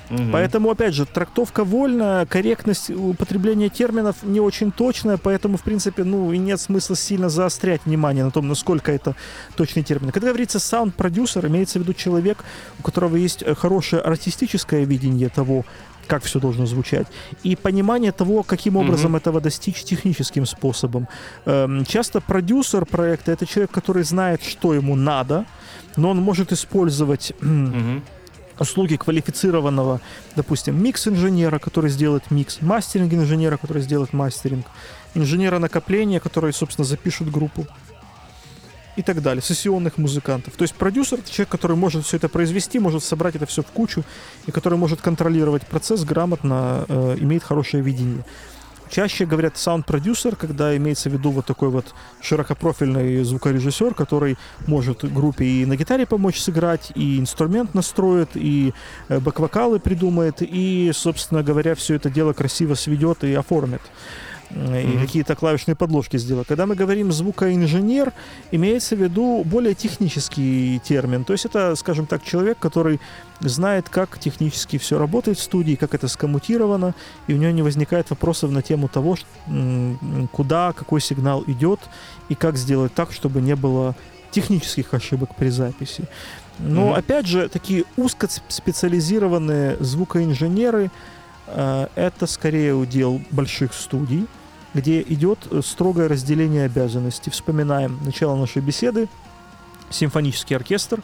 [0.09, 0.31] Мгм.
[0.31, 6.31] Поэтому, опять же, трактовка вольная, корректность употребления терминов не очень точная, поэтому, в принципе, ну,
[6.31, 9.15] и нет смысла сильно заострять внимание на том, насколько это
[9.55, 10.11] точный термин.
[10.11, 12.43] Когда говорится саунд-продюсер, имеется в виду человек,
[12.79, 15.65] у которого есть э, хорошее артистическое видение того,
[16.07, 17.07] как все должно звучать,
[17.43, 19.17] и понимание того, каким образом Мгм.
[19.17, 21.07] этого достичь техническим способом.
[21.45, 25.45] Эм, часто продюсер проекта— это человек, который знает, что ему надо,
[25.97, 28.03] но он может использовать Мгм.
[28.59, 30.01] Услуги квалифицированного,
[30.35, 34.65] допустим, микс-инженера, который сделает микс, мастеринг-инженера, который сделает мастеринг,
[35.13, 37.67] инженера накопления, который, собственно, запишет группу
[38.97, 40.55] и так далее, сессионных музыкантов.
[40.55, 44.03] То есть продюсер— человек, который может все это произвести, может собрать это все в кучу,
[44.47, 48.25] и который может контролировать процесс грамотно, э, имеет хорошее видение.
[48.89, 55.45] Чаще говорят саунд-продюсер, когда имеется в виду вот такой вот широкопрофильный звукорежиссер, который может группе
[55.45, 58.73] и на гитаре помочь сыграть, и инструмент настроит, и
[59.09, 63.81] э, бэк-вокалы придумает, и, собственно говоря, все это дело красиво сведет и оформит.
[64.49, 66.47] Э, И какие-то клавишные подложки сделать.
[66.47, 68.13] Когда мы говорим звукоинженер,
[68.51, 71.23] имеется в виду более технический термин.
[71.25, 72.99] То есть это, скажем так, человек, который
[73.41, 76.95] знает, как технически все работает в студии, как это скоммутировано,
[77.27, 79.17] и у него не возникает вопросов на тему того,
[80.31, 81.79] куда какой сигнал идет,
[82.29, 83.95] и как сделать так, чтобы не было
[84.31, 86.05] технических ошибок при записи.
[86.59, 86.93] Но, Мгм.
[86.95, 90.89] опять же, такие узкоспециализированные звукоинженеры
[91.49, 94.25] э, это скорее удел больших студий,
[94.77, 97.31] где идет э, строгое разделение обязанностей.
[97.31, 99.09] Вспоминаем начало нашей беседы.
[99.89, 101.01] Симфонический оркестр,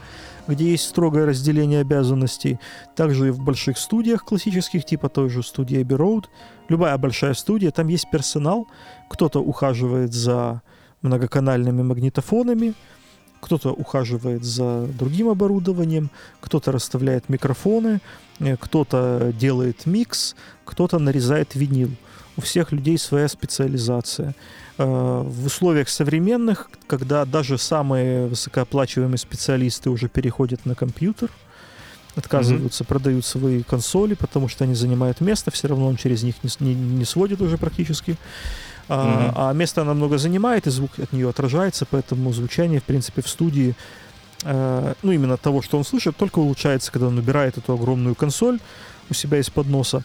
[0.48, 2.60] где есть строгое разделение обязанностей.
[2.96, 6.26] Также и в больших студиях классических, типа той же студии Abbey Road.
[6.70, 8.68] Любая большая студия, там есть персонал.
[9.10, 10.62] Кто-то ухаживает за
[11.02, 12.76] многоканальными магнитофонами,
[13.42, 18.02] кто-то ухаживает за другим оборудованием, кто-то расставляет микрофоны,
[18.40, 21.90] э, кто-то делает микс, кто-то нарезает винил.
[22.38, 24.34] У всех людей своя специализация.
[24.78, 31.30] Э, В условиях современных, когда даже самые высокооплачиваемые специалисты уже переходят на компьютер,
[32.16, 36.50] отказываются, продают свои консоли, потому что они занимают место, все равно он через них не,
[36.60, 38.18] не- не сводит уже практически.
[38.90, 39.34] А, Мгм.
[39.36, 43.28] а место она много занимает, и звук от нее отражается, поэтому звучание, в принципе, в
[43.30, 43.76] студии,
[44.44, 48.60] э, ну, именно того, что он слышит, только улучшается, когда он убирает эту огромную консоль
[49.10, 50.04] у себя из-под носа.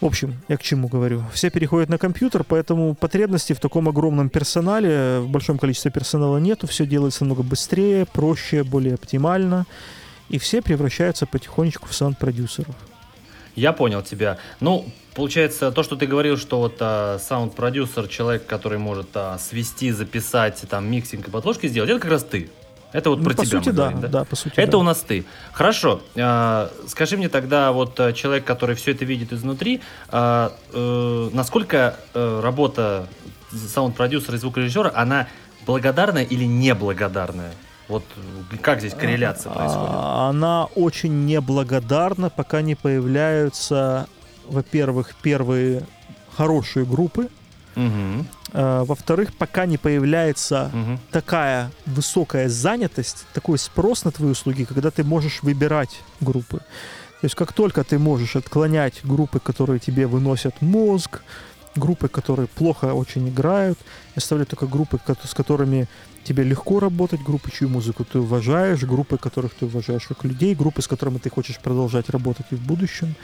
[0.00, 1.24] В общем, я к чему говорю.
[1.32, 6.66] Все переходят на компьютер, поэтому потребности в таком огромном персонале, в большом количестве персонала нету,
[6.66, 9.64] все делается намного быстрее, проще, более оптимально,
[10.28, 12.74] и все превращаются потихонечку в саунд-продюсеров.
[13.54, 14.36] Я понял тебя.
[14.60, 19.92] Ну, получается, то, что ты говорил, что вот а, саунд-продюсер, человек, который может а, свести,
[19.92, 22.50] записать, там, миксинг и подложки сделать, это как раз ты.
[22.92, 24.78] Это вот Ну, про по тебя сути, да, говорим, да, по сути, Это да.
[24.78, 25.24] у нас ты.
[25.52, 26.00] Хорошо.
[26.16, 31.96] а, скажи мне тогда, вот а, человек, который все это видит изнутри, а, э, насколько
[32.14, 33.06] э, работа
[33.52, 35.26] саунд-продюсера и звукорежиссера, она
[35.66, 37.52] благодарная или неблагодарная?
[37.88, 38.04] Вот
[38.52, 39.88] э, как здесь корреляция происходит?
[39.90, 44.08] А, Она очень неблагодарна, пока не появляются,
[44.48, 45.86] во-первых, первые
[46.36, 47.28] хорошие группы,
[47.76, 47.80] а,
[48.52, 51.00] во-вторых, пока не появляется мгм.
[51.10, 56.58] такая высокая занятость, такой спрос на твои услуги, когда ты можешь выбирать группы.
[56.58, 61.22] То есть как только ты можешь отклонять группы, которые тебе выносят мозг,
[61.74, 63.78] группы, которые плохо очень играют,
[64.14, 65.88] оставлять только группы, с которыми
[66.24, 70.82] тебе легко работать, группы, чью музыку ты уважаешь, группы, которых ты уважаешь как людей, группы,
[70.82, 73.14] с которыми ты хочешь продолжать работать и в будущем.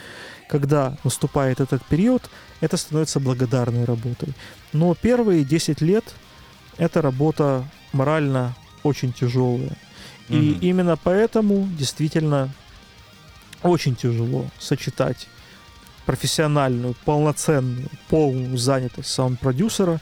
[0.48, 2.22] Когда наступает этот период,
[2.62, 4.32] это становится благодарной работой.
[4.72, 6.04] Но первые 10 лет
[6.78, 9.76] эта работа морально очень тяжелая.
[10.28, 10.58] И Мгм.
[10.60, 12.50] именно поэтому действительно
[13.62, 15.26] очень тяжело сочетать
[16.06, 20.00] профессиональную, полноценную, полную занятость саунд-продюсера,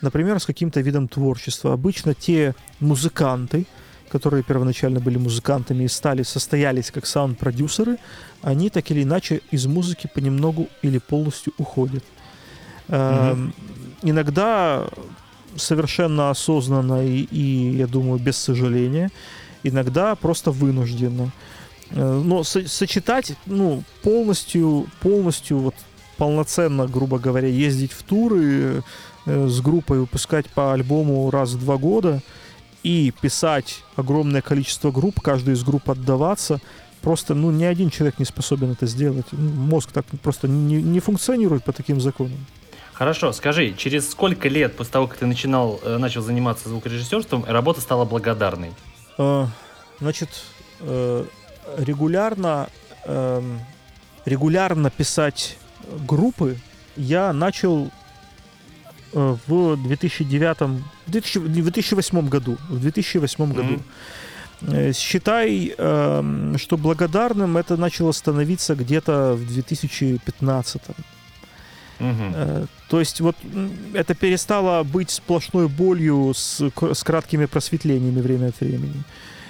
[0.00, 1.72] например, с каким-то видом творчества.
[1.72, 3.66] Обычно те музыканты,
[4.12, 7.96] которые первоначально были музыкантами и стали, состоялись как саунд-продюсеры,
[8.42, 12.04] они так или иначе из музыки понемногу или полностью уходят.
[12.88, 13.54] Эм,
[14.04, 14.86] Иногда
[15.56, 19.10] совершенно осознанно и, и, я думаю, без сожаления,
[19.62, 21.30] иногда просто вынужденно.
[21.90, 25.74] Э, Но со- сочетать, ну, полностью, полностью вот
[26.16, 28.82] полноценно, грубо говоря, ездить в туры
[29.26, 32.20] э, с группой, выпускать по альбому раз в два года
[32.82, 36.60] и писать огромное количество групп, каждой из групп отдаваться,
[37.00, 39.26] просто, ну, ни один человек не способен это сделать.
[39.32, 42.46] Ну, Мозг так просто не, не функционирует по таким законам.
[42.92, 47.80] Хорошо, скажи, через сколько лет после того, как ты начинал, э, начал заниматься звукорежиссерством, работа
[47.80, 48.72] стала благодарной?
[49.18, 49.46] Э,
[50.02, 50.30] Значит,
[50.80, 51.24] э,
[51.78, 52.68] регулярно,
[53.04, 53.60] эм,
[54.24, 55.58] регулярно писать
[56.08, 56.56] группы
[56.96, 57.92] я начал
[59.12, 62.58] э, в 2009, в 2000 в 2008 году.
[62.68, 63.82] В 2008 году.
[64.62, 70.82] Э, Считай, эм, что благодарным это начало становиться где-то в 2015.
[71.98, 72.32] Мгм.
[72.34, 73.36] Э, То есть вот
[73.94, 79.02] это перестало быть сплошной болью с, с краткими просветлениями время от времени.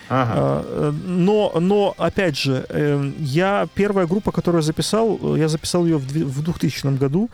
[0.09, 0.33] Ага.
[0.35, 5.87] А, э, Но, но, опять же, э, я первая группа, которую я записал, я записал
[5.87, 7.31] ее в 2000 году.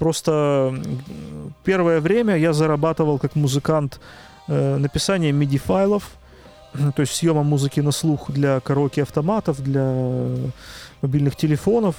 [0.00, 0.74] Просто
[1.62, 4.00] первое время я зарабатывал как музыкант
[4.48, 6.04] э, написанием MIDI-файлов,
[6.96, 9.92] то есть съемом музыки на слух для караоке-автоматов, для
[11.02, 11.96] мобильных телефонов.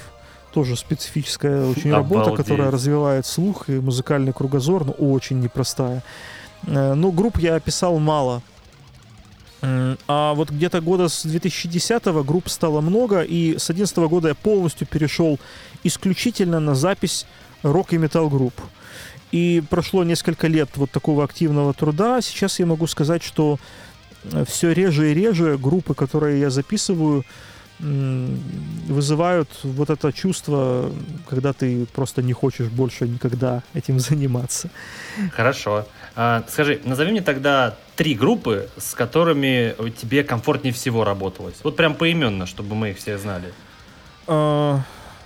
[0.51, 2.45] Тоже специфическая очень работа, Обалдеть.
[2.45, 6.01] которая развивает слух и музыкальный кругозор, но очень непростая.
[6.65, 8.41] Э, Ну, групп я писал мало.
[10.07, 14.87] А вот где-то года с 2010 групп стало много, и с 2011 года я полностью
[14.87, 15.39] перешел
[15.83, 17.27] исключительно на запись
[17.63, 18.53] рок и метал групп.
[19.31, 22.21] И прошло несколько лет вот такого активного труда.
[22.21, 23.59] Сейчас я могу сказать, что
[24.45, 27.23] все реже и реже группы, которые я записываю,
[27.79, 30.91] вызывают вот это чувство,
[31.27, 34.69] когда ты просто не хочешь больше никогда этим заниматься.
[35.33, 35.87] Хорошо.
[36.15, 41.55] А, скажи, назови мне тогда три группы, с которыми тебе комфортнее всего работалось.
[41.63, 43.51] Вот прям поименно, чтобы мы их все знали.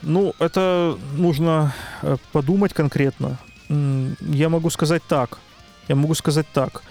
[0.06, 1.74] Ну, это нужно
[2.04, 3.40] э, подумать конкретно.
[3.70, 5.40] Я могу сказать так.
[5.88, 6.84] Я могу сказать так.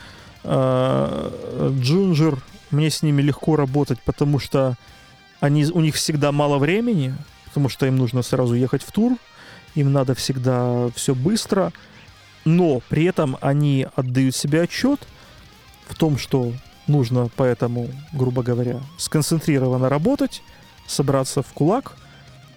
[0.42, 2.42] А, Джинджер,
[2.72, 4.74] мне с ними легко работать, потому что
[5.38, 7.14] они, у них всегда мало времени,
[7.46, 9.16] потому что им нужно сразу ехать в тур,
[9.76, 11.72] им надо всегда все быстро,
[12.44, 15.06] но при этом они отдают себе отчет
[15.86, 16.52] в том, что
[16.88, 20.42] нужно поэтому, грубо говоря, сконцентрированно работать,
[20.88, 21.96] собраться в кулак,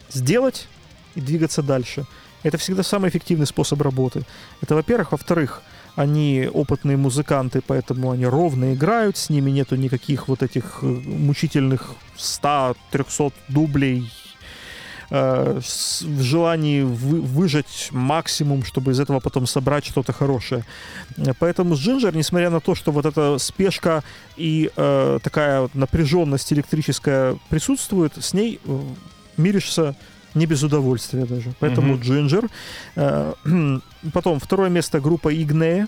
[0.10, 0.68] сделать
[1.16, 2.06] и двигаться дальше.
[2.44, 4.24] Это всегда самый эффективный способ работы.
[4.62, 5.12] Это, во-первых.
[5.12, 5.62] Во-вторых,
[5.98, 11.96] они опытные музыканты, поэтому они ровно играют, с ними нету никаких вот этих э, мучительных
[12.18, 14.12] 100-300 дублей
[15.10, 20.64] э, в желании вы- выжать максимум, чтобы из этого потом собрать что-то хорошее.
[21.40, 24.04] Поэтому с Джинджер, несмотря на то, что вот эта спешка
[24.36, 28.80] и э, такая вот напряженность электрическая присутствует, с ней э,
[29.38, 29.96] миришься
[30.34, 31.54] не без удовольствия даже.
[31.60, 31.98] Поэтому.
[32.00, 32.50] Джинджер.
[32.96, 33.34] Э,
[34.14, 35.88] потом второе место группа Игнея.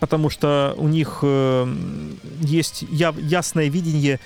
[0.00, 1.74] Потому что у них э,
[2.40, 4.20] есть яв- ясное видение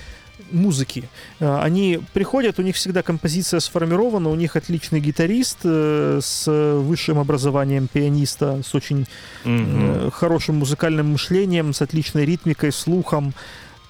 [0.51, 1.09] музыки.
[1.39, 7.17] Э, Они приходят, у них всегда композиция сформирована, у них отличный гитарист э, с высшим
[7.17, 9.07] образованием пианиста, с очень
[9.45, 13.33] э, хорошим музыкальным мышлением, с отличной ритмикой, слухом.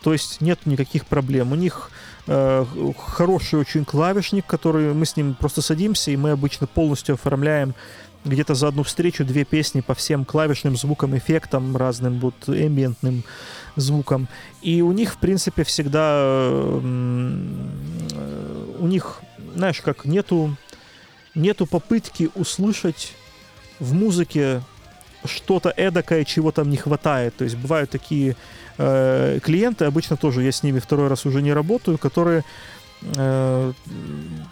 [0.04, 1.54] То есть нет никаких проблем.
[1.54, 1.94] У них э,
[2.26, 7.76] хороший очень клавишник, который мы с ним просто садимся, и мы обычно полностью оформляем
[8.26, 13.24] где-то за одну встречу две песни по всем клавишным звукам, эффектам, разным вот эмбиентным
[13.76, 14.28] звукам.
[14.62, 16.80] И у них, в принципе, всегда э,
[18.14, 19.22] э, у них,
[19.56, 20.56] знаешь, как нету
[21.36, 23.14] нету попытки услышать
[23.80, 24.62] в музыке
[25.26, 27.36] что-то эдакое, чего там не хватает.
[27.36, 28.36] То есть бывают такие
[28.78, 32.44] э, клиенты, обычно тоже я с ними второй раз уже не работаю, которые
[33.16, 33.74] э,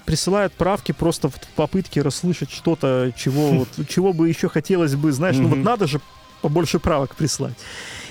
[0.06, 5.38] присылают правки просто в попытке расслышать что-то, чего, вот, чего бы еще хотелось бы, знаешь,
[5.38, 6.02] ну вот надо же
[6.42, 7.56] побольше правок прислать.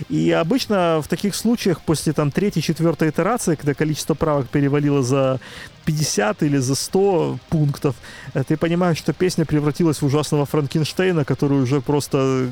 [0.09, 5.41] И обычно в таких случаях после там третьей, четвертой итерации, когда количество правок перевалило за
[5.85, 7.97] 50 или за 100 пунктов,
[8.35, 12.51] э, ты понимаешь, что песня превратилась в ужасного Франкенштейна, который уже просто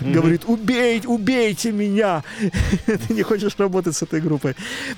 [0.00, 0.12] Мгм.
[0.12, 2.22] говорит «Убейте, убейте меня!»
[2.86, 4.54] Ты не хочешь работать с этой группой.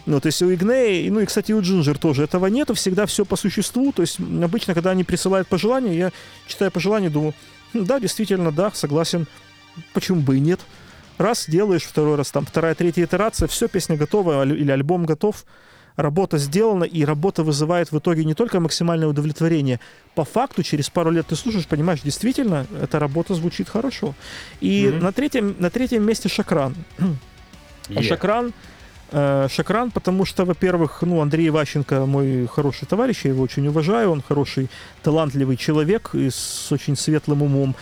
[0.07, 3.25] Ну, то есть у Игней, ну и, кстати, у Джинджер тоже этого нету, всегда все
[3.25, 3.93] по существу.
[3.93, 6.13] То есть обычно, когда они присылают пожелания, я
[6.47, 7.35] читаю пожелания, думаю,
[7.73, 9.27] «Хм, да, действительно, да, согласен,
[9.93, 10.61] почему бы и нет.
[11.19, 15.45] Раз делаешь, второй раз, там, вторая, третья итерация, все, песня готова или альбом готов,
[15.97, 19.81] работа сделана, и работа вызывает в итоге не только максимальное удовлетворение.
[20.15, 24.15] По факту, через пару лет ты слушаешь, понимаешь, действительно, эта работа звучит хорошо.
[24.61, 25.05] И Мгм.
[25.05, 26.75] на, третьем, на третьем месте Шакран.
[26.99, 27.05] А
[27.89, 28.03] Е.
[28.03, 28.53] Шакран,
[29.13, 34.11] э, Шакран, потому что, во-первых, ну, Андрей Ващенко мой хороший товарищ, я его очень уважаю,
[34.11, 34.69] он хороший,
[35.03, 37.75] талантливый человек и с очень светлым умом.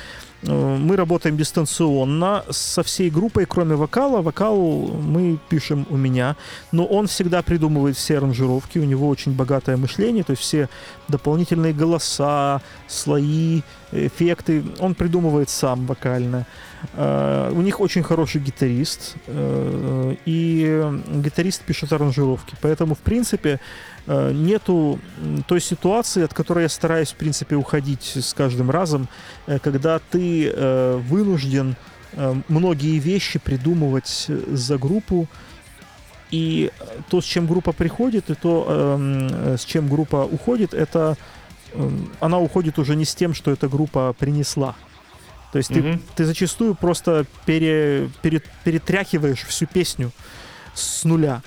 [0.46, 4.22] Э, Мы работаем дистанционно со всей группой, кроме вокала.
[4.22, 6.36] Вокал мы пишем у меня,
[6.72, 10.68] но он всегда придумывает все аранжировки, у него очень богатое мышление, то есть все
[11.08, 13.62] дополнительные голоса, слои,
[13.92, 16.46] эффекты, он придумывает сам вокально.
[16.94, 22.56] Э, У них очень хороший гитарист, э, и гитарист пишет аранжировки.
[22.60, 23.60] Поэтому, в принципе,
[24.06, 29.08] нету м, той ситуации, от которой я стараюсь, в принципе, уходить с каждым разом,
[29.46, 31.76] э, когда ты э, вынужден
[32.12, 35.26] э, многие вещи придумывать э, за группу,
[36.30, 40.74] и э, то, с чем группа приходит, и то, эм, э, с чем группа уходит,
[40.74, 41.16] это
[41.72, 44.74] эм, она уходит уже не с тем, что эта группа принесла.
[45.52, 46.02] То есть ты, Мгм.
[46.16, 50.10] ты зачастую просто пере, пере- перетряхиваешь всю песню
[50.74, 51.42] с нуля.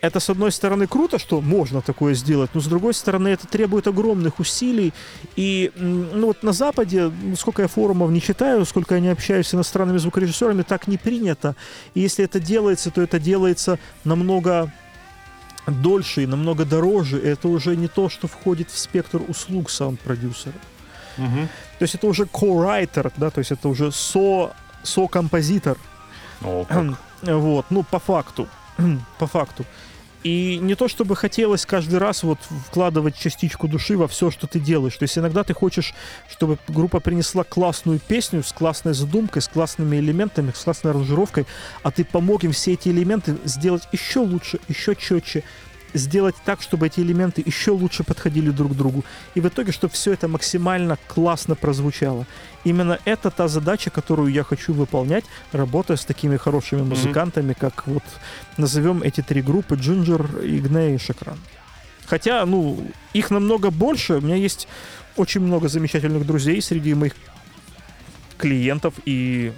[0.00, 3.86] Это, с одной стороны, круто, что можно такое сделать, но, с другой стороны, это требует
[3.86, 4.92] огромных усилий.
[5.36, 9.48] И, ну, вот на Западе, ну, сколько я форумов не читаю, сколько я не общаюсь
[9.48, 11.54] с иностранными звукорежиссерами, так не принято.
[11.94, 14.72] И если это делается, то это делается намного
[15.66, 17.18] дольше и намного дороже.
[17.18, 20.54] И это уже не то, что входит в спектр услуг саунд-продюсера.
[21.16, 21.48] Мгм.
[21.78, 24.52] То есть это уже co-writer, да, то есть это уже со,
[24.82, 25.76] со-композитор.
[26.42, 26.98] О, как.
[27.22, 28.48] Вот, ну, по факту.
[29.18, 29.64] по факту.
[30.22, 34.60] И не то, чтобы хотелось каждый раз вот вкладывать частичку души во все, что ты
[34.60, 34.96] делаешь.
[34.96, 35.94] То есть иногда ты хочешь,
[36.28, 41.46] чтобы группа принесла классную песню с классной задумкой, с классными элементами, с классной аранжировкой,
[41.82, 45.42] а ты помог им все эти элементы сделать еще лучше, еще четче,
[45.94, 49.04] сделать так, чтобы эти элементы еще лучше подходили друг к другу.
[49.34, 52.26] И в итоге, чтобы все это максимально классно прозвучало.
[52.64, 58.04] Именно это та задача, которую я хочу выполнять, работая с такими хорошими музыкантами, как вот
[58.56, 61.38] назовем эти три группы Джинджер, Игне и Шакран.
[62.06, 64.14] Хотя, ну, их намного больше.
[64.14, 64.68] У меня есть
[65.16, 67.14] очень много замечательных друзей среди моих
[68.36, 69.52] клиентов, и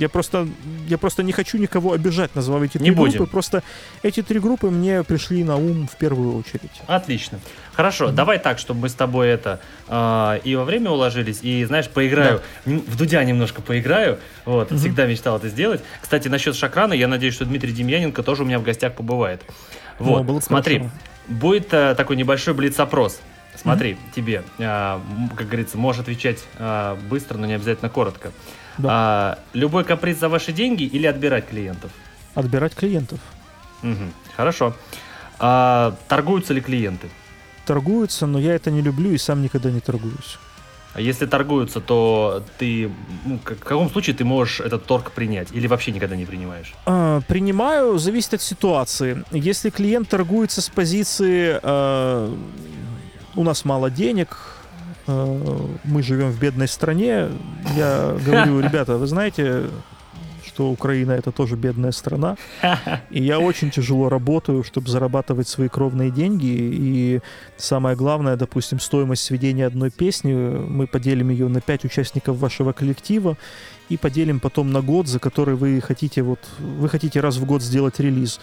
[0.00, 0.48] я просто,
[0.88, 3.18] я просто не хочу никого обижать, называя эти Не три будем.
[3.18, 3.30] группы.
[3.30, 3.62] Просто
[4.02, 6.70] эти три группы мне пришли на ум в первую очередь.
[6.86, 7.38] Отлично.
[7.74, 11.88] Хорошо, давай так, чтобы мы с тобой это э, и во время уложились, и, знаешь,
[11.88, 14.18] поиграю, м, в Дудя немножко поиграю.
[14.44, 15.80] Вот, всегда мечтал это сделать.
[16.02, 19.42] Кстати, насчет Шакрана, я надеюсь, что Дмитрий Демьяненко тоже у меня в гостях побывает.
[19.98, 20.94] Вот, Ну, было бы смотри, хорошо.
[21.28, 23.20] будет э, такой небольшой блиц-опрос.
[23.60, 24.98] Смотри, тебе, э,
[25.36, 28.32] как говорится, можешь отвечать э, быстро, но не обязательно коротко.
[28.82, 28.88] Да.
[28.90, 31.90] А, любой каприз за ваши деньги или отбирать клиентов?
[32.34, 33.18] Отбирать клиентов.
[33.82, 34.74] Мгм, Хорошо.
[35.38, 37.08] А, торгуются ли клиенты?
[37.66, 40.38] Торгуются, но я это не люблю и сам никогда не торгуюсь.
[40.92, 42.90] А если торгуются, то ты
[43.24, 46.74] ну, в каком случае ты можешь этот торг принять или вообще никогда не принимаешь?
[46.84, 49.24] А, Принимаю, зависит от ситуации.
[49.30, 52.34] Если клиент торгуется с позиции э,
[53.36, 54.36] «у нас мало денег»,
[55.84, 57.28] «мы живем в бедной стране»,
[57.76, 59.64] я говорю, ребята, вы знаете,
[60.46, 62.36] что Украина это тоже бедная страна,
[63.10, 67.20] и я очень тяжело работаю, чтобы зарабатывать свои кровные деньги, и
[67.56, 73.36] самое главное, допустим, стоимость сведения одной песни, мы поделим ее на пять участников вашего коллектива,
[73.90, 77.62] и поделим потом на год, за который вы хотите вот вы хотите раз в год
[77.62, 78.40] сделать релиз.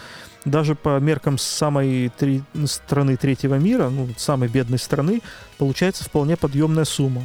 [0.49, 5.21] Даже по меркам самой три- страны третьего мира, ну самой бедной страны,
[5.57, 7.23] получается вполне подъемная сумма.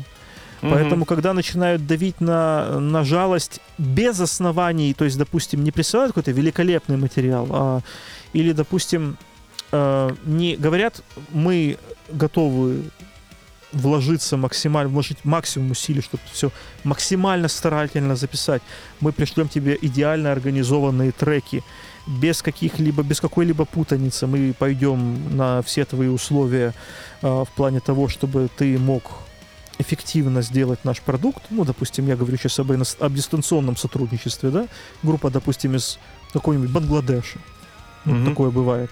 [0.61, 6.31] Поэтому, когда начинают давить на, на жалость без оснований, то есть, допустим, не присылают какой-то
[6.31, 7.81] великолепный материал, а,
[8.33, 9.17] или, допустим,
[9.73, 11.79] э, не говорят, мы
[12.11, 12.85] готовы
[13.73, 16.53] вложиться максимально, вложить максимум усилий, чтобы все
[16.85, 18.63] максимально старательно записать.
[19.01, 21.65] Мы пришлем тебе идеально организованные треки,
[22.07, 24.27] без каких-либо, без какой-либо путаницы.
[24.27, 26.75] Мы пойдем на все твои условия
[27.23, 29.03] э, в плане того, чтобы ты мог
[29.79, 31.43] эффективно сделать наш продукт.
[31.51, 34.67] Ну, допустим, я говорю сейчас об, об дистанционном сотрудничестве, да?
[35.03, 35.99] Группа, допустим, из
[36.33, 37.39] какой-нибудь Бангладеша.
[38.05, 38.31] Ну, Мгм.
[38.31, 38.91] Такое бывает.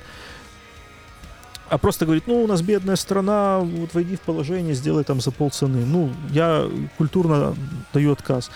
[1.69, 5.31] А просто говорит, ну, у нас бедная страна, вот войди в положение, сделай там за
[5.31, 5.87] полцены.
[5.87, 6.69] Ну, я
[6.99, 7.55] культурно
[7.95, 8.51] даю отказ.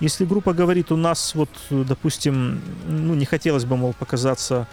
[0.00, 4.66] Если группа говорит, у нас вот, допустим, ну, не хотелось бы, мол, показаться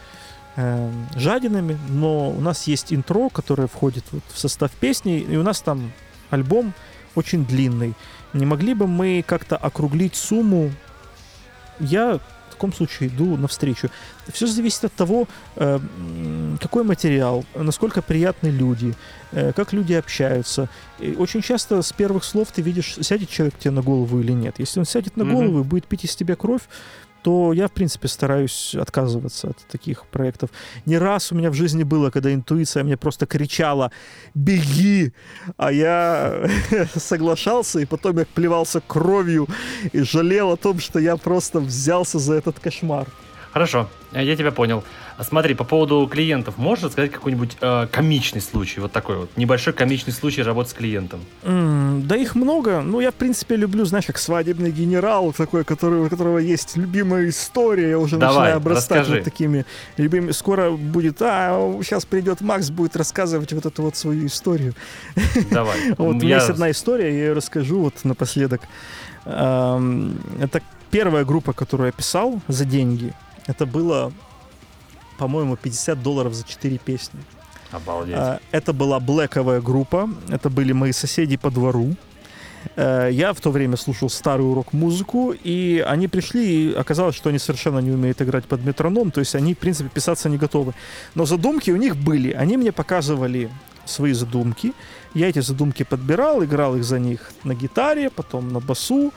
[0.56, 5.44] э, жадинами, но у нас есть интро, которое входит вот в состав песни, и у
[5.44, 5.92] нас там
[6.30, 6.74] альбом
[7.16, 7.94] очень длинный.
[8.34, 10.72] Не могли бы мы как-то округлить сумму?
[11.80, 12.20] Я
[12.58, 13.90] в таком случае иду навстречу.
[14.34, 15.28] Все зависит от того,
[15.58, 15.80] э,
[16.60, 18.96] какой материал, насколько приятны люди,
[19.32, 20.68] э, как люди общаются.
[21.00, 24.56] И очень часто с первых слов ты видишь, сядет человек тебе на голову или нет.
[24.58, 26.64] Если он сядет на голову и будет пить из тебя кровь,
[27.28, 30.50] то я, в принципе, стараюсь отказываться от таких проектов.
[30.86, 33.92] Не раз у меня в жизни было, когда интуиция мне просто кричала
[34.34, 35.12] «беги!»,
[35.58, 36.50] а я
[36.96, 39.50] соглашался, и потом я плевался кровью
[39.92, 43.08] и жалел о том, что я просто взялся за этот кошмар.
[43.58, 44.84] Хорошо, э, я тебя понял.
[45.20, 50.14] Смотри, по поводу клиентов, можешь рассказать какой-нибудь э, комичный случай, вот такой вот, небольшой комичный
[50.14, 51.22] случай работы с клиентом?
[51.42, 52.82] М, Да их много.
[52.82, 57.30] Ну, я, в принципе, люблю, знаешь, как свадебный генерал, такой, который, у которого есть любимая
[57.30, 57.90] история.
[57.90, 59.16] Я уже Давай, начинаю обрастать расскажи.
[59.16, 59.66] вот такими
[59.98, 60.34] любимыми.
[60.34, 64.76] Скоро будет, а, сейчас придет Макс, будет рассказывать вот эту вот свою историю.
[65.50, 65.78] Давай.
[65.98, 68.62] Вот у меня Я- есть одна история, я ее расскажу вот напоследок.
[69.26, 70.62] Это
[70.92, 73.14] первая группа, которую я писал за деньги.
[73.48, 74.12] Это было,
[75.18, 77.20] по-моему, 50 долларов за 4 песни.
[77.72, 78.16] Обалдеть.
[78.18, 81.96] А, Это была блэковая группа, это были мои соседи по двору.
[82.76, 87.40] Э, Я в то время слушал старую рок-музыку, и они пришли, и оказалось, что они
[87.40, 90.74] совершенно не умеют играть под метроном, то есть они, в принципе, писаться не готовы.
[91.16, 93.50] Но задумки у них были, они мне показывали
[93.86, 94.74] свои задумки,
[95.14, 99.12] я эти задумки подбирал, играл их за них на гитаре, потом на басу,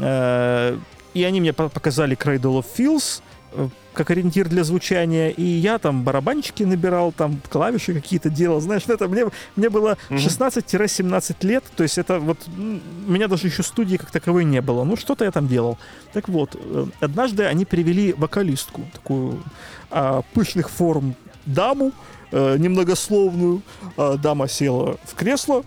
[0.00, 0.76] Э,
[1.14, 3.22] и они мне по- показали Cradle of Fills, э,
[3.92, 8.94] как ориентир для звучания, и я там барабанчики набирал, там клавиши какие-то делал, знаешь, ну,
[8.94, 9.24] это мне,
[9.56, 10.18] мне было Мгм.
[10.18, 14.84] 16-17 лет, то есть это вот, у меня даже еще студии как таковой не было,
[14.84, 15.78] ну что-то я там делал.
[16.12, 19.42] Так вот, э, однажды они привели вокалистку, такую
[19.90, 21.14] а, пышных форм
[21.46, 21.92] даму,
[22.30, 23.62] э, немногословную,
[23.96, 25.64] А, дама села в кресло,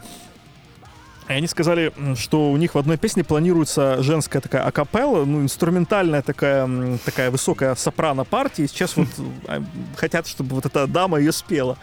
[1.29, 6.21] И они сказали, что у них в одной песне планируется женская такая акапелла, ну, инструментальная
[6.21, 8.65] такая, такая высокая сопрано партия.
[8.65, 9.07] И сейчас вот
[9.47, 9.63] а,
[9.95, 11.77] хотят, чтобы вот эта дама ее спела.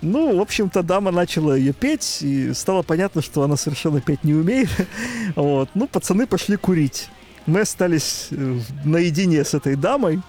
[0.00, 4.34] Ну, в общем-то, дама начала ее петь, и стало понятно, что она совершенно петь не
[4.34, 4.70] умеет.
[5.34, 5.68] Вот.
[5.74, 7.08] Ну, пацаны пошли курить.
[7.46, 10.20] Мы остались э, наедине с этой дамой.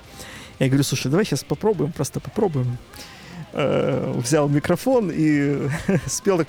[0.59, 2.77] Я говорю, слушай, давай сейчас попробуем, просто попробуем.
[3.51, 5.69] Э, взял микрофон и
[6.05, 6.47] спел так!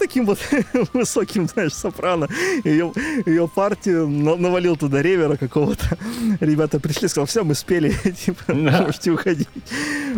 [0.00, 0.38] Таким вот
[0.92, 2.26] высоким, знаешь, сопрано.
[2.64, 2.92] Ее,
[3.26, 5.96] ее партию на- навалил туда ревера какого-то.
[6.40, 7.90] Ребята пришли, сказал, все, мы спели,
[8.26, 9.48] типа, можете уходить.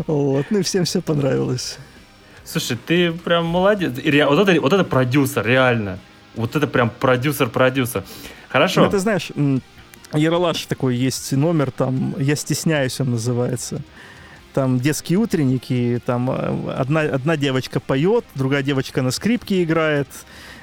[0.07, 0.47] Вот.
[0.51, 1.77] Ну и всем все понравилось.
[2.45, 3.93] Слушай, ты прям молодец.
[4.03, 5.99] Ре- Вот это, вот это продюсер, реально.
[6.35, 8.05] Вот это прям продюсер-продюсер.
[8.49, 8.85] Хорошо.
[8.85, 9.31] Ну, ты знаешь,
[10.15, 13.83] Ералаш такой есть номер, там «Я стесняюсь» он называется.
[14.55, 20.09] Там детские утренники, там э, одна, одна девочка поет, другая девочка на скрипке играет.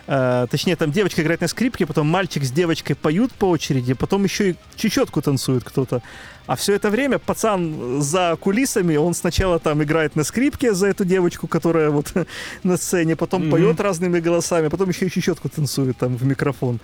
[0.05, 4.23] Э, точнее, там девочка играет на скрипке, потом мальчик с девочкой поют по очереди, потом
[4.23, 6.01] еще и чечетку танцует кто-то.
[6.45, 11.05] А все это время пацан за кулисами, он сначала там играет на скрипке за эту
[11.05, 12.11] девочку, которая вот
[12.63, 13.51] на сцене, потом Мгм.
[13.51, 16.79] поет разными голосами, потом еще и чечетку танцует там в микрофон.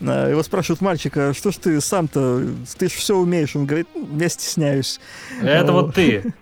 [0.00, 2.42] А, Его спрашивают, мальчик, а что ж ты сам-то,
[2.78, 3.54] ты же все умеешь?
[3.54, 4.98] Он говорит, «Ну, я стесняюсь.
[5.42, 6.32] Это вот ты.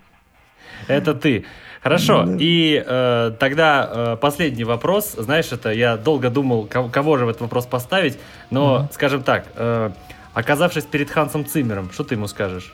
[0.91, 1.45] Это ты.
[1.83, 2.25] Хорошо.
[2.25, 2.37] Да.
[2.39, 5.15] И э, тогда э, последний вопрос.
[5.17, 8.19] Знаешь, это я долго думал, кого, кого же в этот вопрос поставить.
[8.51, 8.89] Но, Мгм.
[8.93, 9.91] скажем так, э,
[10.35, 12.73] оказавшись перед Хансом Циммером, что ты ему скажешь?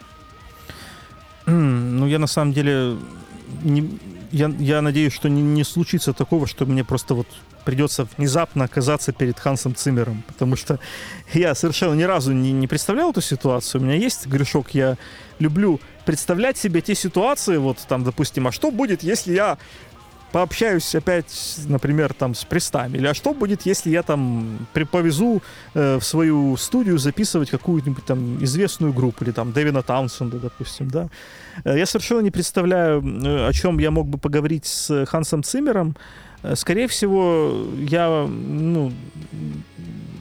[1.47, 2.97] Ну, я на самом деле...
[3.63, 3.99] не-
[4.33, 7.27] я, я надеюсь, что не, не случится такого, что мне просто вот
[7.65, 10.79] придется внезапно оказаться перед Хансом Циммером, потому что
[11.35, 13.81] я совершенно ни разу не, не представлял эту ситуацию.
[13.81, 14.97] У меня есть грешок, я
[15.41, 19.59] люблю представлять себе те ситуации, вот там, допустим, а что будет, если я
[20.33, 25.43] пообщаюсь опять, например, там с престами, или а что будет, если я там повезу
[25.75, 31.09] э, в свою студию записывать какую-нибудь там известную группу, или там Дэвина Таунсенда, допустим, да.
[31.65, 35.97] Э, Я совершенно не представляю, э, о чем я мог бы поговорить с Хансом Циммером.
[36.43, 38.93] Э, Скорее всего, я, ну,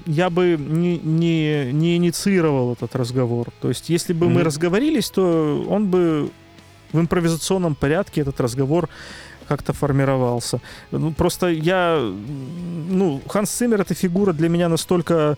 [0.06, 3.48] я бы не, не, не инициировал этот разговор.
[3.61, 4.44] То есть, если бы мы Мгм.
[4.44, 6.30] разговорились, то он бы
[6.94, 8.88] в импровизационном порядке этот разговор
[9.47, 10.59] как-то формировался.
[10.91, 11.99] Ну, просто я...
[12.89, 15.38] Ну, Ханс Циммер— это фигура для меня настолько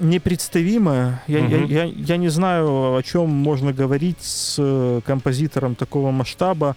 [0.00, 1.22] непредставимая.
[1.26, 1.66] Я, я, Мгм.
[1.66, 6.76] я, я не знаю, о чем можно говорить с э, композитором такого масштаба,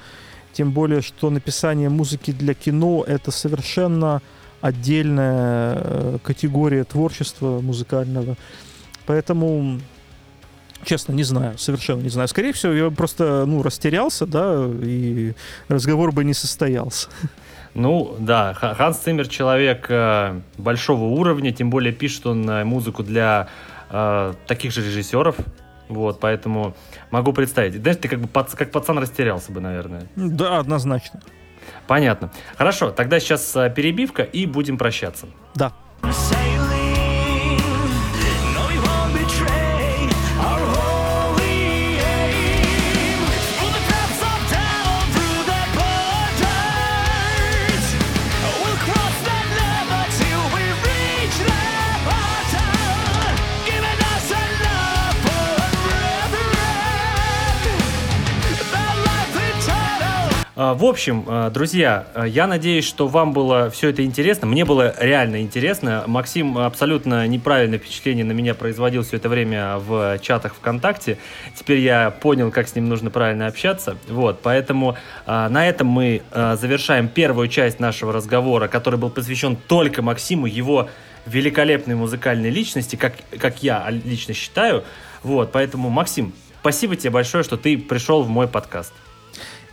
[0.54, 4.22] тем более, что написание музыки для кино— это совершенно
[4.62, 8.36] отдельная э, категория творчества музыкального.
[9.06, 9.80] Поэтому
[10.86, 12.28] Честно, не знаю, совершенно не знаю.
[12.28, 15.34] Скорее всего, я просто, ну, растерялся, да, и
[15.70, 17.10] разговор бы не состоялся.
[17.74, 23.04] Ну, да, Ха- Ханс Циммер человек э, большого уровня, тем более пишет он э, музыку
[23.04, 23.50] для
[23.90, 25.36] э, таких же режиссеров.
[25.90, 26.76] Вот, поэтому
[27.12, 27.76] могу представить.
[27.82, 30.08] Знаешь, ты как бы пац- как пацан растерялся бы, наверное.
[30.16, 31.22] Да, однозначно.
[31.86, 32.32] Понятно.
[32.58, 35.28] Хорошо, тогда сейчас э, перебивка и будем прощаться.
[35.56, 35.72] Да.
[36.02, 36.77] Sailing,
[60.58, 64.48] В общем, э, друзья, э, я надеюсь, что вам было все это интересно.
[64.48, 66.04] Мне было реально интересно.
[66.08, 71.20] Максим абсолютно неправильное впечатление на меня производил все это время в чатах ВКонтакте.
[71.56, 73.98] Теперь я понял, как с ним нужно правильно общаться.
[74.08, 74.98] Вот, поэтому
[75.28, 80.90] на этом мы завершаем первую часть нашего разговора, который был посвящен только Максиму, его
[81.28, 84.84] великолепной музыкальной личности, как, как я лично считаю.
[85.22, 88.92] Вот, поэтому, Максим, спасибо тебе большое, что ты пришел в мой подкаст.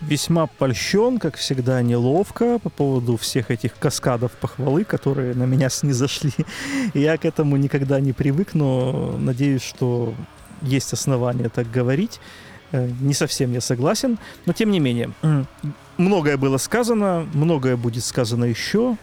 [0.00, 6.32] Весьма польщен, как всегда, неловко по поводу всех этих каскадов похвалы, которые на меня снизошли.
[6.94, 10.14] Я к этому никогда не привык, но надеюсь, что
[10.62, 12.20] есть основания так говорить.
[12.72, 15.10] Э, Не совсем я согласен, но тем не менее.
[15.96, 18.96] Многое было сказано, многое будет сказано еще.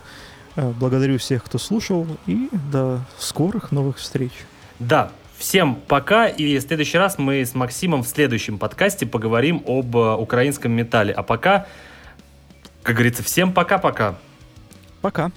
[0.56, 4.32] Э, Благодарю всех, кто слушал, и до скорых новых встреч.
[4.80, 5.12] Да,
[5.42, 10.16] всем пока, и в следующий раз мы с Максимом в следующем подкасте поговорим об э,
[10.16, 11.14] украинском металле.
[11.14, 11.66] А пока,
[12.84, 14.16] как говорится, всем пока-пока.
[15.02, 15.32] Пока.